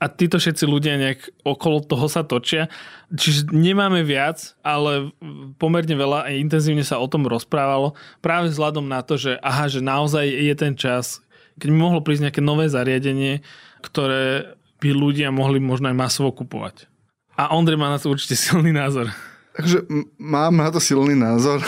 A 0.00 0.08
títo 0.08 0.40
všetci 0.40 0.64
ľudia 0.64 0.96
nejak 0.96 1.44
okolo 1.44 1.84
toho 1.84 2.08
sa 2.08 2.24
točia. 2.24 2.72
Čiže 3.12 3.52
nemáme 3.52 4.00
viac, 4.00 4.56
ale 4.64 5.12
pomerne 5.60 5.92
veľa 5.92 6.24
a 6.24 6.32
intenzívne 6.32 6.80
sa 6.80 6.96
o 6.96 7.04
tom 7.04 7.28
rozprávalo. 7.28 7.92
Práve 8.24 8.48
vzhľadom 8.48 8.88
na 8.88 9.04
to, 9.04 9.20
že 9.20 9.36
aha, 9.44 9.68
že 9.68 9.84
naozaj 9.84 10.24
je 10.24 10.54
ten 10.56 10.72
čas, 10.72 11.20
keď 11.60 11.68
mohlo 11.76 12.00
prísť 12.00 12.32
nejaké 12.32 12.40
nové 12.40 12.72
zariadenie, 12.72 13.44
ktoré 13.84 14.56
by 14.80 14.90
ľudia 14.96 15.28
mohli 15.28 15.60
možno 15.60 15.92
aj 15.92 15.96
masovo 15.96 16.32
kupovať. 16.32 16.88
A 17.36 17.52
Ondrej 17.52 17.76
má 17.76 17.92
na 17.92 18.00
to 18.00 18.12
určite 18.12 18.36
silný 18.36 18.72
názor. 18.72 19.12
Takže 19.54 19.84
mám 20.16 20.56
na 20.56 20.72
to 20.72 20.80
silný 20.80 21.12
názor. 21.12 21.60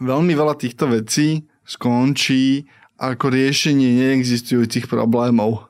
Veľmi 0.00 0.32
veľa 0.32 0.56
týchto 0.56 0.88
vecí 0.88 1.44
skončí 1.68 2.64
ako 3.00 3.32
riešenie 3.32 3.96
neexistujúcich 3.96 4.88
problémov. 4.88 5.68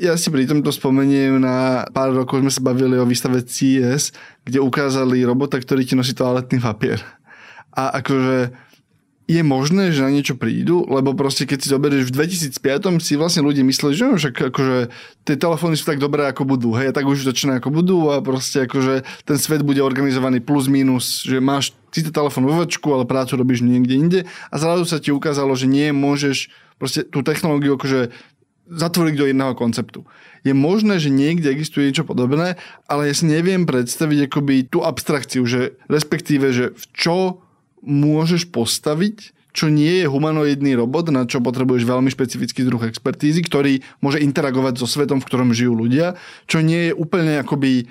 Ja 0.00 0.16
si 0.16 0.32
pri 0.32 0.48
tomto 0.48 0.72
spomeniem 0.72 1.36
na 1.36 1.84
pár 1.92 2.16
rokov 2.16 2.40
sme 2.40 2.48
sa 2.48 2.64
bavili 2.64 2.96
o 2.96 3.04
výstave 3.04 3.44
CES, 3.44 4.16
kde 4.40 4.64
ukázali 4.64 5.20
robota, 5.20 5.60
ktorý 5.60 5.84
ti 5.84 5.92
nosí 5.92 6.16
toaletný 6.16 6.64
papier. 6.64 7.04
A 7.76 8.00
akože 8.00 8.56
je 9.32 9.42
možné, 9.46 9.88
že 9.96 10.04
na 10.04 10.12
niečo 10.12 10.36
prídu, 10.36 10.84
lebo 10.84 11.16
proste 11.16 11.48
keď 11.48 11.58
si 11.64 11.72
zoberieš 11.72 12.12
v 12.12 12.16
2005 12.52 13.00
si 13.00 13.16
vlastne 13.16 13.40
ľudia 13.40 13.64
mysleli, 13.64 13.96
že 13.96 14.04
no, 14.04 14.20
však 14.20 14.52
akože 14.52 14.78
tie 15.24 15.36
telefóny 15.40 15.74
sú 15.80 15.88
tak 15.88 15.96
dobré 15.96 16.28
ako 16.28 16.44
budú, 16.44 16.76
hej, 16.76 16.92
tak 16.92 17.08
už 17.08 17.24
začína 17.24 17.58
ako 17.58 17.72
budú 17.72 18.12
a 18.12 18.20
proste 18.20 18.68
akože 18.68 19.08
ten 19.24 19.38
svet 19.40 19.64
bude 19.64 19.80
organizovaný 19.80 20.44
plus 20.44 20.68
minus, 20.68 21.24
že 21.24 21.40
máš 21.40 21.72
síce 21.88 22.12
telefón 22.12 22.44
vo 22.44 22.60
večku, 22.60 22.84
ale 22.92 23.08
prácu 23.08 23.40
robíš 23.40 23.64
niekde 23.64 23.94
inde 23.96 24.20
a 24.52 24.54
zrazu 24.60 24.84
sa 24.84 25.00
ti 25.00 25.08
ukázalo, 25.08 25.56
že 25.56 25.64
nie 25.64 25.88
môžeš 25.96 26.52
proste 26.76 27.06
tú 27.06 27.24
technológiu 27.24 27.80
akože 27.80 28.12
zatvoriť 28.72 29.14
do 29.18 29.28
jedného 29.28 29.54
konceptu. 29.54 30.08
Je 30.42 30.54
možné, 30.56 30.98
že 30.98 31.12
niekde 31.12 31.52
existuje 31.52 31.86
niečo 31.86 32.08
podobné, 32.08 32.58
ale 32.90 33.10
ja 33.10 33.14
si 33.14 33.28
neviem 33.28 33.68
predstaviť 33.68 34.26
akoby 34.26 34.66
tú 34.66 34.82
abstrakciu, 34.82 35.46
že 35.46 35.78
respektíve, 35.86 36.50
že 36.50 36.64
v 36.74 36.84
čo 36.96 37.18
môžeš 37.82 38.48
postaviť, 38.48 39.34
čo 39.52 39.68
nie 39.68 40.00
je 40.00 40.06
humanoidný 40.08 40.72
robot, 40.80 41.12
na 41.12 41.28
čo 41.28 41.44
potrebuješ 41.44 41.84
veľmi 41.84 42.08
špecifický 42.08 42.64
druh 42.64 42.80
expertízy, 42.88 43.44
ktorý 43.44 43.84
môže 44.00 44.24
interagovať 44.24 44.80
so 44.80 44.88
svetom, 44.88 45.20
v 45.20 45.28
ktorom 45.28 45.52
žijú 45.52 45.76
ľudia, 45.76 46.16
čo 46.48 46.64
nie 46.64 46.88
je 46.88 46.92
úplne 46.96 47.44
akoby 47.44 47.84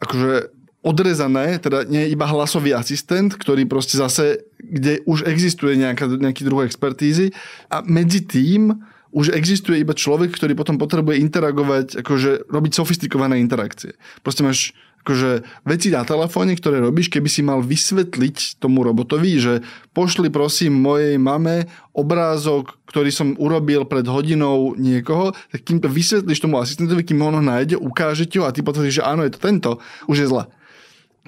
akože 0.00 0.50
odrezané, 0.82 1.62
teda 1.62 1.86
nie 1.86 2.08
je 2.08 2.12
iba 2.16 2.26
hlasový 2.26 2.74
asistent, 2.74 3.38
ktorý 3.38 3.70
proste 3.70 3.94
zase, 3.94 4.42
kde 4.58 5.04
už 5.06 5.28
existuje 5.30 5.78
nejaká, 5.78 6.10
nejaký 6.10 6.42
druh 6.42 6.66
expertízy 6.66 7.30
a 7.70 7.86
medzi 7.86 8.24
tým 8.26 8.82
už 9.12 9.36
existuje 9.36 9.84
iba 9.84 9.92
človek, 9.92 10.32
ktorý 10.32 10.56
potom 10.56 10.80
potrebuje 10.80 11.20
interagovať, 11.20 12.00
akože 12.00 12.48
robiť 12.48 12.72
sofistikované 12.72 13.38
interakcie. 13.38 13.94
Proste 14.24 14.42
máš 14.42 14.72
akože 15.02 15.42
veci 15.66 15.90
na 15.90 16.06
telefóne, 16.06 16.54
ktoré 16.54 16.78
robíš, 16.78 17.10
keby 17.10 17.26
si 17.26 17.42
mal 17.42 17.58
vysvetliť 17.58 18.62
tomu 18.62 18.86
robotovi, 18.86 19.34
že 19.42 19.54
pošli 19.90 20.30
prosím 20.30 20.78
mojej 20.78 21.18
mame 21.18 21.66
obrázok, 21.90 22.78
ktorý 22.86 23.10
som 23.10 23.34
urobil 23.34 23.82
pred 23.82 24.06
hodinou 24.06 24.78
niekoho, 24.78 25.34
tak 25.50 25.66
kým 25.66 25.82
to 25.82 25.90
vysvetlíš 25.90 26.38
tomu 26.38 26.62
asistentovi, 26.62 27.02
kým 27.02 27.18
ho 27.18 27.34
nájde, 27.34 27.74
ukáže 27.82 28.30
ti 28.30 28.38
ho 28.38 28.46
a 28.46 28.54
ty 28.54 28.62
potvrdíš, 28.62 29.02
že 29.02 29.06
áno, 29.06 29.26
je 29.26 29.34
to 29.34 29.42
tento, 29.42 29.70
už 30.06 30.22
je 30.22 30.30
zle. 30.30 30.46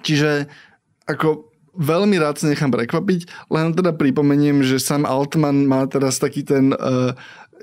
Čiže 0.06 0.46
ako 1.10 1.50
veľmi 1.74 2.14
rád 2.22 2.38
sa 2.38 2.46
nechám 2.46 2.70
prekvapiť, 2.70 3.50
len 3.50 3.74
teda 3.74 3.90
pripomeniem, 3.98 4.62
že 4.62 4.78
Sam 4.78 5.02
Altman 5.02 5.66
má 5.66 5.82
teraz 5.90 6.22
taký 6.22 6.46
ten 6.46 6.70
uh, 6.70 7.10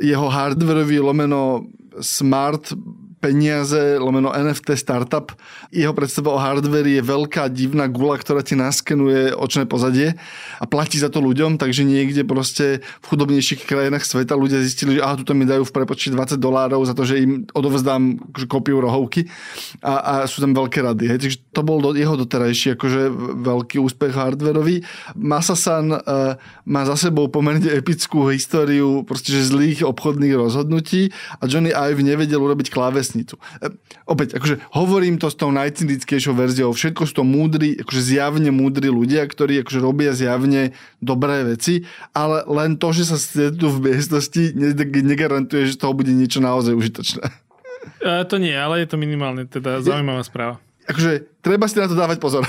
jeho 0.04 0.28
hardwareový 0.28 1.00
lomeno 1.00 1.72
smart 2.04 2.76
peniaze, 3.22 4.02
lomeno 4.02 4.34
NFT 4.34 4.74
startup. 4.74 5.30
Jeho 5.70 5.94
predstava 5.94 6.34
o 6.34 6.42
hardveri 6.42 6.98
je 6.98 7.04
veľká 7.06 7.46
divná 7.54 7.86
gula, 7.86 8.18
ktorá 8.18 8.42
ti 8.42 8.58
naskenuje 8.58 9.38
očné 9.38 9.70
pozadie 9.70 10.18
a 10.58 10.66
platí 10.66 10.98
za 10.98 11.14
to 11.14 11.22
ľuďom, 11.22 11.62
takže 11.62 11.86
niekde 11.86 12.26
proste 12.26 12.82
v 12.82 13.06
chudobnejších 13.06 13.70
krajinách 13.70 14.10
sveta 14.10 14.34
ľudia 14.34 14.66
zistili, 14.66 14.98
že 14.98 15.06
aha, 15.06 15.22
tuto 15.22 15.38
mi 15.38 15.46
dajú 15.46 15.70
v 15.70 15.72
prepočte 15.72 16.10
20 16.10 16.42
dolárov 16.42 16.82
za 16.82 16.98
to, 16.98 17.06
že 17.06 17.22
im 17.22 17.46
odovzdám 17.54 18.34
kopiu 18.50 18.82
rohovky 18.82 19.30
a, 19.86 19.94
a 20.02 20.14
sú 20.26 20.42
tam 20.42 20.58
veľké 20.58 20.82
rady. 20.82 21.06
Hej. 21.14 21.18
Takže 21.22 21.38
to 21.54 21.62
bol 21.62 21.78
do, 21.78 21.94
jeho 21.94 22.18
doterajší 22.18 22.74
akože 22.74 23.02
veľký 23.46 23.78
úspech 23.78 24.18
hardverový. 24.18 24.82
Masasan 25.14 25.94
uh, 25.94 26.02
má 26.66 26.82
za 26.90 26.98
sebou 26.98 27.30
pomerne 27.30 27.70
epickú 27.70 28.26
históriu 28.34 29.06
proste, 29.06 29.30
že 29.30 29.54
zlých 29.54 29.86
obchodných 29.86 30.34
rozhodnutí 30.34 31.14
a 31.38 31.46
Johnny 31.46 31.70
Ive 31.70 32.02
nevedel 32.02 32.42
urobiť 32.42 32.74
kláves 32.74 33.11
vesnicu. 33.12 33.36
E, 33.60 33.76
opäť, 34.08 34.40
akože 34.40 34.64
hovorím 34.72 35.20
to 35.20 35.28
s 35.28 35.36
tou 35.36 35.52
najcynickejšou 35.52 36.32
verziou. 36.32 36.72
Všetko 36.72 37.04
sú 37.04 37.14
to 37.20 37.26
múdri, 37.28 37.76
akože 37.84 38.16
zjavne 38.16 38.56
múdri 38.56 38.88
ľudia, 38.88 39.28
ktorí 39.28 39.60
akože 39.68 39.80
robia 39.84 40.16
zjavne 40.16 40.72
dobré 41.04 41.44
veci, 41.44 41.84
ale 42.16 42.48
len 42.48 42.80
to, 42.80 42.96
že 42.96 43.12
sa 43.12 43.20
tu 43.52 43.68
v 43.68 43.92
miestnosti 43.92 44.56
negarantuje, 45.04 45.68
že 45.68 45.76
z 45.76 45.82
toho 45.84 45.92
bude 45.92 46.16
niečo 46.16 46.40
naozaj 46.40 46.72
užitočné. 46.72 47.28
E, 48.00 48.24
to 48.24 48.40
nie, 48.40 48.56
ale 48.56 48.80
je 48.80 48.88
to 48.88 48.96
minimálne 48.96 49.44
teda 49.44 49.84
zaujímavá 49.84 50.24
správa. 50.24 50.56
Akože 50.88 51.28
treba 51.44 51.68
si 51.68 51.78
na 51.78 51.92
to 51.92 52.00
dávať 52.00 52.18
pozor. 52.24 52.48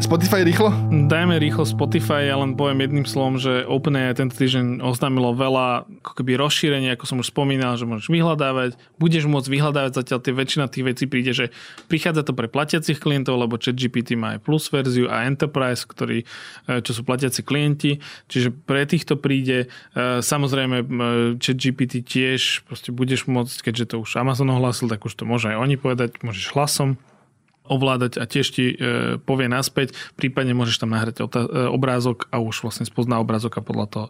Spotify 0.00 0.40
rýchlo? 0.48 0.72
Dajme 1.12 1.36
rýchlo 1.36 1.68
Spotify, 1.68 2.24
ja 2.24 2.40
len 2.40 2.56
poviem 2.56 2.88
jedným 2.88 3.04
slovom, 3.04 3.36
že 3.36 3.68
OpenAI 3.68 4.16
tento 4.16 4.32
týždeň 4.32 4.80
oznámilo 4.80 5.36
veľa 5.36 5.84
ako 6.00 6.12
keby 6.16 6.40
rozšírenie, 6.40 6.88
ako 6.96 7.04
som 7.04 7.20
už 7.20 7.28
spomínal, 7.28 7.76
že 7.76 7.84
môžeš 7.84 8.08
vyhľadávať, 8.08 8.80
budeš 8.96 9.28
môcť 9.28 9.52
vyhľadávať 9.52 9.92
zatiaľ 10.00 10.18
tie 10.24 10.32
väčšina 10.32 10.72
tých 10.72 10.84
vecí 10.88 11.04
príde, 11.04 11.36
že 11.36 11.52
prichádza 11.92 12.24
to 12.24 12.32
pre 12.32 12.48
platiacich 12.48 12.96
klientov, 12.96 13.44
lebo 13.44 13.60
ChatGPT 13.60 14.16
má 14.16 14.40
aj 14.40 14.40
plus 14.40 14.72
verziu 14.72 15.04
a 15.12 15.28
Enterprise, 15.28 15.84
ktorý, 15.84 16.24
e, 16.24 16.80
čo 16.80 16.96
sú 16.96 17.04
platiaci 17.04 17.44
klienti, 17.44 18.00
čiže 18.32 18.56
pre 18.56 18.88
týchto 18.88 19.20
príde. 19.20 19.68
E, 19.92 20.24
samozrejme 20.24 20.80
ChatGPT 21.36 22.00
tiež 22.08 22.64
proste 22.64 22.88
budeš 22.88 23.28
môcť, 23.28 23.68
keďže 23.68 23.92
to 23.92 23.96
už 24.00 24.16
Amazon 24.16 24.48
ohlásil, 24.48 24.88
tak 24.88 25.04
už 25.04 25.12
to 25.12 25.28
môže 25.28 25.52
aj 25.52 25.60
oni 25.60 25.76
povedať, 25.76 26.24
môžeš 26.24 26.56
hlasom 26.56 26.96
ovládať 27.70 28.18
a 28.18 28.26
tiež 28.26 28.46
ti 28.50 28.74
e, 28.74 28.76
povie 29.22 29.46
naspäť, 29.46 29.94
prípadne 30.18 30.58
môžeš 30.58 30.82
tam 30.82 30.90
nahrať 30.90 31.22
otá- 31.22 31.46
e, 31.46 31.70
obrázok 31.70 32.26
a 32.34 32.42
už 32.42 32.66
vlastne 32.66 32.82
spozná 32.82 33.22
obrázok 33.22 33.62
a 33.62 33.62
podľa 33.62 33.86
toho. 33.86 34.06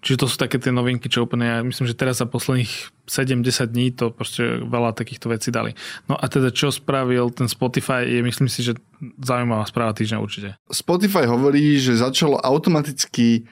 Čiže 0.00 0.20
to 0.24 0.26
sú 0.32 0.36
také 0.40 0.56
tie 0.56 0.72
novinky, 0.72 1.12
čo 1.12 1.28
úplne 1.28 1.44
ja 1.44 1.58
myslím, 1.60 1.84
že 1.84 1.98
teraz 1.98 2.22
za 2.22 2.26
posledných 2.30 2.72
7-10 3.04 3.74
dní 3.74 3.92
to 3.92 4.08
proste 4.08 4.64
veľa 4.64 4.96
takýchto 4.96 5.28
vecí 5.28 5.52
dali. 5.52 5.76
No 6.08 6.16
a 6.16 6.24
teda 6.30 6.48
čo 6.54 6.72
spravil 6.72 7.28
ten 7.34 7.50
Spotify 7.50 8.08
je 8.08 8.24
myslím 8.24 8.48
si, 8.48 8.64
že 8.64 8.80
zaujímavá 9.20 9.68
správa 9.68 9.92
týždňa 9.92 10.22
určite. 10.22 10.56
Spotify 10.72 11.28
hovorí, 11.28 11.76
že 11.76 12.00
začalo 12.00 12.40
automaticky 12.40 13.44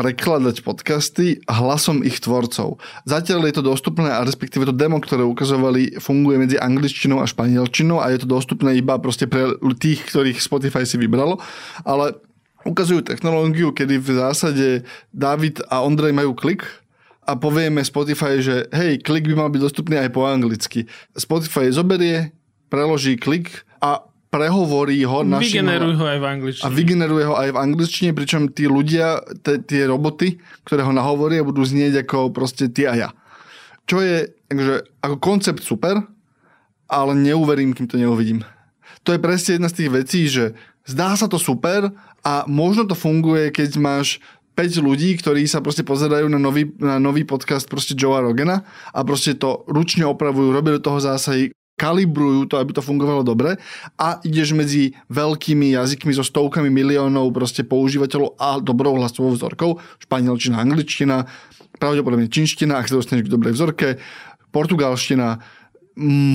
prekladať 0.00 0.64
podcasty 0.64 1.44
hlasom 1.44 2.00
ich 2.00 2.24
tvorcov. 2.24 2.80
Zatiaľ 3.04 3.52
je 3.52 3.54
to 3.60 3.68
dostupné 3.68 4.08
a 4.08 4.24
respektíve 4.24 4.64
to 4.64 4.72
demo, 4.72 4.96
ktoré 4.96 5.20
ukazovali, 5.28 6.00
funguje 6.00 6.40
medzi 6.40 6.56
angličtinou 6.56 7.20
a 7.20 7.28
španielčinou 7.28 8.00
a 8.00 8.08
je 8.08 8.24
to 8.24 8.32
dostupné 8.32 8.80
iba 8.80 8.96
proste 8.96 9.28
pre 9.28 9.60
tých, 9.76 10.08
ktorých 10.08 10.40
Spotify 10.40 10.88
si 10.88 10.96
vybralo, 10.96 11.36
ale 11.84 12.16
ukazujú 12.64 13.04
technológiu, 13.04 13.76
kedy 13.76 14.00
v 14.00 14.08
zásade 14.16 14.66
David 15.12 15.60
a 15.68 15.84
Ondrej 15.84 16.16
majú 16.16 16.32
klik 16.32 16.64
a 17.28 17.36
povieme 17.36 17.84
Spotify, 17.84 18.40
že 18.40 18.72
hej, 18.72 19.04
klik 19.04 19.28
by 19.28 19.36
mal 19.36 19.52
byť 19.52 19.60
dostupný 19.60 20.00
aj 20.00 20.16
po 20.16 20.24
anglicky. 20.24 20.88
Spotify 21.12 21.68
zoberie, 21.68 22.32
preloží 22.72 23.20
klik 23.20 23.68
a 23.84 24.00
prehovorí 24.30 25.02
ho 25.04 25.26
našim... 25.26 25.66
Vygenerujú 25.66 25.94
ho 25.98 26.06
aj 26.06 26.18
v 26.22 26.26
angličtine. 26.30 26.66
A 26.66 26.68
vygeneruje 26.70 27.24
ho 27.26 27.34
aj 27.34 27.50
v 27.50 27.58
angličtine, 27.58 28.10
pričom 28.14 28.46
tí 28.54 28.70
ľudia, 28.70 29.20
tie 29.42 29.82
roboty, 29.90 30.38
ktoré 30.62 30.86
ho 30.86 30.94
nahovoria, 30.94 31.42
budú 31.42 31.66
znieť 31.66 32.06
ako 32.06 32.30
proste 32.30 32.70
ty 32.70 32.86
a 32.86 32.94
ja. 32.94 33.08
Čo 33.90 33.98
je 33.98 34.30
akože, 34.46 34.74
ako 35.02 35.16
koncept 35.18 35.62
super, 35.66 35.98
ale 36.86 37.12
neuverím, 37.18 37.74
kým 37.74 37.90
to 37.90 37.98
neuvidím. 37.98 38.46
To 39.02 39.10
je 39.10 39.20
presne 39.22 39.58
jedna 39.58 39.68
z 39.70 39.76
tých 39.82 39.90
vecí, 39.90 40.20
že 40.30 40.54
zdá 40.86 41.18
sa 41.18 41.26
to 41.26 41.38
super 41.38 41.90
a 42.22 42.46
možno 42.46 42.86
to 42.86 42.94
funguje, 42.94 43.50
keď 43.50 43.82
máš 43.82 44.22
5 44.54 44.82
ľudí, 44.82 45.16
ktorí 45.16 45.46
sa 45.48 45.64
proste 45.64 45.82
pozerajú 45.86 46.28
na 46.28 46.38
nový, 46.38 46.68
na 46.78 47.00
nový 47.00 47.24
podcast 47.26 47.64
proste 47.66 47.96
Joea 47.96 48.22
Rogena 48.22 48.62
a 48.92 49.00
proste 49.02 49.34
to 49.34 49.64
ručne 49.70 50.04
opravujú, 50.04 50.52
robia 50.52 50.76
do 50.76 50.84
toho 50.84 51.00
zásahy, 51.00 51.54
kalibrujú 51.80 52.44
to, 52.52 52.60
aby 52.60 52.76
to 52.76 52.84
fungovalo 52.84 53.24
dobre. 53.24 53.56
A 53.96 54.20
ideš 54.20 54.52
medzi 54.52 54.92
veľkými 55.08 55.72
jazykmi 55.72 56.12
so 56.12 56.20
stovkami 56.20 56.68
miliónov 56.68 57.32
proste 57.32 57.64
používateľov 57.64 58.36
a 58.36 58.60
dobrou 58.60 59.00
hlasovou 59.00 59.32
vzorkou, 59.32 59.80
španielčina, 60.04 60.60
angličtina, 60.60 61.24
pravdepodobne 61.80 62.28
činština, 62.28 62.76
ak 62.76 62.92
sa 62.92 63.00
dostaneš 63.00 63.24
k 63.24 63.32
dobrej 63.32 63.56
vzorke, 63.56 63.88
portugalština, 64.52 65.40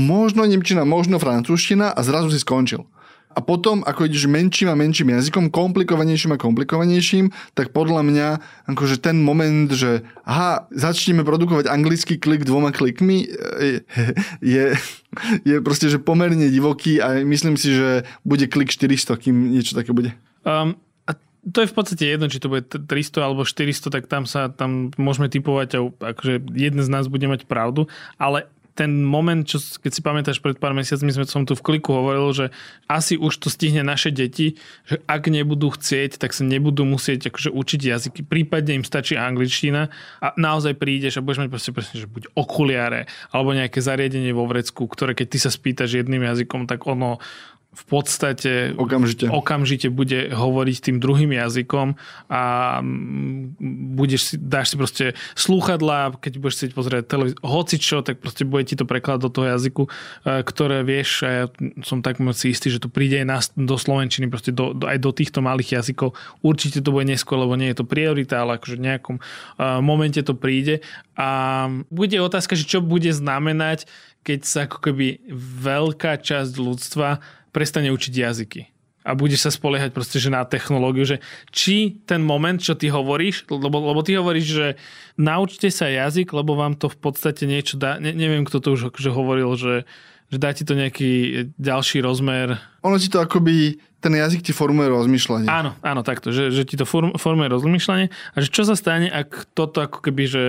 možno 0.10 0.50
nemčina, 0.50 0.82
možno 0.82 1.22
francúzština 1.22 1.94
a 1.94 2.00
zrazu 2.02 2.34
si 2.34 2.42
skončil 2.42 2.90
a 3.36 3.40
potom, 3.44 3.84
ako 3.84 4.08
ideš 4.08 4.32
menším 4.32 4.72
a 4.72 4.80
menším 4.80 5.12
jazykom, 5.12 5.52
komplikovanejším 5.52 6.40
a 6.40 6.42
komplikovanejším, 6.42 7.36
tak 7.52 7.76
podľa 7.76 8.02
mňa 8.08 8.28
akože 8.72 9.04
ten 9.04 9.20
moment, 9.20 9.68
že 9.68 10.08
aha, 10.24 10.72
začneme 10.72 11.28
produkovať 11.28 11.68
anglický 11.68 12.16
klik 12.16 12.48
dvoma 12.48 12.72
klikmi, 12.72 13.28
je, 13.60 13.84
je, 14.40 14.66
je 15.44 15.56
proste 15.60 15.92
že 15.92 16.00
pomerne 16.00 16.48
divoký 16.48 17.04
a 17.04 17.20
myslím 17.28 17.60
si, 17.60 17.76
že 17.76 18.08
bude 18.24 18.48
klik 18.48 18.72
400, 18.72 19.20
kým 19.20 19.52
niečo 19.52 19.76
také 19.76 19.92
bude. 19.92 20.16
Um, 20.48 20.80
a 21.04 21.20
to 21.52 21.60
je 21.62 21.70
v 21.70 21.76
podstate 21.76 22.04
jedno, 22.08 22.32
či 22.32 22.40
to 22.40 22.48
bude 22.48 22.72
300 22.72 22.88
alebo 23.20 23.44
400, 23.44 23.92
tak 23.92 24.08
tam 24.08 24.24
sa 24.24 24.48
tam 24.48 24.96
môžeme 24.96 25.28
typovať 25.28 25.70
a 25.76 25.80
akože 26.16 26.56
jeden 26.56 26.80
z 26.80 26.90
nás 26.90 27.12
bude 27.12 27.28
mať 27.28 27.44
pravdu, 27.52 27.92
ale 28.16 28.48
ten 28.76 29.08
moment, 29.08 29.48
čo, 29.48 29.58
keď 29.58 29.92
si 29.96 30.02
pamätáš, 30.04 30.44
pred 30.44 30.60
pár 30.60 30.76
mesiacmi 30.76 31.08
sme 31.08 31.24
som 31.24 31.48
tu 31.48 31.56
v 31.56 31.64
kliku 31.64 31.96
hovoril, 31.96 32.36
že 32.36 32.46
asi 32.92 33.16
už 33.16 33.40
to 33.40 33.48
stihne 33.48 33.88
naše 33.88 34.12
deti, 34.12 34.60
že 34.84 35.00
ak 35.08 35.32
nebudú 35.32 35.72
chcieť, 35.72 36.20
tak 36.20 36.36
sa 36.36 36.44
nebudú 36.44 36.84
musieť 36.84 37.32
akože 37.32 37.56
učiť 37.56 37.82
jazyky, 37.88 38.20
prípadne 38.28 38.84
im 38.84 38.86
stačí 38.86 39.16
angličtina 39.16 39.88
a 40.20 40.36
naozaj 40.36 40.76
prídeš 40.76 41.18
a 41.18 41.24
budeš 41.24 41.48
mať 41.48 41.50
proste 41.56 41.72
presne, 41.72 42.04
že 42.04 42.12
buď 42.12 42.36
okuliare 42.36 43.08
alebo 43.32 43.56
nejaké 43.56 43.80
zariadenie 43.80 44.36
vo 44.36 44.44
vrecku, 44.44 44.92
ktoré 44.92 45.16
keď 45.16 45.28
ty 45.32 45.38
sa 45.40 45.50
spýtaš 45.50 45.96
jedným 45.96 46.28
jazykom, 46.28 46.68
tak 46.68 46.84
ono 46.84 47.24
v 47.76 47.84
podstate 47.92 48.72
okamžite. 48.80 49.28
okamžite 49.28 49.88
bude 49.92 50.32
hovoriť 50.32 50.78
tým 50.80 50.98
druhým 51.04 51.36
jazykom 51.36 52.00
a 52.32 52.44
mm, 52.80 53.60
budeš 54.00 54.22
si, 54.32 54.36
dáš 54.40 54.72
si 54.72 54.76
proste 54.80 55.06
slúchadlá, 55.36 56.16
keď 56.16 56.40
budeš 56.40 56.56
chcieť 56.64 56.72
pozrieť 56.72 57.04
televíziu, 57.06 57.38
hoci 57.44 57.76
čo, 57.76 58.00
tak 58.00 58.24
proste 58.24 58.48
bude 58.48 58.64
ti 58.64 58.80
to 58.80 58.88
prekladať 58.88 59.22
do 59.22 59.30
toho 59.30 59.48
jazyku, 59.52 59.84
e, 59.86 59.90
ktoré 60.48 60.88
vieš, 60.88 61.28
a 61.28 61.30
ja 61.30 61.46
som 61.84 62.00
tak 62.00 62.24
moc 62.24 62.40
si 62.40 62.56
istý, 62.56 62.72
že 62.72 62.80
to 62.80 62.88
príde 62.88 63.20
aj 63.20 63.28
na, 63.28 63.40
do 63.60 63.76
Slovenčiny, 63.76 64.32
proste 64.32 64.56
do, 64.56 64.72
do, 64.72 64.88
aj 64.88 64.98
do 65.04 65.12
týchto 65.12 65.44
malých 65.44 65.84
jazykov. 65.84 66.16
Určite 66.40 66.80
to 66.80 66.96
bude 66.96 67.12
neskôr, 67.12 67.36
lebo 67.36 67.60
nie 67.60 67.76
je 67.76 67.84
to 67.84 67.86
priorita, 67.86 68.40
ale 68.40 68.56
akože 68.56 68.80
v 68.80 68.86
nejakom 68.88 69.16
uh, 69.20 69.84
momente 69.84 70.24
to 70.24 70.32
príde. 70.32 70.80
A 71.20 71.68
bude 71.92 72.16
otázka, 72.20 72.56
že 72.56 72.68
čo 72.68 72.80
bude 72.80 73.12
znamenať, 73.12 73.88
keď 74.26 74.40
sa 74.42 74.60
ako 74.66 74.82
keby 74.82 75.22
veľká 75.62 76.18
časť 76.18 76.54
ľudstva 76.58 77.22
prestane 77.56 77.88
učiť 77.96 78.12
jazyky 78.12 78.62
a 79.06 79.14
budeš 79.14 79.46
sa 79.46 79.52
spoliehať 79.54 79.94
proste, 79.94 80.18
že 80.18 80.34
na 80.34 80.42
technológiu, 80.42 81.06
že 81.06 81.22
či 81.54 82.02
ten 82.10 82.26
moment, 82.26 82.58
čo 82.58 82.74
ty 82.74 82.90
hovoríš, 82.90 83.46
lebo, 83.54 83.78
lebo 83.78 84.02
ty 84.02 84.18
hovoríš, 84.18 84.48
že 84.50 84.68
naučte 85.14 85.70
sa 85.70 85.86
jazyk, 85.86 86.34
lebo 86.34 86.58
vám 86.58 86.74
to 86.74 86.90
v 86.90 86.98
podstate 86.98 87.46
niečo 87.46 87.78
dá, 87.78 88.02
ne, 88.02 88.18
neviem, 88.18 88.42
kto 88.42 88.58
to 88.58 88.74
už 88.74 88.90
akože 88.90 89.14
hovoril, 89.14 89.54
že, 89.54 89.86
že 90.34 90.38
dá 90.42 90.50
ti 90.58 90.66
to 90.66 90.74
nejaký 90.74 91.54
ďalší 91.62 92.02
rozmer. 92.02 92.58
Ono 92.82 92.98
ti 92.98 93.06
to 93.06 93.22
akoby, 93.22 93.78
ten 94.02 94.18
jazyk 94.18 94.42
ti 94.42 94.58
formuje 94.58 94.90
rozmýšľanie. 94.90 95.54
Áno, 95.54 95.78
áno, 95.86 96.02
takto, 96.02 96.34
že, 96.34 96.50
že 96.50 96.66
ti 96.66 96.74
to 96.74 96.90
formuje 96.90 97.48
rozmýšľanie 97.54 98.10
a 98.10 98.38
že 98.42 98.50
čo 98.50 98.66
sa 98.66 98.74
stane, 98.74 99.06
ak 99.14 99.54
toto 99.54 99.86
ako 99.86 100.02
keby, 100.02 100.26
že 100.26 100.44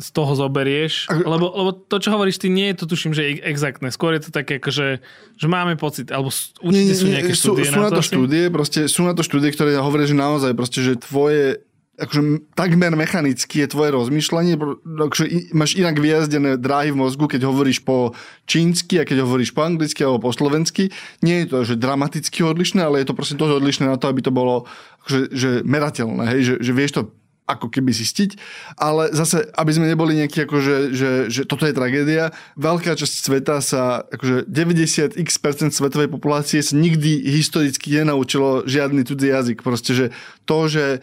z 0.00 0.08
toho 0.16 0.32
zoberieš, 0.32 1.12
lebo, 1.12 1.52
lebo 1.52 1.70
to, 1.76 2.00
čo 2.00 2.16
hovoríš 2.16 2.40
ty, 2.40 2.48
nie 2.48 2.72
je 2.72 2.82
to 2.82 2.84
tuším, 2.88 3.12
že 3.12 3.22
je 3.22 3.32
exaktné. 3.44 3.92
Skôr 3.92 4.16
je 4.16 4.26
to 4.26 4.30
také, 4.32 4.56
akože, 4.56 5.04
že 5.36 5.46
máme 5.46 5.76
pocit, 5.76 6.08
alebo 6.08 6.32
určite 6.64 6.72
nie, 6.72 6.84
nie, 6.88 6.96
sú 6.96 7.06
nejaké 7.06 7.32
sú, 7.36 7.52
štúdie 7.52 7.68
sú 7.68 7.80
na, 7.84 7.92
to, 7.92 8.00
to 8.00 8.08
štúdie, 8.08 8.42
proste, 8.48 8.80
sú 8.88 9.04
na 9.04 9.12
to 9.12 9.20
štúdie, 9.20 9.52
ktoré 9.52 9.76
hovoria, 9.76 10.08
že 10.08 10.16
naozaj 10.16 10.56
proste, 10.56 10.80
že 10.80 10.96
tvoje 10.96 11.60
akože 12.00 12.56
takmer 12.56 12.96
mechanicky 12.96 13.60
je 13.60 13.68
tvoje 13.68 13.92
rozmýšľanie, 13.92 14.56
akože 14.80 15.52
máš 15.52 15.76
inak 15.76 16.00
vyjazdené 16.00 16.56
dráhy 16.56 16.96
v 16.96 17.04
mozgu, 17.04 17.28
keď 17.28 17.44
hovoríš 17.44 17.84
po 17.84 18.16
čínsky 18.48 18.96
a 18.96 19.04
keď 19.04 19.28
hovoríš 19.28 19.52
po 19.52 19.68
anglicky 19.68 20.00
alebo 20.00 20.24
po 20.24 20.32
slovensky. 20.32 20.88
Nie 21.20 21.44
je 21.44 21.52
to 21.52 21.58
že 21.68 21.76
dramaticky 21.76 22.40
odlišné, 22.40 22.80
ale 22.80 23.04
je 23.04 23.12
to 23.12 23.14
proste 23.14 23.36
to 23.36 23.44
odlišné 23.44 23.84
na 23.84 24.00
to, 24.00 24.08
aby 24.08 24.24
to 24.24 24.32
bolo 24.32 24.64
akože, 25.04 25.20
že 25.36 25.50
merateľné, 25.60 26.24
hej? 26.32 26.40
Že, 26.40 26.54
že 26.64 26.72
vieš 26.72 26.92
to 26.96 27.02
ako 27.50 27.66
keby 27.66 27.90
zistiť, 27.90 28.38
ale 28.78 29.10
zase, 29.10 29.50
aby 29.58 29.70
sme 29.74 29.90
neboli 29.90 30.14
nejakí 30.22 30.46
ako, 30.46 30.56
že, 30.62 30.76
že, 30.94 31.42
toto 31.50 31.66
je 31.66 31.74
tragédia, 31.74 32.30
veľká 32.54 32.94
časť 32.94 33.14
sveta 33.26 33.58
sa, 33.58 34.06
akože 34.06 34.46
90x% 34.46 35.74
svetovej 35.74 36.06
populácie 36.06 36.62
sa 36.62 36.78
nikdy 36.78 37.26
historicky 37.26 37.98
nenaučilo 37.98 38.62
žiadny 38.70 39.02
cudzí 39.02 39.34
jazyk. 39.34 39.66
Proste, 39.66 39.92
že 39.92 40.06
to, 40.46 40.70
že 40.70 40.84
e, 40.94 40.98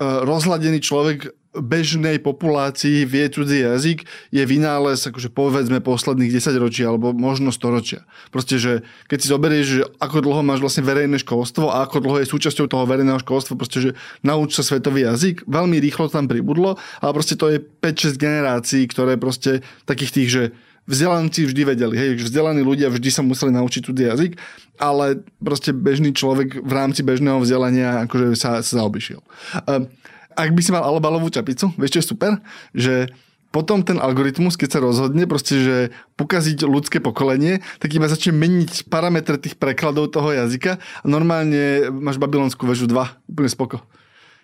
rozhladený 0.00 0.84
človek 0.84 1.32
bežnej 1.60 2.20
populácii 2.20 3.08
vie 3.08 3.26
cudzí 3.28 3.64
jazyk, 3.64 4.04
je 4.32 4.42
vynález 4.44 5.00
akože 5.02 5.32
povedzme 5.32 5.80
posledných 5.80 6.32
10 6.32 6.56
ročí 6.62 6.82
alebo 6.84 7.16
možno 7.16 7.52
100 7.52 7.76
ročia. 7.76 8.00
Proste, 8.30 8.60
že 8.60 8.86
keď 9.08 9.18
si 9.20 9.32
zoberieš, 9.32 9.66
že 9.66 9.82
ako 10.00 10.24
dlho 10.24 10.42
máš 10.44 10.60
vlastne 10.60 10.84
verejné 10.84 11.20
školstvo 11.20 11.72
a 11.72 11.84
ako 11.84 12.04
dlho 12.04 12.18
je 12.22 12.32
súčasťou 12.32 12.66
toho 12.68 12.84
verejného 12.84 13.20
školstva, 13.20 13.58
proste, 13.58 13.78
že 13.80 13.90
nauč 14.20 14.56
sa 14.56 14.62
svetový 14.64 15.08
jazyk, 15.08 15.44
veľmi 15.48 15.76
rýchlo 15.80 16.12
tam 16.12 16.28
pribudlo, 16.28 16.76
ale 17.00 17.12
proste 17.12 17.34
to 17.36 17.52
je 17.52 17.58
5-6 17.60 18.16
generácií, 18.16 18.82
ktoré 18.88 19.16
proste 19.16 19.64
takých 19.84 20.12
tých, 20.12 20.30
že 20.30 20.42
vzdelanci 20.86 21.50
vždy 21.50 21.62
vedeli, 21.66 21.94
hej, 21.98 22.10
vzdelaní 22.22 22.62
ľudia 22.62 22.86
vždy 22.86 23.10
sa 23.10 23.22
museli 23.26 23.50
naučiť 23.50 23.82
cudzí 23.90 24.06
jazyk, 24.06 24.32
ale 24.78 25.26
proste 25.42 25.74
bežný 25.74 26.14
človek 26.14 26.62
v 26.62 26.72
rámci 26.72 27.02
bežného 27.02 27.42
vzdelania 27.42 28.06
akože 28.06 28.38
sa, 28.38 28.62
sa 28.62 28.72
zaobišiel. 28.82 29.20
Uh, 29.66 29.90
ak 30.36 30.52
by 30.52 30.60
si 30.60 30.70
mal 30.70 30.84
alobalovú 30.84 31.32
čapicu, 31.32 31.72
vieš 31.80 31.96
čo 31.96 32.00
je 32.04 32.10
super? 32.12 32.32
Že 32.76 33.08
potom 33.56 33.80
ten 33.80 33.96
algoritmus, 33.96 34.60
keď 34.60 34.68
sa 34.68 34.84
rozhodne 34.84 35.24
proste, 35.24 35.56
že 35.56 35.76
pokaziť 36.20 36.68
ľudské 36.68 37.00
pokolenie, 37.00 37.64
tak 37.80 37.96
iba 37.96 38.04
začne 38.04 38.36
meniť 38.36 38.92
parametre 38.92 39.40
tých 39.40 39.56
prekladov 39.56 40.12
toho 40.12 40.36
jazyka 40.36 40.76
a 40.76 41.06
normálne 41.08 41.88
máš 41.88 42.20
babylonskú 42.20 42.68
väžu 42.68 42.84
2, 42.84 43.32
úplne 43.32 43.48
spoko. 43.48 43.80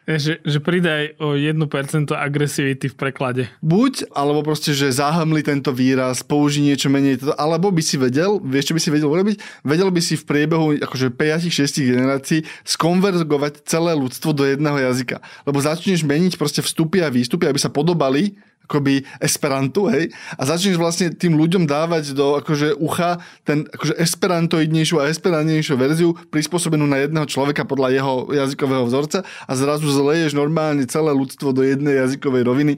Že, 0.02 0.42
že 0.42 0.58
pridaj 0.58 1.14
o 1.22 1.38
1% 1.38 1.62
agresivity 2.10 2.90
v 2.90 2.96
preklade. 2.98 3.42
Buď, 3.62 4.10
alebo 4.10 4.42
proste, 4.42 4.74
že 4.74 4.90
zahamli 4.90 5.46
tento 5.46 5.70
výraz, 5.70 6.26
použij 6.26 6.58
niečo 6.58 6.90
menej, 6.90 7.22
alebo 7.38 7.70
by 7.70 7.78
si 7.78 7.94
vedel, 7.94 8.42
vieš, 8.42 8.70
čo 8.70 8.74
by 8.74 8.82
si 8.82 8.90
vedel 8.90 9.06
urobiť? 9.06 9.62
Vedel 9.62 9.94
by 9.94 10.02
si 10.02 10.18
v 10.18 10.26
priebehu 10.26 10.74
akože 10.82 11.14
5-6 11.14 11.86
generácií 11.86 12.42
skonvergovať 12.66 13.62
celé 13.62 13.94
ľudstvo 13.94 14.34
do 14.34 14.42
jedného 14.42 14.74
jazyka. 14.90 15.22
Lebo 15.46 15.62
začneš 15.62 16.02
meniť 16.02 16.34
proste 16.34 16.66
vstupy 16.66 17.06
a 17.06 17.12
výstupy, 17.12 17.46
aby 17.46 17.62
sa 17.62 17.70
podobali 17.70 18.34
akoby 18.72 19.04
esperantu, 19.20 19.92
hej, 19.92 20.08
a 20.40 20.42
začneš 20.48 20.80
vlastne 20.80 21.12
tým 21.12 21.36
ľuďom 21.36 21.68
dávať 21.68 22.16
do 22.16 22.40
akože 22.40 22.80
ucha 22.80 23.20
ten 23.44 23.68
akože 23.68 24.00
esperantoidnejšiu 24.00 24.96
a 24.96 25.12
esperantnejšiu 25.12 25.76
verziu 25.76 26.16
prispôsobenú 26.32 26.88
na 26.88 27.04
jedného 27.04 27.28
človeka 27.28 27.68
podľa 27.68 27.92
jeho 27.92 28.14
jazykového 28.32 28.88
vzorca 28.88 29.28
a 29.44 29.52
zrazu 29.52 29.92
zleješ 29.92 30.32
normálne 30.32 30.88
celé 30.88 31.12
ľudstvo 31.12 31.52
do 31.52 31.60
jednej 31.60 32.00
jazykovej 32.00 32.42
roviny, 32.48 32.72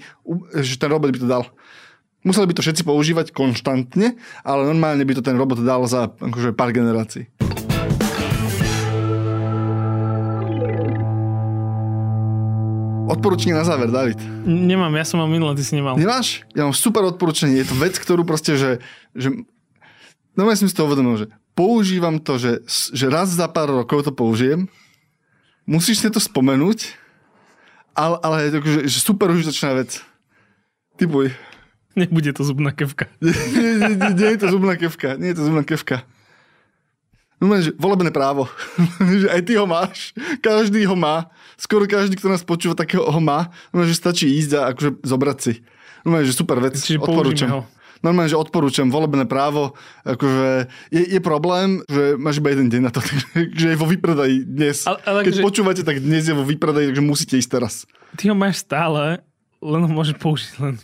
že 0.59 0.75
ten 0.75 0.91
robot 0.91 1.15
by 1.15 1.19
to 1.23 1.31
dal. 1.31 1.47
Museli 2.27 2.51
by 2.51 2.57
to 2.57 2.65
všetci 2.65 2.83
používať 2.89 3.37
konštantne, 3.37 4.17
ale 4.43 4.61
normálne 4.67 5.05
by 5.07 5.15
to 5.15 5.23
ten 5.23 5.37
robot 5.37 5.61
dal 5.61 5.87
za 5.87 6.09
akože 6.09 6.57
pár 6.57 6.73
generácií. 6.75 7.29
Odporúčanie 13.15 13.55
na 13.55 13.63
záver, 13.63 13.89
David. 13.89 14.19
Nemám, 14.45 14.91
ja 14.99 15.07
som 15.07 15.23
mal 15.23 15.31
minulé, 15.31 15.55
ty 15.55 15.63
si 15.63 15.79
nemal. 15.79 15.95
Nemáš? 15.95 16.43
Ja 16.53 16.67
mám 16.67 16.75
super 16.75 17.07
odporúčanie. 17.07 17.63
Je 17.63 17.69
to 17.71 17.77
vec, 17.79 17.95
ktorú 17.95 18.27
proste, 18.27 18.59
že... 18.59 18.83
že 19.15 19.31
no 20.35 20.51
ja 20.51 20.59
som 20.59 20.67
si 20.67 20.75
to 20.75 20.85
uvedomil, 20.85 21.15
že 21.23 21.27
používam 21.55 22.19
to, 22.19 22.37
že, 22.37 22.67
že 22.67 23.07
raz 23.07 23.31
za 23.31 23.47
pár 23.47 23.71
rokov 23.71 24.03
to 24.03 24.11
použijem. 24.11 24.67
Musíš 25.65 26.03
si 26.03 26.11
to 26.11 26.21
spomenúť, 26.21 26.93
ale, 27.97 28.19
ale 28.21 28.37
je 28.45 28.51
to 28.53 28.59
že, 28.61 28.81
že 28.91 28.99
super 29.01 29.31
užitočná 29.31 29.73
vec. 29.79 30.03
Typuj. 30.99 31.33
Nebude 31.95 32.35
to 32.35 32.43
zubná 32.43 32.75
kevka. 32.75 33.07
nie, 33.23 33.31
nie, 33.31 33.73
nie, 33.79 33.95
nie, 33.95 34.13
nie 34.19 34.31
je 34.35 34.41
to 34.43 34.49
zubná 34.51 34.75
kevka. 34.75 35.15
Nie 35.15 35.31
je 35.33 35.37
to 35.39 35.45
zubná 35.47 35.63
kevka. 35.63 36.03
No, 37.43 37.51
že 37.59 37.75
volebné 37.77 38.15
právo. 38.15 38.47
že 39.21 39.29
aj 39.31 39.41
ty 39.45 39.53
ho 39.59 39.67
máš. 39.67 40.15
Každý 40.41 40.87
ho 40.87 40.97
má. 40.97 41.29
Skoro 41.59 41.87
každý, 41.87 42.19
kto 42.19 42.31
nás 42.31 42.47
počúva, 42.47 42.79
takého 42.79 43.05
ho 43.05 43.21
má. 43.21 43.51
No, 43.75 43.83
že 43.83 43.95
stačí 43.95 44.31
ísť 44.39 44.51
a 44.57 44.61
akože 44.75 44.91
zobrať 45.03 45.39
si. 45.43 45.53
No, 46.05 46.21
že 46.21 46.33
super 46.37 46.61
vec. 46.61 46.77
Čiže 46.77 47.01
odporúčam. 47.01 47.49
Ho. 47.51 47.61
Normálne, 48.05 48.29
že 48.29 48.37
odporúčam 48.37 48.93
volebné 48.93 49.25
právo. 49.25 49.73
Akože 50.05 50.69
je, 50.93 51.03
je 51.17 51.21
problém, 51.25 51.81
že 51.89 52.21
máš 52.21 52.37
iba 52.37 52.53
jeden 52.53 52.69
deň 52.69 52.81
na 52.85 52.93
to, 52.93 53.01
že 53.61 53.67
je 53.73 53.77
vo 53.81 53.89
výpredaji 53.89 54.45
dnes. 54.45 54.85
Ale, 54.85 55.01
ale 55.09 55.19
Keď 55.25 55.41
že... 55.41 55.43
počúvate, 55.43 55.83
tak 55.83 56.05
dnes 56.05 56.29
je 56.29 56.37
vo 56.37 56.45
výpredaji, 56.45 56.93
takže 56.93 57.03
musíte 57.03 57.35
ísť 57.41 57.51
teraz. 57.51 57.89
Ty 58.21 58.31
ho 58.31 58.37
máš 58.37 58.61
stále, 58.61 59.25
len 59.65 59.81
ho 59.81 59.91
môžeš 59.91 60.21
použiť 60.21 60.53
len 60.61 60.77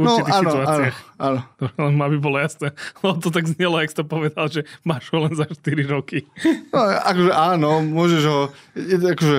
určitých 0.00 0.32
no, 0.32 0.38
áno, 0.40 0.50
situáciách. 0.50 0.96
Áno, 1.20 1.40
áno. 1.44 1.70
Len 1.76 1.94
aby 2.00 2.16
bolo 2.16 2.36
jasné. 2.40 2.72
Lebo 3.04 3.20
to 3.20 3.28
tak 3.28 3.44
znelo, 3.46 3.76
ak 3.78 3.92
to 3.92 4.04
povedal, 4.04 4.46
že 4.48 4.64
máš 4.82 5.12
ho 5.12 5.24
len 5.24 5.34
za 5.36 5.44
4 5.44 5.60
roky. 5.92 6.24
No, 6.72 6.80
akože 6.80 7.32
áno, 7.32 7.84
môžeš 7.84 8.22
ho, 8.26 8.40
akože 9.14 9.38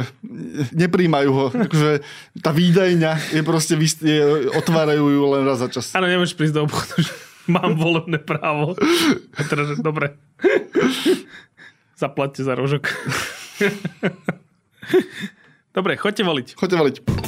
nepríjmajú 0.71 1.29
ho. 1.33 1.45
Akože 1.51 2.05
tá 2.39 2.53
výdajňa 2.53 3.35
je 3.35 3.41
proste, 3.41 3.73
je, 3.81 4.49
otvárajú 4.53 5.05
ju 5.09 5.23
len 5.33 5.41
raz 5.43 5.59
za 5.59 5.69
čas. 5.73 5.89
Áno, 5.97 6.05
nemôžeš 6.05 6.37
prísť 6.37 6.55
do 6.61 6.65
obchodu, 6.69 6.95
že 7.01 7.13
mám 7.49 7.75
volebné 7.75 8.21
právo. 8.21 8.77
A 9.35 9.41
teraz, 9.43 9.73
že 9.73 9.81
dobre. 9.81 10.15
Zaplatte 11.97 12.41
za 12.41 12.57
rožok. 12.57 12.89
Dobre, 15.71 15.95
choďte 15.95 16.23
voliť. 16.27 16.47
Choďte 16.59 16.77
voliť. 16.77 17.20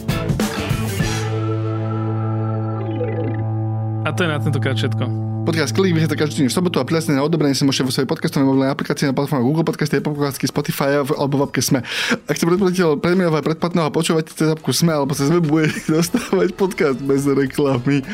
To 4.14 4.24
je 4.24 4.30
na 4.30 4.38
tentokrát 4.38 4.78
všetko. 4.78 5.04
Podcast 5.44 5.74
Klik 5.76 5.98
vychádza 5.98 6.16
každý 6.16 6.36
deň 6.46 6.48
v 6.48 6.56
sobotu 6.56 6.78
a 6.80 6.86
presne 6.86 7.18
na 7.18 7.26
odobranie 7.26 7.58
sa 7.58 7.66
môžete 7.66 7.90
vo 7.90 7.92
svojej 7.92 8.08
podcastovej 8.08 8.46
mobilnej 8.46 8.72
aplikácii 8.72 9.10
na 9.10 9.18
platforme 9.18 9.44
Google 9.44 9.66
Podcasty, 9.66 10.00
Apple 10.00 10.14
Podcasty, 10.14 10.46
Spotify 10.48 11.02
alebo 11.02 11.36
v 11.42 11.44
apke 11.50 11.60
Sme. 11.66 11.82
Ak 12.30 12.38
ste 12.38 12.46
predplatiteľ 12.46 13.02
predmienová 13.02 13.42
predplatného 13.42 13.90
a 13.90 13.92
počúvate 13.92 14.32
cez 14.32 14.48
apku 14.48 14.70
Sme 14.72 14.94
alebo 14.94 15.18
cez 15.18 15.34
web, 15.34 15.44
budete 15.52 15.90
dostávať 15.90 16.54
podcast 16.54 17.02
bez 17.02 17.26
reklamy. 17.26 18.06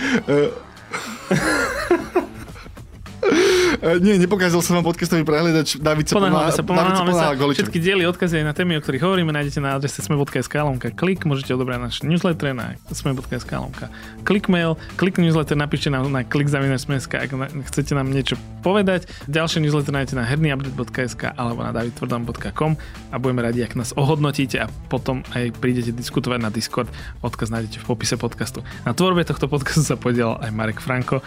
Nie, 3.80 4.20
nepokázal 4.20 4.60
som 4.60 4.76
vám 4.76 4.92
podcastový 4.92 5.24
prehľadač. 5.24 5.80
David 5.80 6.12
sa 6.12 6.20
pomáha, 6.20 6.52
sa, 6.52 6.64
pomáhame 6.68 7.16
sa. 7.16 7.32
Všetky 7.32 7.80
diely, 7.80 8.04
odkazy 8.12 8.44
aj 8.44 8.46
na 8.46 8.54
témy, 8.54 8.76
o 8.76 8.82
ktorých 8.84 9.04
hovoríme, 9.08 9.32
nájdete 9.32 9.64
na 9.64 9.80
adrese 9.80 10.04
sme.sk 10.04 10.52
lomka 10.60 10.92
klik. 10.92 11.24
Môžete 11.24 11.56
odobrať 11.56 11.80
náš 11.80 11.96
newsletter 12.04 12.52
na 12.52 12.76
sme.sk 12.92 13.52
lomka 13.56 13.88
klik 14.28 14.52
mail. 14.52 14.76
Klik 15.00 15.16
newsletter, 15.16 15.56
napíšte 15.56 15.88
nám 15.88 16.12
na 16.12 16.28
klik 16.28 16.52
sme.sk, 16.52 17.14
ak 17.16 17.32
chcete 17.72 17.96
nám 17.96 18.12
niečo 18.12 18.36
povedať. 18.60 19.08
Ďalšie 19.32 19.64
newsletter 19.64 19.96
nájdete 19.96 20.16
na 20.20 20.28
hernyupdate.sk 20.28 21.32
alebo 21.40 21.64
na 21.64 21.72
davidtvrdom.com 21.72 22.76
a 23.10 23.16
budeme 23.16 23.42
radi, 23.48 23.64
ak 23.64 23.80
nás 23.80 23.96
ohodnotíte 23.96 24.60
a 24.60 24.68
potom 24.92 25.24
aj 25.32 25.56
prídete 25.56 25.96
diskutovať 25.96 26.40
na 26.44 26.52
Discord. 26.52 26.92
Odkaz 27.24 27.48
nájdete 27.48 27.80
v 27.80 27.86
popise 27.88 28.20
podcastu. 28.20 28.60
Na 28.84 28.92
tvorbe 28.92 29.24
tohto 29.24 29.48
podcastu 29.48 29.88
sa 29.88 29.96
podielal 29.96 30.36
aj 30.44 30.52
Marek 30.52 30.84
Franko 30.84 31.24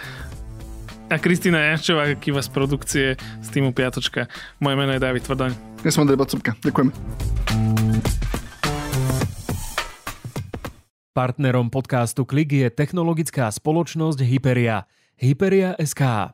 a 1.13 1.21
Kristýna 1.21 1.61
Jančová, 1.61 2.09
kýva 2.17 2.41
z 2.41 2.49
produkcie 2.49 3.07
z 3.21 3.49
týmu 3.53 3.77
Piatočka. 3.77 4.33
Moje 4.65 4.81
meno 4.81 4.97
je 4.97 5.01
David 5.05 5.29
Tvrdoň. 5.29 5.53
Ja 5.85 5.91
som 5.93 6.09
Andrej 6.09 6.17
Bacupka. 6.17 6.57
Ďakujem. 6.65 6.89
Partnerom 11.13 11.69
podcastu 11.69 12.25
Klik 12.25 12.57
je 12.57 12.73
technologická 12.73 13.53
spoločnosť 13.53 14.25
Hyperia. 14.25 14.89
Hyperia 15.21 15.77
SK. 15.77 16.33